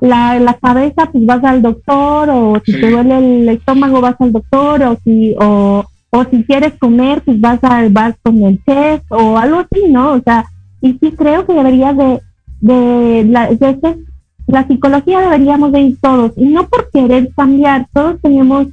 la, 0.00 0.58
cabeza, 0.60 1.10
pues 1.10 1.24
vas 1.26 1.44
al 1.44 1.62
doctor, 1.62 2.30
o 2.30 2.60
si 2.64 2.72
te 2.72 2.90
duele 2.90 3.18
el 3.18 3.48
estómago, 3.48 4.00
vas 4.00 4.16
al 4.20 4.32
doctor, 4.32 4.82
o 4.82 4.98
si, 5.04 5.34
o, 5.38 5.84
o 6.10 6.24
si 6.30 6.44
quieres 6.44 6.74
comer, 6.78 7.22
pues 7.22 7.40
vas 7.40 7.62
al 7.62 7.90
vas 7.90 8.14
con 8.22 8.42
el 8.42 8.62
chef, 8.64 9.02
o 9.10 9.36
algo 9.36 9.60
así, 9.60 9.88
¿no? 9.90 10.12
O 10.12 10.20
sea, 10.22 10.46
y 10.80 10.92
sí 11.00 11.12
creo 11.12 11.46
que 11.46 11.52
debería 11.52 11.92
de, 11.92 12.20
de, 12.60 13.24
la, 13.28 13.48
de 13.48 13.98
la 14.46 14.66
psicología 14.66 15.20
deberíamos 15.20 15.72
de 15.72 15.80
ir 15.80 15.98
todos, 16.00 16.32
y 16.36 16.46
no 16.46 16.66
por 16.68 16.90
querer 16.90 17.30
cambiar, 17.34 17.86
todos 17.92 18.20
tenemos 18.22 18.66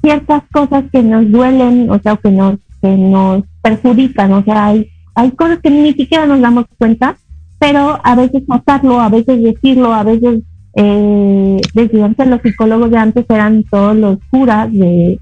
ciertas 0.00 0.42
cosas 0.52 0.84
que 0.92 1.02
nos 1.02 1.30
duelen, 1.30 1.90
o 1.90 1.98
sea, 2.00 2.16
que 2.16 2.30
nos, 2.30 2.58
que 2.80 2.96
nos 2.96 3.44
perjudican, 3.62 4.32
o 4.32 4.44
sea, 4.44 4.66
hay, 4.66 4.88
hay 5.14 5.30
cosas 5.32 5.58
que 5.60 5.70
ni 5.70 5.92
siquiera 5.92 6.26
nos 6.26 6.40
damos 6.40 6.66
cuenta, 6.78 7.16
pero 7.58 8.00
a 8.02 8.16
veces 8.16 8.42
notarlo, 8.48 9.00
a 9.00 9.08
veces 9.08 9.40
decirlo, 9.40 9.92
a 9.92 10.02
veces 10.02 10.40
eh, 10.74 11.60
antes 12.02 12.26
los 12.26 12.40
psicólogos 12.42 12.90
de 12.90 12.98
antes 12.98 13.26
eran 13.28 13.62
todos 13.64 13.96
los 13.96 14.18
curas 14.30 14.72
de, 14.72 15.18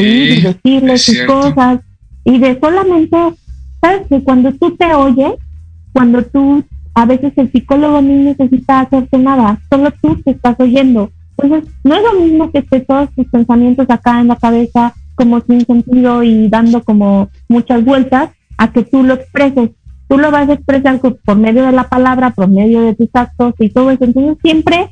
ir 0.00 0.30
y 0.30 0.40
decirles 0.40 1.02
sus 1.02 1.22
cosas 1.22 1.80
y 2.24 2.38
de 2.38 2.58
solamente, 2.58 3.16
sabes 3.80 4.06
que 4.08 4.22
cuando 4.22 4.52
tú 4.52 4.74
te 4.76 4.92
oyes, 4.94 5.34
cuando 5.92 6.22
tú, 6.22 6.64
a 6.94 7.04
veces 7.04 7.32
el 7.36 7.52
psicólogo 7.52 8.00
no 8.00 8.14
necesita 8.14 8.80
hacerte 8.80 9.18
nada, 9.18 9.60
solo 9.70 9.92
tú 10.00 10.16
te 10.24 10.30
estás 10.30 10.58
oyendo. 10.58 11.10
Entonces, 11.36 11.70
no 11.82 11.94
es 11.96 12.02
lo 12.02 12.20
mismo 12.20 12.50
que 12.50 12.58
esté 12.58 12.80
todos 12.80 13.10
tus 13.14 13.26
pensamientos 13.28 13.86
acá 13.90 14.20
en 14.20 14.28
la 14.28 14.36
cabeza 14.36 14.94
como 15.16 15.40
sin 15.40 15.66
sentido 15.66 16.22
y 16.22 16.48
dando 16.48 16.82
como 16.82 17.28
muchas 17.48 17.84
vueltas 17.84 18.30
a 18.56 18.72
que 18.72 18.82
tú 18.84 19.02
lo 19.02 19.14
expreses. 19.14 19.70
Tú 20.08 20.18
lo 20.18 20.30
vas 20.30 20.48
a 20.48 20.54
expresar 20.54 21.00
por 21.00 21.36
medio 21.36 21.64
de 21.64 21.72
la 21.72 21.88
palabra, 21.88 22.30
por 22.30 22.48
medio 22.48 22.82
de 22.82 22.94
tus 22.94 23.08
actos 23.12 23.54
y 23.58 23.70
todo 23.70 23.90
eso. 23.90 24.04
Entonces 24.04 24.36
siempre 24.42 24.90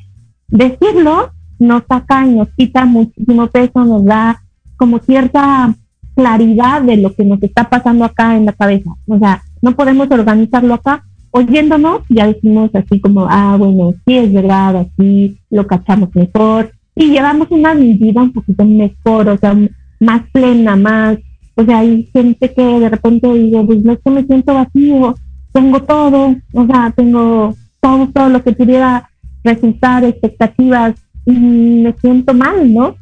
decirlo 0.48 1.30
nos 1.58 1.82
saca 1.88 2.26
y 2.26 2.34
nos 2.34 2.48
quita 2.56 2.84
muchísimo 2.84 3.46
peso, 3.46 3.84
nos 3.84 4.04
da 4.04 4.42
como 4.76 4.98
cierta 4.98 5.74
claridad 6.14 6.82
de 6.82 6.96
lo 6.96 7.14
que 7.14 7.24
nos 7.24 7.42
está 7.42 7.68
pasando 7.68 8.04
acá 8.04 8.36
en 8.36 8.46
la 8.46 8.52
cabeza. 8.52 8.90
O 9.06 9.18
sea, 9.18 9.42
no 9.60 9.72
podemos 9.72 10.10
organizarlo 10.10 10.74
acá. 10.74 11.04
Oyéndonos, 11.30 12.02
ya 12.10 12.26
decimos 12.26 12.70
así 12.74 13.00
como, 13.00 13.26
ah, 13.28 13.56
bueno, 13.58 13.94
sí 14.04 14.18
es 14.18 14.32
verdad, 14.32 14.76
así 14.76 15.38
lo 15.50 15.66
cachamos 15.66 16.14
mejor. 16.14 16.72
Y 16.94 17.10
llevamos 17.10 17.48
una 17.50 17.72
vida 17.74 18.20
un 18.20 18.32
poquito 18.32 18.66
mejor, 18.66 19.28
o 19.30 19.38
sea, 19.38 19.56
más 19.98 20.22
plena, 20.30 20.76
más, 20.76 21.16
o 21.54 21.64
sea, 21.64 21.78
hay 21.80 22.04
gente 22.12 22.52
que 22.52 22.62
de 22.62 22.88
repente 22.88 23.32
digo, 23.32 23.66
pues 23.66 23.82
no 23.84 23.92
es 23.92 23.98
que 24.04 24.10
me 24.10 24.24
siento 24.24 24.54
vacío, 24.54 25.14
tengo 25.52 25.82
todo, 25.82 26.34
o 26.52 26.66
sea, 26.66 26.92
tengo 26.96 27.54
todo, 27.80 28.08
todo 28.08 28.28
lo 28.28 28.42
que 28.42 28.52
pudiera 28.52 29.08
resultar, 29.44 30.04
expectativas, 30.04 30.94
y 31.26 31.32
me 31.32 31.94
siento 32.00 32.34
mal, 32.34 32.72
¿no? 32.72 32.96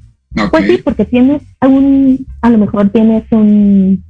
Pues 0.51 0.67
sí, 0.67 0.81
porque 0.83 1.05
tienes 1.05 1.43
algún, 1.59 2.27
a 2.41 2.51
lo 2.51 2.59
mejor 2.59 2.91
tienes 2.91 3.25
un 3.31 4.05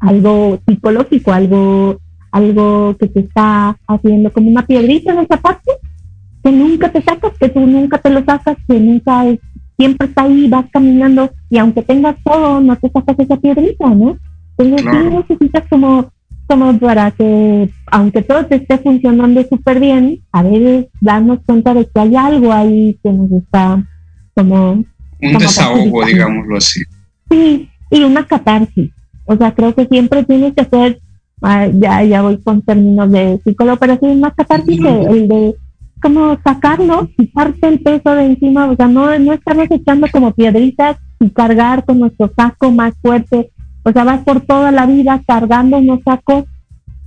algo 0.00 0.58
psicológico, 0.66 1.32
algo, 1.32 2.00
algo 2.32 2.96
que 2.98 3.06
te 3.06 3.20
está 3.20 3.76
haciendo 3.86 4.32
como 4.32 4.50
una 4.50 4.66
piedrita 4.66 5.12
en 5.12 5.20
esa 5.20 5.36
parte, 5.36 5.70
que 6.42 6.50
nunca 6.50 6.90
te 6.90 7.02
sacas, 7.02 7.32
que 7.38 7.48
tú 7.48 7.60
nunca 7.60 7.98
te 7.98 8.10
lo 8.10 8.24
sacas, 8.24 8.56
que 8.66 8.80
nunca 8.80 9.26
es 9.26 9.38
siempre 9.82 10.06
está 10.06 10.22
ahí, 10.22 10.48
vas 10.48 10.66
caminando 10.72 11.28
y 11.50 11.58
aunque 11.58 11.82
tengas 11.82 12.14
todo, 12.24 12.60
no 12.60 12.76
te 12.76 12.88
sacas 12.88 13.18
esa 13.18 13.36
piedrita, 13.36 13.88
¿no? 13.88 14.16
Entonces 14.56 14.86
sí 14.88 15.08
necesitas 15.10 15.64
como, 15.68 16.12
como 16.46 16.78
para 16.78 17.10
que, 17.10 17.68
aunque 17.86 18.22
todo 18.22 18.46
te 18.46 18.56
esté 18.56 18.78
funcionando 18.78 19.42
súper 19.42 19.80
bien, 19.80 20.20
a 20.30 20.44
veces 20.44 20.86
darnos 21.00 21.40
cuenta 21.44 21.74
de 21.74 21.84
que 21.84 22.00
hay 22.00 22.14
algo 22.14 22.52
ahí 22.52 22.96
que 23.02 23.12
nos 23.12 23.32
está 23.32 23.84
como... 24.36 24.84
Un 25.20 25.38
desahogo, 25.38 26.04
digámoslo 26.04 26.56
así. 26.58 26.82
Sí, 27.28 27.68
y 27.90 28.04
una 28.04 28.24
catarsis. 28.24 28.92
O 29.24 29.36
sea, 29.36 29.52
creo 29.52 29.74
que 29.74 29.86
siempre 29.86 30.22
tienes 30.22 30.54
que 30.54 30.60
hacer, 30.60 31.00
ah, 31.42 31.66
ya, 31.66 32.04
ya 32.04 32.22
voy 32.22 32.40
con 32.40 32.62
términos 32.62 33.10
de 33.10 33.40
psicólogo, 33.42 33.78
pero 33.78 33.94
sí, 33.94 34.06
una 34.06 34.30
catarsis, 34.30 34.78
el 34.78 35.26
de 35.26 35.56
como 36.02 36.36
sacarlo, 36.44 37.08
quitarte 37.16 37.68
el 37.68 37.80
peso 37.80 38.14
de 38.14 38.26
encima, 38.26 38.66
o 38.66 38.76
sea, 38.76 38.88
no, 38.88 39.18
no 39.18 39.32
estamos 39.32 39.66
echando 39.70 40.08
como 40.12 40.32
piedritas 40.32 40.96
y 41.20 41.30
cargar 41.30 41.84
con 41.84 42.00
nuestro 42.00 42.30
saco 42.36 42.72
más 42.72 42.92
fuerte, 43.00 43.52
o 43.84 43.92
sea, 43.92 44.04
vas 44.04 44.22
por 44.24 44.40
toda 44.40 44.72
la 44.72 44.84
vida 44.86 45.22
cargando 45.26 45.78
unos 45.78 46.00
sacos 46.04 46.44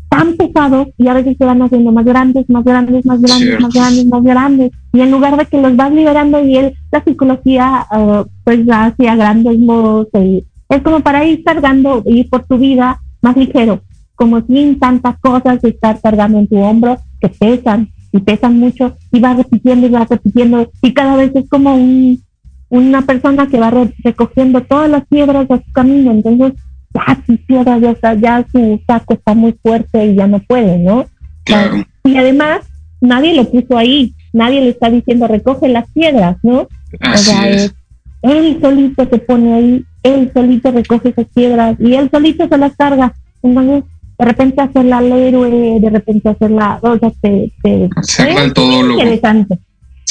tan 0.10 0.36
pesados 0.36 0.88
y 0.98 1.08
a 1.08 1.14
veces 1.14 1.36
se 1.38 1.46
van 1.46 1.62
haciendo 1.62 1.91
más 1.91 2.06
grandes, 2.06 2.50
más 2.50 2.64
grandes, 2.64 3.06
más 3.06 3.22
grandes, 3.22 3.60
más 3.60 3.74
grandes, 3.74 4.06
más 4.06 4.24
grandes, 4.24 4.72
y 4.93 5.02
en 5.02 5.12
lugar 5.12 5.36
de 5.38 5.46
que 5.46 5.62
los 5.62 5.76
vas 5.76 5.91
liberando 5.91 6.41
y 6.43 6.56
él, 6.56 6.74
la 6.91 7.04
psicología, 7.04 7.86
uh, 7.91 8.24
pues 8.43 8.66
hacia 8.70 9.16
grandes 9.16 9.60
modos, 9.60 10.08
es 10.14 10.82
como 10.82 11.02
para 11.02 11.26
ir 11.26 11.43
cargando, 11.43 12.02
y 12.06 12.24
por 12.24 12.46
tu 12.46 12.58
vida 12.58 13.02
más 13.22 13.36
ligero, 13.36 13.82
como 14.16 14.41
sin 14.46 14.80
tantas 14.80 15.20
cosas 15.20 15.62
de 15.62 15.70
estar 15.70 16.00
cargando 16.00 16.39
en 16.39 16.48
tu 16.48 16.58
hombro 16.60 16.98
que 17.20 17.28
pesan, 17.28 17.89
y 18.16 18.20
pesan 18.22 18.57
mucho 18.57 18.95
y 19.11 19.20
va 19.20 19.34
repitiendo 19.34 19.88
y 19.88 19.89
va 19.89 20.05
repitiendo 20.09 20.72
y 20.82 20.93
cada 20.93 21.18
vez 21.18 21.36
es 21.36 21.49
como 21.49 21.76
un, 21.76 22.22
una 22.70 23.01
persona 23.01 23.47
que 23.47 23.59
va 23.59 23.72
recogiendo 24.03 24.61
todas 24.61 24.89
las 24.89 25.05
piedras 25.07 25.47
de 25.47 25.57
su 25.57 25.72
camino, 25.74 26.11
entonces 26.11 26.53
ya 26.93 27.22
su 27.26 27.38
piedra 27.45 27.78
ya 27.78 27.91
está, 27.91 28.13
ya 28.13 28.45
su 28.51 28.80
saco 28.88 29.16
está 29.16 29.34
muy 29.34 29.53
fuerte 29.61 30.05
y 30.05 30.16
ya 30.16 30.28
no 30.28 30.39
puede, 30.39 30.78
¿no? 30.80 31.05
Y 32.05 32.18
además 32.18 32.61
nadie 33.01 33.36
lo 33.36 33.49
puso 33.49 33.78
ahí, 33.78 34.16
nadie 34.32 34.61
le 34.61 34.70
está 34.70 34.89
diciendo 34.89 35.28
recoge 35.28 35.68
las 35.68 35.89
piedras, 35.91 36.38
¿no? 36.41 36.61
o 36.61 37.18
sea, 37.18 37.70
él 38.22 38.57
solito 38.61 39.07
se 39.09 39.18
pone 39.20 39.53
ahí, 39.53 39.86
él 40.03 40.32
solito 40.34 40.72
recoge 40.72 41.09
esas 41.09 41.28
piedras 41.28 41.76
y 41.80 41.93
él 41.95 42.09
solito 42.09 42.47
se 42.47 42.57
las 42.57 42.76
carga. 42.76 43.13
Entonces, 43.43 43.84
de 44.18 44.26
repente 44.26 44.61
hacerla 44.61 44.99
al 44.99 45.11
héroe, 45.11 45.80
de 45.80 45.89
repente 45.89 46.30
hacerla, 46.30 46.80
o 46.82 46.97
sea, 46.97 47.11
te, 47.22 47.51
es 47.63 47.89
muy 48.57 48.93
interesante. 48.93 49.59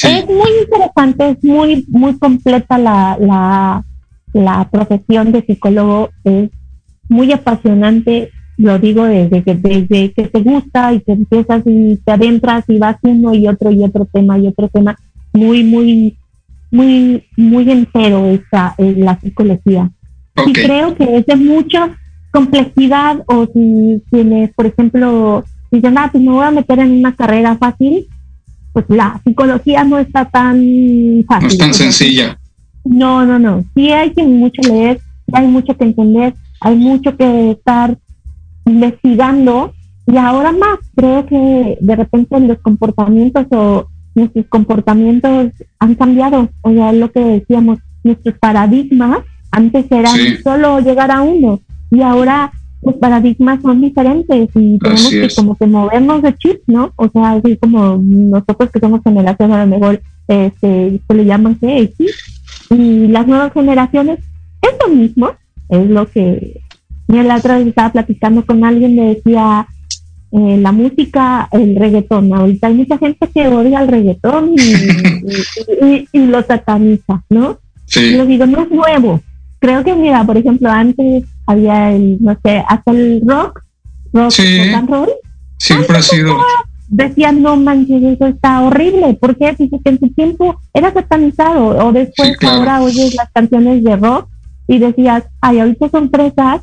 Es 0.02 0.26
muy 0.26 0.50
interesante, 0.62 1.30
es 1.30 1.44
muy, 1.44 1.86
muy 1.88 2.18
completa 2.18 2.76
la, 2.76 3.16
la, 3.18 3.84
la 4.34 4.68
profesión 4.70 5.32
de 5.32 5.42
psicólogo, 5.42 6.10
es 6.24 6.50
muy 7.08 7.32
apasionante, 7.32 8.30
lo 8.58 8.78
digo 8.78 9.04
desde 9.04 9.42
que, 9.42 9.54
desde 9.54 10.12
que 10.12 10.28
te 10.28 10.40
gusta 10.40 10.92
y 10.92 11.00
que 11.00 11.12
empiezas 11.12 11.62
y 11.64 11.96
te 12.04 12.12
adentras 12.12 12.64
y 12.68 12.78
vas 12.78 12.96
uno 13.02 13.34
y 13.34 13.48
otro 13.48 13.70
y 13.70 13.82
otro 13.82 14.06
tema 14.12 14.38
y 14.38 14.48
otro 14.48 14.68
tema, 14.68 14.96
muy, 15.32 15.64
muy, 15.64 16.16
muy, 16.70 17.24
muy 17.36 17.70
entero 17.70 18.26
esa, 18.26 18.74
es 18.76 18.98
la 18.98 19.18
psicología. 19.18 19.90
Y 20.46 20.52
creo 20.52 20.94
que 20.96 21.16
es 21.16 21.26
de 21.26 21.36
muchos 21.36 21.90
complejidad 22.34 23.22
o 23.26 23.46
si 23.46 24.02
tienes, 24.10 24.52
por 24.54 24.66
ejemplo, 24.66 25.44
si 25.70 25.76
dicen, 25.76 25.96
ah, 25.96 26.08
pues 26.10 26.22
me 26.22 26.32
voy 26.32 26.44
a 26.44 26.50
meter 26.50 26.80
en 26.80 26.90
una 26.90 27.14
carrera 27.14 27.56
fácil, 27.56 28.08
pues 28.72 28.84
la 28.88 29.20
psicología 29.24 29.84
no 29.84 30.00
está 30.00 30.24
tan 30.24 30.56
fácil. 31.28 31.46
No 31.46 31.52
es 31.52 31.58
tan 31.58 31.74
sencilla. 31.74 32.36
No, 32.84 33.24
no, 33.24 33.38
no. 33.38 33.64
Sí 33.76 33.92
hay 33.92 34.10
que 34.10 34.24
mucho 34.24 34.62
leer, 34.62 35.00
hay 35.32 35.46
mucho 35.46 35.76
que 35.76 35.84
entender, 35.84 36.34
hay 36.60 36.74
mucho 36.74 37.16
que 37.16 37.52
estar 37.52 37.96
investigando 38.66 39.72
y 40.04 40.16
ahora 40.16 40.50
más 40.50 40.78
creo 40.96 41.24
que 41.26 41.78
de 41.80 41.96
repente 41.96 42.40
los 42.40 42.58
comportamientos 42.58 43.46
o 43.50 43.86
nuestros 44.16 44.46
comportamientos 44.46 45.52
han 45.78 45.94
cambiado. 45.94 46.48
O 46.62 46.72
sea, 46.72 46.92
lo 46.92 47.12
que 47.12 47.20
decíamos, 47.20 47.78
nuestros 48.02 48.36
paradigmas 48.40 49.18
antes 49.52 49.86
eran 49.88 50.18
solo 50.42 50.80
llegar 50.80 51.12
a 51.12 51.22
uno 51.22 51.60
y 51.94 52.02
ahora 52.02 52.52
los 52.82 52.96
paradigmas 52.96 53.62
son 53.62 53.80
diferentes 53.80 54.50
y 54.54 54.78
tenemos 54.78 55.10
que 55.10 55.28
como 55.34 55.56
que 55.56 55.66
movernos 55.66 56.22
de 56.22 56.34
chip, 56.36 56.60
¿no? 56.66 56.92
O 56.96 57.08
sea, 57.08 57.32
así 57.32 57.56
como 57.56 57.98
nosotros 58.02 58.70
que 58.70 58.80
somos 58.80 59.00
generación 59.02 59.52
a 59.52 59.64
lo 59.64 59.66
mejor 59.66 60.02
este, 60.28 61.00
se 61.06 61.14
le 61.14 61.24
llaman 61.24 61.58
X 61.60 61.94
y 62.70 63.08
las 63.08 63.26
nuevas 63.26 63.52
generaciones 63.52 64.18
es 64.60 64.70
lo 64.86 64.94
mismo, 64.94 65.30
es 65.70 65.88
lo 65.88 66.10
que 66.10 66.60
la 67.08 67.36
otra 67.36 67.58
vez 67.58 67.68
estaba 67.68 67.92
platicando 67.92 68.44
con 68.44 68.64
alguien 68.64 68.96
me 68.96 69.14
decía 69.14 69.66
eh, 70.32 70.58
la 70.58 70.72
música, 70.72 71.48
el 71.52 71.76
reggaetón, 71.76 72.34
ahorita 72.34 72.66
hay 72.66 72.74
mucha 72.74 72.98
gente 72.98 73.28
que 73.32 73.46
odia 73.48 73.82
el 73.82 73.88
reggaetón 73.88 74.54
y, 74.56 76.08
y, 76.12 76.26
lo 76.26 76.42
sataniza, 76.42 77.22
¿no? 77.30 77.58
Sí. 77.86 78.00
Y 78.00 78.16
yo 78.16 78.26
digo, 78.26 78.44
no 78.46 78.62
es 78.62 78.70
nuevo, 78.70 79.20
creo 79.60 79.84
que 79.84 79.94
mira, 79.94 80.24
por 80.24 80.36
ejemplo, 80.36 80.68
antes 80.70 81.24
había 81.46 81.92
el, 81.92 82.18
no 82.20 82.36
sé, 82.44 82.64
hasta 82.66 82.90
el 82.90 83.22
rock, 83.26 83.62
rock, 84.12 84.30
sí, 84.30 84.64
rock 84.64 84.74
and 84.74 84.90
roll. 84.90 85.10
Siempre 85.58 85.96
ha 85.98 86.02
sido. 86.02 86.36
decían, 86.88 87.42
no 87.42 87.56
manches, 87.56 88.02
eso 88.02 88.26
está 88.26 88.62
horrible. 88.62 89.16
porque 89.20 89.54
Dice 89.58 89.78
que 89.82 89.90
en 89.90 90.00
su 90.00 90.08
tiempo 90.10 90.60
era 90.72 90.92
satanizado. 90.92 91.86
O 91.86 91.92
después 91.92 92.36
ahora 92.42 92.82
oyes 92.82 93.14
las 93.14 93.30
canciones 93.32 93.82
de 93.84 93.96
rock 93.96 94.28
y 94.66 94.78
decías, 94.78 95.24
ay, 95.40 95.60
ahorita 95.60 95.88
son 95.90 96.10
fresas. 96.10 96.62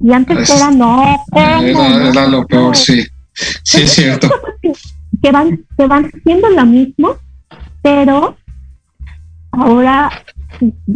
Y 0.00 0.12
antes 0.12 0.50
era, 0.50 0.70
no, 0.70 1.16
era, 1.32 2.26
lo 2.26 2.44
peor, 2.46 2.76
sí. 2.76 3.04
Sí, 3.32 3.82
es 3.82 3.92
cierto. 3.92 4.28
que 5.22 5.30
van, 5.30 5.64
que 5.76 5.86
van 5.86 6.06
haciendo 6.06 6.50
lo 6.50 6.66
mismo, 6.66 7.16
pero 7.82 8.36
ahora 9.52 10.10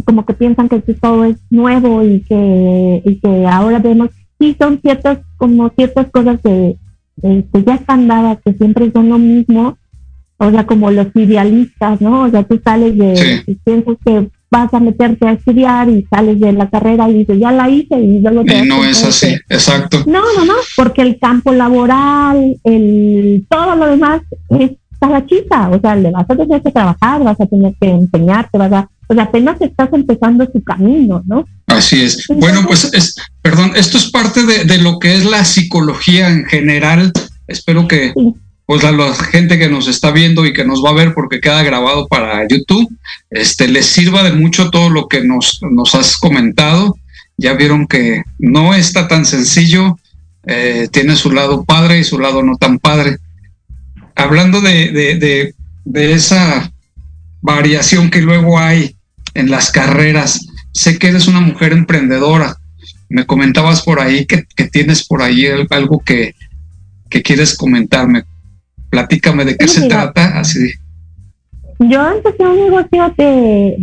como 0.05 0.25
que 0.25 0.33
piensan 0.33 0.69
que 0.69 0.79
todo 0.79 1.25
es 1.25 1.37
nuevo 1.49 2.03
y 2.03 2.21
que, 2.21 3.01
y 3.05 3.19
que 3.19 3.45
ahora 3.45 3.79
vemos, 3.79 4.09
sí 4.39 4.55
son 4.59 4.79
ciertas, 4.81 5.19
como 5.37 5.69
ciertas 5.69 6.07
cosas 6.11 6.39
que, 6.43 6.77
que 7.21 7.63
ya 7.65 7.75
están 7.75 8.07
dadas, 8.07 8.39
que 8.43 8.53
siempre 8.53 8.91
son 8.91 9.09
lo 9.09 9.17
mismo, 9.17 9.77
o 10.37 10.51
sea, 10.51 10.65
como 10.65 10.91
los 10.91 11.07
idealistas, 11.15 11.99
¿no? 11.99 12.23
O 12.23 12.29
sea, 12.29 12.43
tú 12.43 12.61
sales 12.63 12.97
de, 12.97 13.57
piensas 13.63 13.95
que 14.05 14.29
vas 14.49 14.73
a 14.73 14.79
meterte 14.79 15.27
a 15.27 15.33
estudiar 15.33 15.89
y 15.89 16.05
sales 16.09 16.39
de 16.39 16.53
la 16.53 16.69
carrera 16.69 17.09
y 17.09 17.15
dices, 17.15 17.39
ya 17.39 17.51
la 17.51 17.69
hice 17.69 17.99
y 17.99 18.21
luego 18.21 18.45
te... 18.45 18.59
Y 18.59 18.67
no 18.67 18.85
es 18.85 19.03
así, 19.03 19.35
exacto. 19.49 20.03
No, 20.05 20.21
no, 20.35 20.45
no, 20.45 20.53
porque 20.75 21.01
el 21.01 21.19
campo 21.19 21.51
laboral, 21.51 22.55
el 22.63 23.45
todo 23.49 23.75
lo 23.75 23.87
demás 23.87 24.21
es 24.51 24.71
la 25.01 25.25
chica, 25.25 25.69
o 25.69 25.79
sea, 25.79 25.95
le 25.95 26.11
vas 26.11 26.29
a 26.29 26.35
tener 26.35 26.61
que 26.61 26.71
trabajar, 26.71 27.23
vas 27.23 27.39
a 27.39 27.45
tener 27.45 27.73
que 27.79 27.89
enseñarte, 27.89 28.57
vas 28.57 28.71
a, 28.73 28.89
sea, 29.13 29.23
apenas 29.23 29.59
estás 29.61 29.89
empezando 29.93 30.47
su 30.51 30.63
camino, 30.63 31.23
¿no? 31.25 31.45
Así 31.67 32.03
es. 32.03 32.25
bueno, 32.27 32.65
pues, 32.67 32.89
es, 32.93 33.15
perdón, 33.41 33.71
esto 33.75 33.97
es 33.97 34.09
parte 34.11 34.45
de, 34.45 34.65
de, 34.65 34.77
lo 34.79 34.99
que 34.99 35.15
es 35.15 35.25
la 35.25 35.45
psicología 35.45 36.29
en 36.29 36.45
general. 36.45 37.11
Espero 37.47 37.87
que, 37.87 38.13
pues, 38.65 38.83
a 38.83 38.91
la 38.91 39.13
gente 39.13 39.57
que 39.57 39.69
nos 39.69 39.87
está 39.87 40.11
viendo 40.11 40.45
y 40.45 40.53
que 40.53 40.65
nos 40.65 40.83
va 40.83 40.89
a 40.89 40.93
ver 40.93 41.13
porque 41.13 41.39
queda 41.39 41.63
grabado 41.63 42.07
para 42.07 42.47
YouTube, 42.47 42.87
este, 43.29 43.67
les 43.67 43.85
sirva 43.85 44.23
de 44.23 44.33
mucho 44.33 44.69
todo 44.69 44.89
lo 44.89 45.07
que 45.07 45.23
nos, 45.23 45.59
nos 45.61 45.95
has 45.95 46.17
comentado. 46.17 46.97
Ya 47.37 47.53
vieron 47.53 47.87
que 47.87 48.23
no 48.39 48.73
está 48.73 49.07
tan 49.07 49.25
sencillo, 49.25 49.97
eh, 50.45 50.87
tiene 50.91 51.15
su 51.15 51.31
lado 51.31 51.63
padre 51.63 51.99
y 51.99 52.03
su 52.03 52.19
lado 52.19 52.41
no 52.41 52.55
tan 52.57 52.79
padre 52.79 53.19
hablando 54.17 54.61
de, 54.61 55.53
esa 55.93 56.71
variación 57.41 58.09
que 58.09 58.21
luego 58.21 58.59
hay 58.59 58.96
en 59.37 59.51
las 59.51 59.71
carreras, 59.71 60.47
sé 60.73 60.97
que 60.97 61.09
eres 61.09 61.27
una 61.27 61.41
mujer 61.41 61.71
emprendedora. 61.71 62.55
Me 63.09 63.25
comentabas 63.25 63.83
por 63.83 63.99
ahí 63.99 64.25
que, 64.25 64.45
tienes 64.71 65.07
por 65.07 65.21
ahí 65.21 65.45
algo 65.69 65.99
que, 65.99 66.33
quieres 67.09 67.55
comentarme. 67.55 68.23
Platícame 68.89 69.45
de 69.45 69.57
qué 69.57 69.67
se 69.67 69.87
trata. 69.87 70.39
Así. 70.39 70.71
Yo 71.79 72.11
empecé 72.11 72.43
un 72.43 72.55
negocio 72.55 73.13
de, 73.17 73.75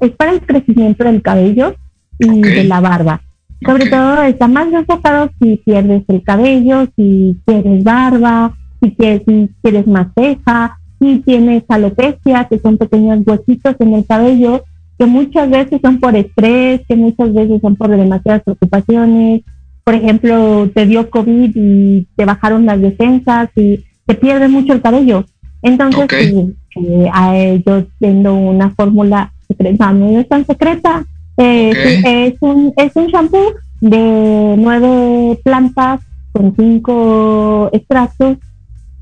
es 0.00 0.10
para 0.12 0.32
el 0.32 0.40
crecimiento 0.40 1.04
del 1.04 1.22
cabello 1.22 1.76
y 2.18 2.40
de 2.40 2.64
la 2.64 2.80
barba. 2.80 3.22
Sobre 3.64 3.88
todo 3.88 4.22
está 4.24 4.48
más 4.48 4.72
enfocado 4.72 5.30
si 5.40 5.56
pierdes 5.64 6.02
el 6.08 6.22
cabello, 6.22 6.88
si 6.96 7.40
quieres 7.46 7.84
barba, 7.84 8.56
si 8.82 8.94
quieres, 8.94 9.86
más 9.86 10.08
ceja, 10.14 10.78
si 11.04 11.18
tienes 11.20 11.64
alopecia, 11.68 12.46
que 12.48 12.58
son 12.58 12.78
pequeños 12.78 13.20
huesitos 13.26 13.76
en 13.78 13.94
el 13.94 14.06
cabello, 14.06 14.64
que 14.98 15.06
muchas 15.06 15.50
veces 15.50 15.80
son 15.82 16.00
por 16.00 16.16
estrés, 16.16 16.80
que 16.88 16.96
muchas 16.96 17.32
veces 17.34 17.60
son 17.60 17.76
por 17.76 17.90
demasiadas 17.90 18.42
preocupaciones. 18.42 19.42
Por 19.84 19.94
ejemplo, 19.94 20.70
te 20.74 20.86
dio 20.86 21.10
COVID 21.10 21.52
y 21.54 22.06
te 22.16 22.24
bajaron 22.24 22.64
las 22.64 22.80
defensas 22.80 23.50
y 23.56 23.84
te 24.06 24.14
pierde 24.14 24.48
mucho 24.48 24.72
el 24.72 24.80
cabello. 24.80 25.24
Entonces, 25.62 26.08
eh, 26.12 27.62
yo 27.66 27.84
tengo 28.00 28.32
una 28.32 28.70
fórmula 28.70 29.32
secreta, 29.46 29.92
no 29.92 30.18
es 30.18 30.28
tan 30.28 30.46
secreta, 30.46 31.04
eh, 31.36 31.72
es, 32.04 32.34
un, 32.40 32.72
es 32.76 32.94
un 32.94 33.06
shampoo 33.08 33.52
de 33.80 34.54
nueve 34.56 35.38
plantas 35.44 36.00
con 36.32 36.54
cinco 36.56 37.68
extractos. 37.72 38.38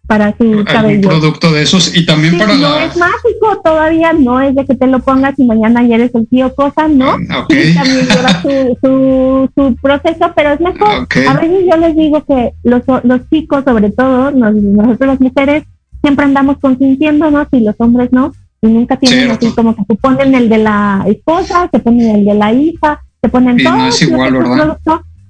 para 0.07 0.35
su 0.37 0.63
cabello. 0.65 1.07
producto 1.07 1.51
de 1.51 1.61
esos 1.61 1.95
y 1.95 2.05
también 2.05 2.37
para 2.37 2.55
no 2.55 2.77
es 2.77 2.97
mágico 2.97 3.61
todavía 3.63 4.11
no 4.11 4.41
es 4.41 4.53
de 4.53 4.65
que 4.65 4.75
te 4.75 4.85
lo 4.85 4.99
pongas 4.99 5.33
y 5.39 5.45
mañana 5.45 5.81
ya 5.83 5.95
eres 5.95 6.13
el 6.13 6.27
tío 6.27 6.53
cosa 6.53 6.89
no 6.89 7.11
ah, 7.29 7.47
también 7.47 8.07
lleva 8.07 8.41
su, 8.41 9.49
su, 9.55 9.75
proceso 9.81 10.31
pero 10.35 10.51
es 10.51 10.59
mejor. 10.59 11.07
A 11.27 11.33
veces 11.35 11.65
yo 11.69 11.77
les 11.77 11.95
digo 11.95 12.23
que 12.25 12.53
los, 12.63 12.81
los 13.03 13.29
chicos 13.29 13.63
sobre 13.63 13.91
todo 13.91 14.31
nosotros 14.31 15.07
las 15.07 15.21
mujeres 15.21 15.63
siempre 16.01 16.25
andamos 16.25 16.57
consintiéndonos 16.59 17.47
y 17.53 17.61
los 17.61 17.75
hombres 17.79 18.11
no 18.11 18.33
y 18.61 18.67
nunca 18.67 18.97
tienen 18.97 19.31
así 19.31 19.51
como 19.53 19.75
que 19.75 19.83
se 19.87 19.95
ponen 19.95 20.35
el 20.35 20.49
de 20.49 20.57
la 20.57 21.03
esposa, 21.07 21.69
se 21.71 21.79
ponen 21.79 22.15
el 22.17 22.25
de 22.25 22.33
la 22.33 22.51
hija, 22.53 23.03
se 23.21 23.29
ponen 23.29 23.59
y 23.59 23.63
todo 23.63 23.75
no 23.75 23.87
es 23.87 24.01
igual, 24.01 24.33
¿verdad? 24.33 24.77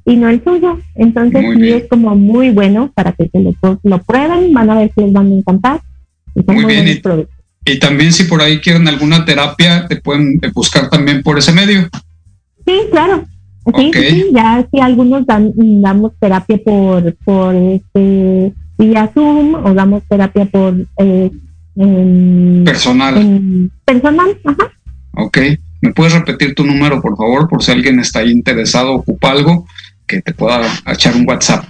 Y 0.06 0.16
no 0.16 0.30
el 0.30 0.44
suyo. 0.44 0.80
Entonces 0.96 1.46
sí 1.56 1.70
es 1.70 1.88
como 1.90 2.16
muy 2.16 2.50
bueno 2.52 2.92
para 2.94 3.12
que 3.14 3.30
se 3.30 3.40
lo, 3.40 3.54
lo 3.84 4.04
prueben, 4.04 4.54
van 4.54 4.70
a 4.70 4.76
ver 4.76 4.92
si 4.96 5.02
les 5.02 5.14
van 5.14 5.32
a 5.32 5.36
encantar. 5.36 5.82
muy, 6.48 6.66
bien, 6.66 7.02
y, 7.66 7.80
también 7.80 8.12
si 8.12 8.26
por 8.26 8.42
ahí 8.42 8.60
quieren 8.60 8.88
alguna 8.88 9.24
terapia, 9.24 9.88
te 9.88 9.96
pueden 9.98 10.40
buscar 10.54 10.90
también 10.90 11.24
por 11.24 11.38
ese 11.38 11.54
medio. 11.54 11.88
Sí, 12.66 12.74
claro. 12.92 13.26
Sí, 13.78 13.92
sí, 13.94 14.26
ya 14.34 14.68
si 14.70 14.82
algunos 14.82 15.26
dan, 15.26 15.54
damos 15.56 16.12
terapia 16.20 16.58
por, 16.58 17.16
por 17.24 17.56
este 17.56 18.54
vía 18.78 19.10
Zoom 19.14 19.56
o 19.56 19.74
damos 19.74 20.04
terapia 20.10 20.46
por 20.46 20.76
eh, 20.98 21.32
personal. 22.66 23.72
personal, 23.86 24.38
ajá. 24.44 24.74
Ok. 25.14 25.38
¿Me 25.84 25.92
puedes 25.92 26.14
repetir 26.14 26.56
tu 26.56 26.66
número, 26.66 27.02
por 27.02 27.18
favor, 27.18 27.50
por 27.50 27.62
si 27.62 27.72
alguien 27.72 28.00
está 28.00 28.20
ahí 28.20 28.32
interesado, 28.32 28.94
ocupa 28.94 29.32
algo, 29.32 29.66
que 30.08 30.22
te 30.22 30.34
pueda 30.34 30.62
echar 30.88 31.16
un 31.16 31.28
WhatsApp? 31.28 31.66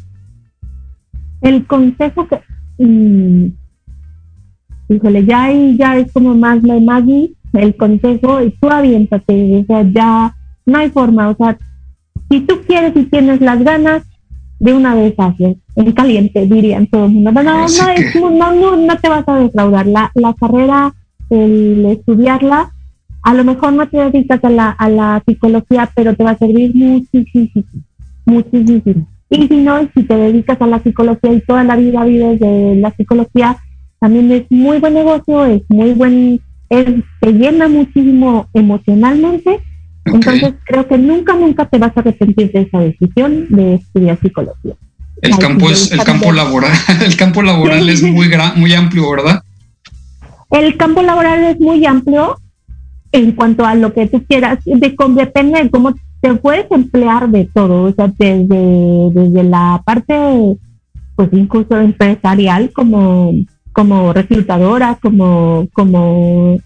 el 1.42 1.66
consejo 1.66 2.28
que, 2.28 2.40
mm, 2.78 3.48
híjole, 4.90 5.26
ya 5.26 5.46
ahí 5.46 5.76
ya 5.78 5.98
es 5.98 6.12
como 6.12 6.36
más 6.36 6.62
de 6.62 6.80
Maggie, 6.80 7.34
el 7.54 7.76
consejo, 7.76 8.42
y 8.42 8.52
tú 8.52 8.70
aviéntate, 8.70 9.62
o 9.62 9.66
sea, 9.66 9.84
ya 9.84 10.36
no 10.66 10.78
hay 10.78 10.90
forma, 10.90 11.30
o 11.30 11.36
sea, 11.36 11.58
si 12.30 12.42
tú 12.42 12.62
quieres 12.68 12.94
y 12.96 13.04
tienes 13.06 13.42
las 13.42 13.64
ganas, 13.64 14.04
de 14.62 14.74
una 14.76 14.94
vez 14.94 15.16
haces, 15.18 15.58
en 15.76 15.92
caliente, 15.92 16.46
dirían 16.46 16.86
todo 16.86 17.06
el 17.06 17.12
mundo. 17.14 17.32
No, 17.32 17.42
no, 17.42 17.68
no, 18.30 18.54
no, 18.54 18.78
no, 18.78 18.98
te 19.00 19.10
vas 19.10 19.28
a 19.28 19.40
defraudar. 19.40 19.88
La, 19.88 20.12
la 20.14 20.36
carrera, 20.36 20.94
el 21.32 21.84
estudiarla, 21.88 22.72
a 23.24 23.34
lo 23.34 23.44
mejor 23.44 23.74
no 23.74 23.88
te 23.90 23.98
dedicas 23.98 24.44
a 24.44 24.52
la, 24.52 24.70
a 24.70 24.88
la 24.88 25.24
psicología, 25.26 25.90
pero 25.96 26.16
te 26.16 26.24
va 26.24 26.32
a 26.32 26.38
servir 26.38 26.76
muchísimo, 26.76 27.64
muchísimo. 28.26 29.08
Y 29.32 29.48
si 29.48 29.58
no, 29.58 29.80
si 29.96 30.04
te 30.04 30.16
dedicas 30.16 30.62
a 30.62 30.68
la 30.68 30.84
psicología 30.84 31.34
y 31.34 31.42
toda 31.42 31.64
la 31.64 31.76
vida 31.76 32.04
vives 32.04 32.40
de 32.40 32.76
la 32.76 32.92
psicología, 32.92 33.58
también 34.00 34.32
es 34.32 34.46
muy 34.52 34.80
buen 34.80 34.94
negocio, 34.94 35.44
es 35.46 35.64
muy 35.70 35.94
buen, 35.94 36.40
te 37.20 37.34
llena 37.34 37.68
muchísimo 37.68 38.48
emocionalmente 38.54 39.62
entonces 40.06 40.54
creo 40.66 40.88
que 40.88 40.98
nunca, 40.98 41.34
nunca 41.34 41.66
te 41.66 41.78
vas 41.78 41.96
a 41.96 42.00
arrepentir 42.00 42.52
de 42.52 42.62
esa 42.62 42.80
decisión 42.80 43.48
de 43.50 43.76
estudiar 43.76 44.20
psicología. 44.20 44.74
El 45.22 45.38
campo 45.38 45.70
es, 45.70 45.92
el 45.92 46.04
campo 46.04 46.32
laboral, 46.32 46.72
el 47.06 47.16
campo 47.16 47.44
laboral 47.44 47.88
es 47.90 48.02
muy 48.02 48.28
gran, 48.28 48.60
muy 48.60 48.74
amplio, 48.74 49.12
¿verdad? 49.12 49.44
El 50.50 50.76
campo 50.78 51.02
laboral 51.02 51.44
es 51.44 51.60
muy 51.60 51.86
amplio 51.86 52.38
en 53.12 53.34
cuanto 53.34 53.66
a 53.66 53.76
lo 53.76 53.94
que 53.94 54.08
tú 54.08 54.24
quieras, 54.26 54.60
de, 54.66 54.96
depende 55.10 55.64
de 55.64 55.70
cómo 55.70 55.94
te 56.22 56.34
puedes 56.36 56.66
emplear 56.72 57.30
de 57.30 57.46
todo, 57.54 57.84
o 57.84 57.94
sea, 57.94 58.12
desde, 58.18 59.10
desde 59.14 59.44
la 59.44 59.82
parte, 59.86 60.14
pues 61.16 61.30
incluso 61.34 61.78
empresarial, 61.78 62.72
como, 62.74 63.34
como 63.74 64.14
reclutadora, 64.14 64.98
como, 65.02 65.68
como 65.74 66.58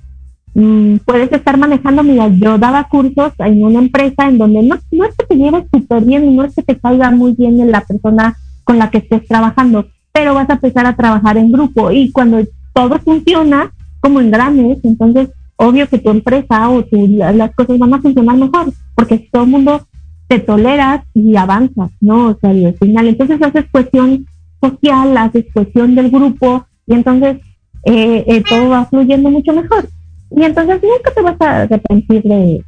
Mm, 0.56 1.00
puedes 1.06 1.30
estar 1.34 1.58
manejando, 1.58 2.02
mira, 2.02 2.30
yo 2.30 2.58
daba 2.58 2.86
cursos 2.86 3.34
en 3.40 3.62
una 3.62 3.80
empresa 3.80 4.30
en 4.30 4.38
donde 4.38 4.64
no, 4.64 4.78
no 4.90 5.04
es 5.04 5.14
que 5.18 5.26
te 5.26 5.36
lleves 5.36 5.66
súper 5.70 6.06
bien 6.06 6.24
y 6.24 6.34
no 6.34 6.46
es 6.46 6.56
que 6.56 6.64
te 6.64 6.80
caiga 6.80 7.12
muy 7.12 7.34
bien 7.34 7.60
en 7.60 7.72
la 7.72 7.82
persona 7.82 8.38
con 8.64 8.80
la 8.80 8.90
que 8.90 9.00
estés 9.00 9.28
trabajando, 9.28 9.86
pero 10.14 10.34
vas 10.34 10.50
a 10.50 10.54
empezar 10.54 10.86
a 10.86 10.96
trabajar 10.96 11.38
en 11.38 11.52
grupo 11.52 11.92
y 11.92 12.10
cuando 12.14 12.40
todo 12.74 12.98
funciona 13.00 13.70
como 14.00 14.22
en 14.22 14.32
grandes, 14.32 14.80
entonces 14.84 15.30
obvio 15.58 15.90
que 15.90 16.00
tu 16.00 16.10
empresa 16.10 16.70
o 16.70 16.84
tu, 16.86 17.06
las 17.06 17.54
cosas 17.54 17.78
van 17.78 17.94
a 17.94 18.02
funcionar 18.02 18.38
mejor, 18.38 18.72
porque 18.96 19.28
todo 19.30 19.44
el 19.44 19.50
mundo 19.50 19.86
te 20.30 20.40
toleras 20.40 21.04
y 21.14 21.36
avanzas, 21.36 21.92
¿no? 22.00 22.30
O 22.30 22.38
sea, 22.40 22.52
al 22.52 22.76
final, 22.80 23.10
entonces 23.10 23.42
haces 23.42 23.66
cuestión 23.70 24.26
social, 24.62 25.18
haces 25.18 25.48
cuestión 25.54 25.96
del 25.96 26.10
grupo 26.10 26.66
y 26.88 26.94
entonces 26.94 27.38
eh, 27.84 28.24
eh, 28.28 28.44
todo 28.48 28.70
va 28.70 28.86
fluyendo 28.86 29.30
mucho 29.30 29.54
mejor. 29.54 29.88
Y 30.32 30.44
entonces 30.44 30.82
nunca 30.82 31.12
te 31.14 31.22
vas 31.22 31.40
a 31.40 31.62
arrepentir 31.62 32.24
de, 32.24 32.64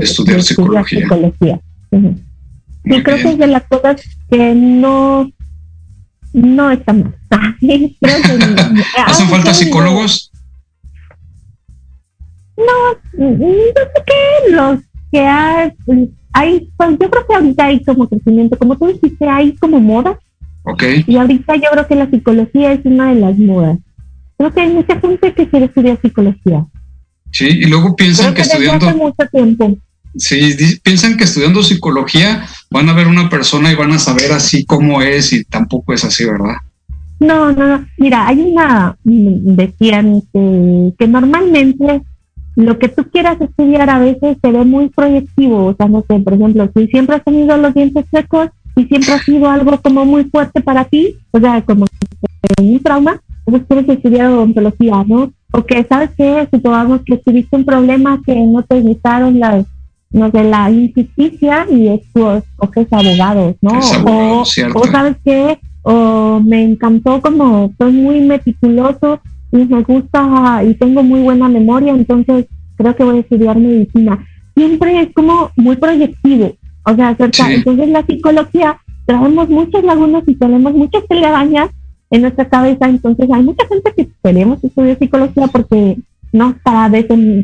estudiar, 0.00 0.42
psicología. 0.42 1.60
Y 2.84 3.02
creo 3.02 3.16
que 3.16 3.30
es 3.30 3.38
de 3.38 3.46
las 3.46 3.64
cosas 3.64 4.02
que 4.30 4.54
no, 4.54 5.30
no 6.32 6.70
están 6.70 7.14
mal. 7.30 7.56
¿Hacen 9.06 9.28
falta 9.28 9.52
psicólogos? 9.52 10.32
No, 12.56 12.64
no 13.12 13.46
sé 13.46 14.02
qué, 14.06 14.52
los 14.52 14.80
que 15.12 15.20
hay, 15.20 15.72
hay 16.32 16.72
pues 16.76 16.90
yo 17.00 17.10
creo 17.10 17.26
que 17.26 17.34
ahorita 17.34 17.64
hay 17.66 17.84
como 17.84 18.08
crecimiento, 18.08 18.58
como 18.58 18.76
tú 18.76 18.86
dijiste, 18.86 19.28
hay 19.28 19.54
como 19.56 19.80
moda. 19.80 20.18
Okay. 20.62 21.04
Y 21.06 21.16
ahorita 21.16 21.56
yo 21.56 21.70
creo 21.72 21.86
que 21.86 21.94
la 21.94 22.10
psicología 22.10 22.72
es 22.72 22.80
una 22.84 23.14
de 23.14 23.20
las 23.20 23.38
modas. 23.38 23.78
Creo 24.36 24.52
que 24.52 24.60
hay 24.60 24.70
mucha 24.70 25.00
gente 25.00 25.32
que 25.32 25.48
quiere 25.48 25.66
estudiar 25.66 25.98
psicología. 26.00 26.66
Sí, 27.32 27.46
y 27.46 27.64
luego 27.64 27.96
piensan 27.96 28.34
que, 28.34 28.42
estudiando... 28.42 28.94
mucho 28.94 29.26
tiempo. 29.32 29.76
Sí, 30.16 30.56
piensan 30.82 31.16
que 31.16 31.24
estudiando 31.24 31.62
psicología 31.62 32.46
van 32.70 32.88
a 32.88 32.92
ver 32.92 33.06
una 33.06 33.28
persona 33.28 33.70
y 33.70 33.76
van 33.76 33.92
a 33.92 33.98
saber 33.98 34.32
así 34.32 34.64
cómo 34.64 35.02
es 35.02 35.32
y 35.32 35.44
tampoco 35.44 35.92
es 35.92 36.04
así, 36.04 36.24
¿verdad? 36.24 36.56
No, 37.20 37.52
no, 37.52 37.66
no. 37.66 37.86
Mira, 37.98 38.26
hay 38.28 38.40
una, 38.40 38.96
decían 39.04 40.22
que, 40.32 40.92
que 40.98 41.08
normalmente 41.08 42.02
lo 42.56 42.78
que 42.78 42.88
tú 42.88 43.08
quieras 43.10 43.40
estudiar 43.40 43.88
a 43.90 43.98
veces 43.98 44.36
se 44.42 44.50
ve 44.50 44.64
muy 44.64 44.88
proyectivo. 44.88 45.66
O 45.66 45.76
sea, 45.76 45.88
no 45.88 46.04
sé, 46.08 46.18
por 46.20 46.34
ejemplo, 46.34 46.70
si 46.74 46.86
siempre 46.88 47.16
has 47.16 47.24
tenido 47.24 47.56
los 47.56 47.74
dientes 47.74 48.04
secos 48.10 48.48
y 48.78 48.86
siempre 48.86 49.12
ha 49.12 49.18
sido 49.18 49.50
algo 49.50 49.76
como 49.82 50.04
muy 50.04 50.24
fuerte 50.24 50.60
para 50.60 50.84
ti, 50.84 51.16
o 51.32 51.40
sea, 51.40 51.60
como 51.62 51.84
un 52.60 52.80
trauma, 52.80 53.20
pues 53.44 53.66
tienes 53.66 53.88
estudiar 53.88 54.30
odontología, 54.30 55.04
¿no? 55.04 55.32
O 55.52 55.64
que, 55.64 55.84
¿sabes 55.88 56.10
qué? 56.16 56.46
Supongamos 56.52 57.00
que 57.04 57.16
tuviste 57.16 57.56
un 57.56 57.64
problema 57.64 58.20
que 58.24 58.36
no 58.36 58.62
te 58.62 58.80
gustaron 58.80 59.40
las, 59.40 59.66
no 60.12 60.30
sé, 60.30 60.44
la 60.44 60.70
injusticia 60.70 61.66
y 61.68 61.88
es 61.88 62.02
o 62.14 62.70
que 62.70 62.82
es 62.82 62.92
abogado, 62.92 63.56
¿no? 63.60 63.80
o, 64.06 64.42
o, 64.42 64.86
¿sabes 64.86 65.16
qué? 65.24 65.58
O 65.82 66.40
me 66.40 66.62
encantó 66.62 67.20
como 67.20 67.72
soy 67.78 67.92
muy 67.92 68.20
meticuloso 68.20 69.20
y 69.50 69.56
me 69.56 69.82
gusta 69.82 70.62
y 70.64 70.74
tengo 70.74 71.02
muy 71.02 71.20
buena 71.20 71.48
memoria, 71.48 71.94
entonces 71.94 72.46
creo 72.76 72.94
que 72.94 73.04
voy 73.04 73.16
a 73.16 73.20
estudiar 73.20 73.58
medicina. 73.58 74.24
Siempre 74.54 75.00
es 75.00 75.08
como 75.14 75.50
muy 75.56 75.76
proyectivo, 75.76 76.52
o 76.88 76.96
sea, 76.96 77.16
entonces 77.50 77.88
la 77.88 78.04
psicología 78.06 78.78
traemos 79.04 79.48
muchas 79.48 79.84
lagunas 79.84 80.22
y 80.26 80.34
tenemos 80.34 80.72
muchas 80.74 81.06
telarañas 81.08 81.70
en 82.10 82.22
nuestra 82.22 82.48
cabeza. 82.48 82.88
Entonces 82.88 83.28
hay 83.30 83.42
mucha 83.42 83.66
gente 83.66 83.92
que 83.96 84.08
queremos 84.22 84.62
estudiar 84.62 84.98
psicología 84.98 85.46
porque 85.48 85.98
no 86.32 86.54
para, 86.62 86.90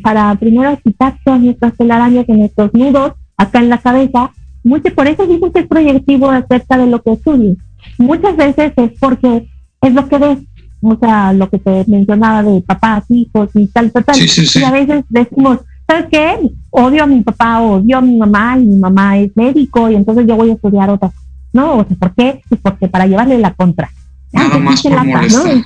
para 0.03 0.34
primero 0.36 0.78
quitar 0.82 1.16
todas 1.24 1.40
nuestras 1.40 1.74
telarañas 1.76 2.26
y 2.28 2.32
nuestros 2.32 2.72
nudos 2.74 3.12
acá 3.36 3.61
en 3.61 3.68
la 3.68 3.78
cabeza. 3.78 4.30
Mucho, 4.62 4.95
por 4.95 5.07
eso 5.07 5.26
dicen 5.26 5.53
que 5.53 5.61
es 5.61 5.66
proyectivo 5.66 6.30
acerca 6.30 6.78
de 6.78 6.86
lo 6.86 7.03
que 7.03 7.12
estudias. 7.12 7.57
Muchas 7.99 8.36
veces 8.36 8.72
es 8.76 8.90
porque 8.99 9.47
es 9.82 9.95
lo 9.95 10.09
que 10.09 10.18
ves, 10.18 10.38
o 10.80 10.97
sea, 10.97 11.32
lo 11.34 11.51
que 11.51 11.59
te 11.59 11.84
mencionaba 11.86 12.42
de 12.42 12.62
papás, 12.62 13.05
hijos 13.11 13.51
y 13.55 13.66
tal, 13.66 13.92
tal, 13.92 14.05
tal. 14.05 14.16
Y 14.18 14.62
a 14.64 14.70
veces 14.70 15.05
decimos, 15.11 15.59
¿sabes 15.87 16.07
qué? 16.11 16.39
Odio 16.70 17.03
a 17.03 17.07
mi 17.07 17.20
papá, 17.22 17.61
odio 17.61 17.99
a 17.99 18.01
mi 18.01 18.16
mamá 18.16 18.59
y 18.59 18.64
mi 18.64 18.76
mamá 18.76 19.18
es 19.18 19.30
médico 19.37 19.91
y 19.91 19.95
entonces 19.95 20.26
yo 20.26 20.37
voy 20.37 20.51
a 20.51 20.55
estudiar 20.55 20.91
otra. 20.91 21.11
No, 21.53 21.78
o 21.78 21.87
sea, 21.87 21.97
¿por 21.97 22.14
qué? 22.14 22.43
Pues 22.49 22.61
porque 22.61 22.89
para 22.89 23.07
llevarle 23.07 23.39
la 23.39 23.55
contra. 23.55 23.91
Nada 24.32 24.59
más 24.59 24.82
por 24.82 25.05
molestar. 25.05 25.62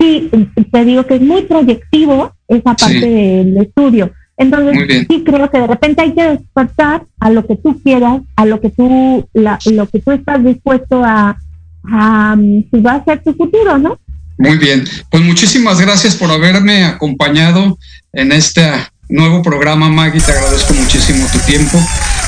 sí, 0.00 0.30
te 0.72 0.84
digo 0.84 1.06
que 1.06 1.14
es 1.14 1.22
muy 1.22 1.42
proyectivo 1.42 2.32
esa 2.48 2.74
parte 2.74 3.08
del 3.08 3.56
estudio. 3.58 4.12
Entonces, 4.36 5.06
sí 5.08 5.22
creo 5.24 5.48
que 5.50 5.60
de 5.60 5.66
repente 5.66 6.02
hay 6.02 6.14
que 6.14 6.22
despertar 6.22 7.04
a 7.20 7.30
lo 7.30 7.46
que 7.46 7.56
tú 7.56 7.80
quieras, 7.82 8.22
a 8.34 8.44
lo 8.44 8.60
que 8.60 8.70
tú, 8.70 9.28
lo 9.34 9.88
que 9.88 10.00
tú 10.00 10.10
estás 10.10 10.42
dispuesto 10.42 11.04
a, 11.04 11.38
a, 11.84 12.36
si 12.36 12.80
va 12.80 12.94
a 12.94 13.04
ser 13.04 13.22
tu 13.22 13.32
futuro, 13.34 13.78
¿no? 13.78 13.98
Muy 14.38 14.58
bien, 14.58 14.84
pues 15.10 15.22
muchísimas 15.22 15.80
gracias 15.80 16.16
por 16.16 16.30
haberme 16.30 16.84
acompañado 16.84 17.78
en 18.12 18.32
este 18.32 18.62
nuevo 19.12 19.42
programa, 19.42 19.88
Maggie. 19.88 20.20
Te 20.20 20.32
agradezco 20.32 20.74
muchísimo 20.74 21.26
tu 21.30 21.38
tiempo. 21.40 21.78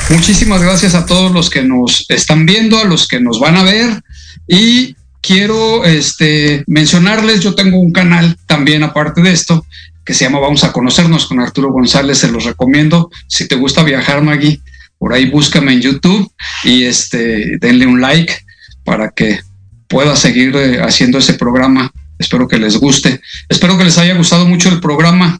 Muchísimas 0.09 0.61
gracias 0.61 0.93
a 0.93 1.05
todos 1.05 1.31
los 1.31 1.49
que 1.49 1.63
nos 1.63 2.05
están 2.09 2.45
viendo, 2.45 2.79
a 2.79 2.85
los 2.85 3.07
que 3.07 3.19
nos 3.19 3.39
van 3.39 3.57
a 3.57 3.63
ver 3.63 4.03
y 4.47 4.95
quiero 5.21 5.83
este, 5.83 6.63
mencionarles, 6.67 7.39
yo 7.39 7.55
tengo 7.55 7.79
un 7.79 7.91
canal 7.91 8.37
también 8.45 8.83
aparte 8.83 9.21
de 9.21 9.31
esto, 9.31 9.65
que 10.05 10.13
se 10.13 10.25
llama 10.25 10.39
Vamos 10.39 10.63
a 10.63 10.71
conocernos 10.71 11.25
con 11.25 11.39
Arturo 11.39 11.71
González, 11.71 12.19
se 12.19 12.31
los 12.31 12.43
recomiendo. 12.43 13.09
Si 13.27 13.47
te 13.47 13.55
gusta 13.55 13.81
viajar, 13.83 14.21
Maggie, 14.21 14.61
por 14.99 15.13
ahí 15.13 15.25
búscame 15.25 15.73
en 15.73 15.81
YouTube 15.81 16.31
y 16.63 16.83
este, 16.83 17.57
denle 17.59 17.87
un 17.87 18.01
like 18.01 18.33
para 18.83 19.09
que 19.09 19.39
pueda 19.87 20.15
seguir 20.15 20.55
eh, 20.55 20.79
haciendo 20.81 21.17
ese 21.17 21.33
programa. 21.33 21.91
Espero 22.19 22.47
que 22.47 22.57
les 22.57 22.77
guste. 22.77 23.19
Espero 23.49 23.77
que 23.77 23.83
les 23.83 23.97
haya 23.97 24.13
gustado 24.13 24.45
mucho 24.45 24.69
el 24.69 24.79
programa. 24.79 25.39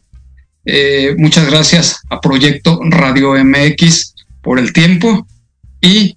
Eh, 0.68 1.14
muchas 1.16 1.48
gracias 1.48 2.00
a 2.10 2.20
Proyecto 2.20 2.80
Radio 2.82 3.34
MX 3.34 4.14
por 4.42 4.58
el 4.58 4.72
tiempo 4.72 5.24
y 5.80 6.16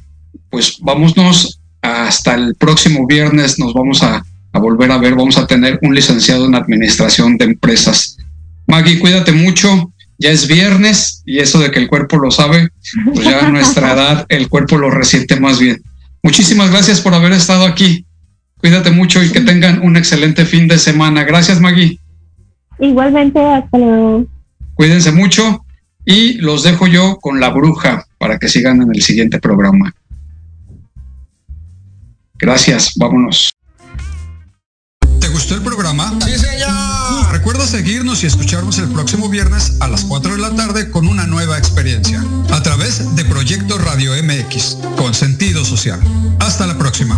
pues 0.49 0.79
vámonos 0.81 1.61
hasta 1.83 2.33
el 2.33 2.55
próximo 2.55 3.05
viernes 3.05 3.59
nos 3.59 3.73
vamos 3.73 4.01
a, 4.01 4.23
volver 4.53 4.91
a 4.91 4.97
ver, 4.97 5.13
vamos 5.13 5.37
a 5.37 5.45
tener 5.45 5.77
un 5.83 5.93
licenciado 5.93 6.47
en 6.47 6.55
administración 6.55 7.37
de 7.37 7.45
empresas. 7.45 8.17
Maggie, 8.65 8.99
cuídate 8.99 9.31
mucho, 9.31 9.93
ya 10.17 10.31
es 10.31 10.47
viernes 10.47 11.21
y 11.27 11.37
eso 11.37 11.59
de 11.59 11.69
que 11.69 11.79
el 11.79 11.87
cuerpo 11.87 12.17
lo 12.17 12.31
sabe, 12.31 12.69
pues 13.13 13.25
ya 13.25 13.45
a 13.45 13.51
nuestra 13.51 13.93
edad 13.93 14.25
el 14.29 14.49
cuerpo 14.49 14.79
lo 14.79 14.89
resiente 14.89 15.39
más 15.39 15.59
bien. 15.59 15.79
Muchísimas 16.23 16.71
gracias 16.71 17.01
por 17.01 17.13
haber 17.13 17.33
estado 17.33 17.65
aquí. 17.65 18.03
Cuídate 18.57 18.89
mucho 18.89 19.23
y 19.23 19.31
que 19.31 19.41
tengan 19.41 19.81
un 19.83 19.95
excelente 19.95 20.43
fin 20.43 20.67
de 20.67 20.79
semana. 20.79 21.23
Gracias, 21.23 21.61
Maggie. 21.61 21.99
Igualmente, 22.79 23.39
hasta 23.39 23.77
luego. 23.77 24.25
Cuídense 24.79 25.11
mucho 25.11 25.65
y 26.05 26.35
los 26.35 26.63
dejo 26.63 26.87
yo 26.87 27.17
con 27.19 27.41
la 27.41 27.49
bruja 27.49 28.05
para 28.17 28.39
que 28.39 28.47
sigan 28.47 28.81
en 28.81 28.95
el 28.95 29.01
siguiente 29.01 29.37
programa. 29.37 29.93
Gracias, 32.35 32.93
vámonos. 32.95 33.51
¿Te 35.19 35.27
gustó 35.27 35.55
el 35.55 35.63
programa? 35.63 36.17
Sí, 36.25 36.33
señor. 36.37 36.69
Recuerda 37.29 37.67
seguirnos 37.67 38.23
y 38.23 38.27
escucharnos 38.27 38.79
el 38.79 38.87
próximo 38.87 39.27
viernes 39.27 39.75
a 39.81 39.89
las 39.89 40.05
4 40.05 40.31
de 40.31 40.37
la 40.37 40.55
tarde 40.55 40.89
con 40.91 41.09
una 41.09 41.27
nueva 41.27 41.57
experiencia 41.57 42.23
a 42.49 42.63
través 42.63 43.17
de 43.17 43.25
Proyecto 43.25 43.77
Radio 43.79 44.13
MX 44.23 44.77
con 44.95 45.13
sentido 45.13 45.65
social. 45.65 45.99
Hasta 46.39 46.65
la 46.65 46.77
próxima. 46.77 47.17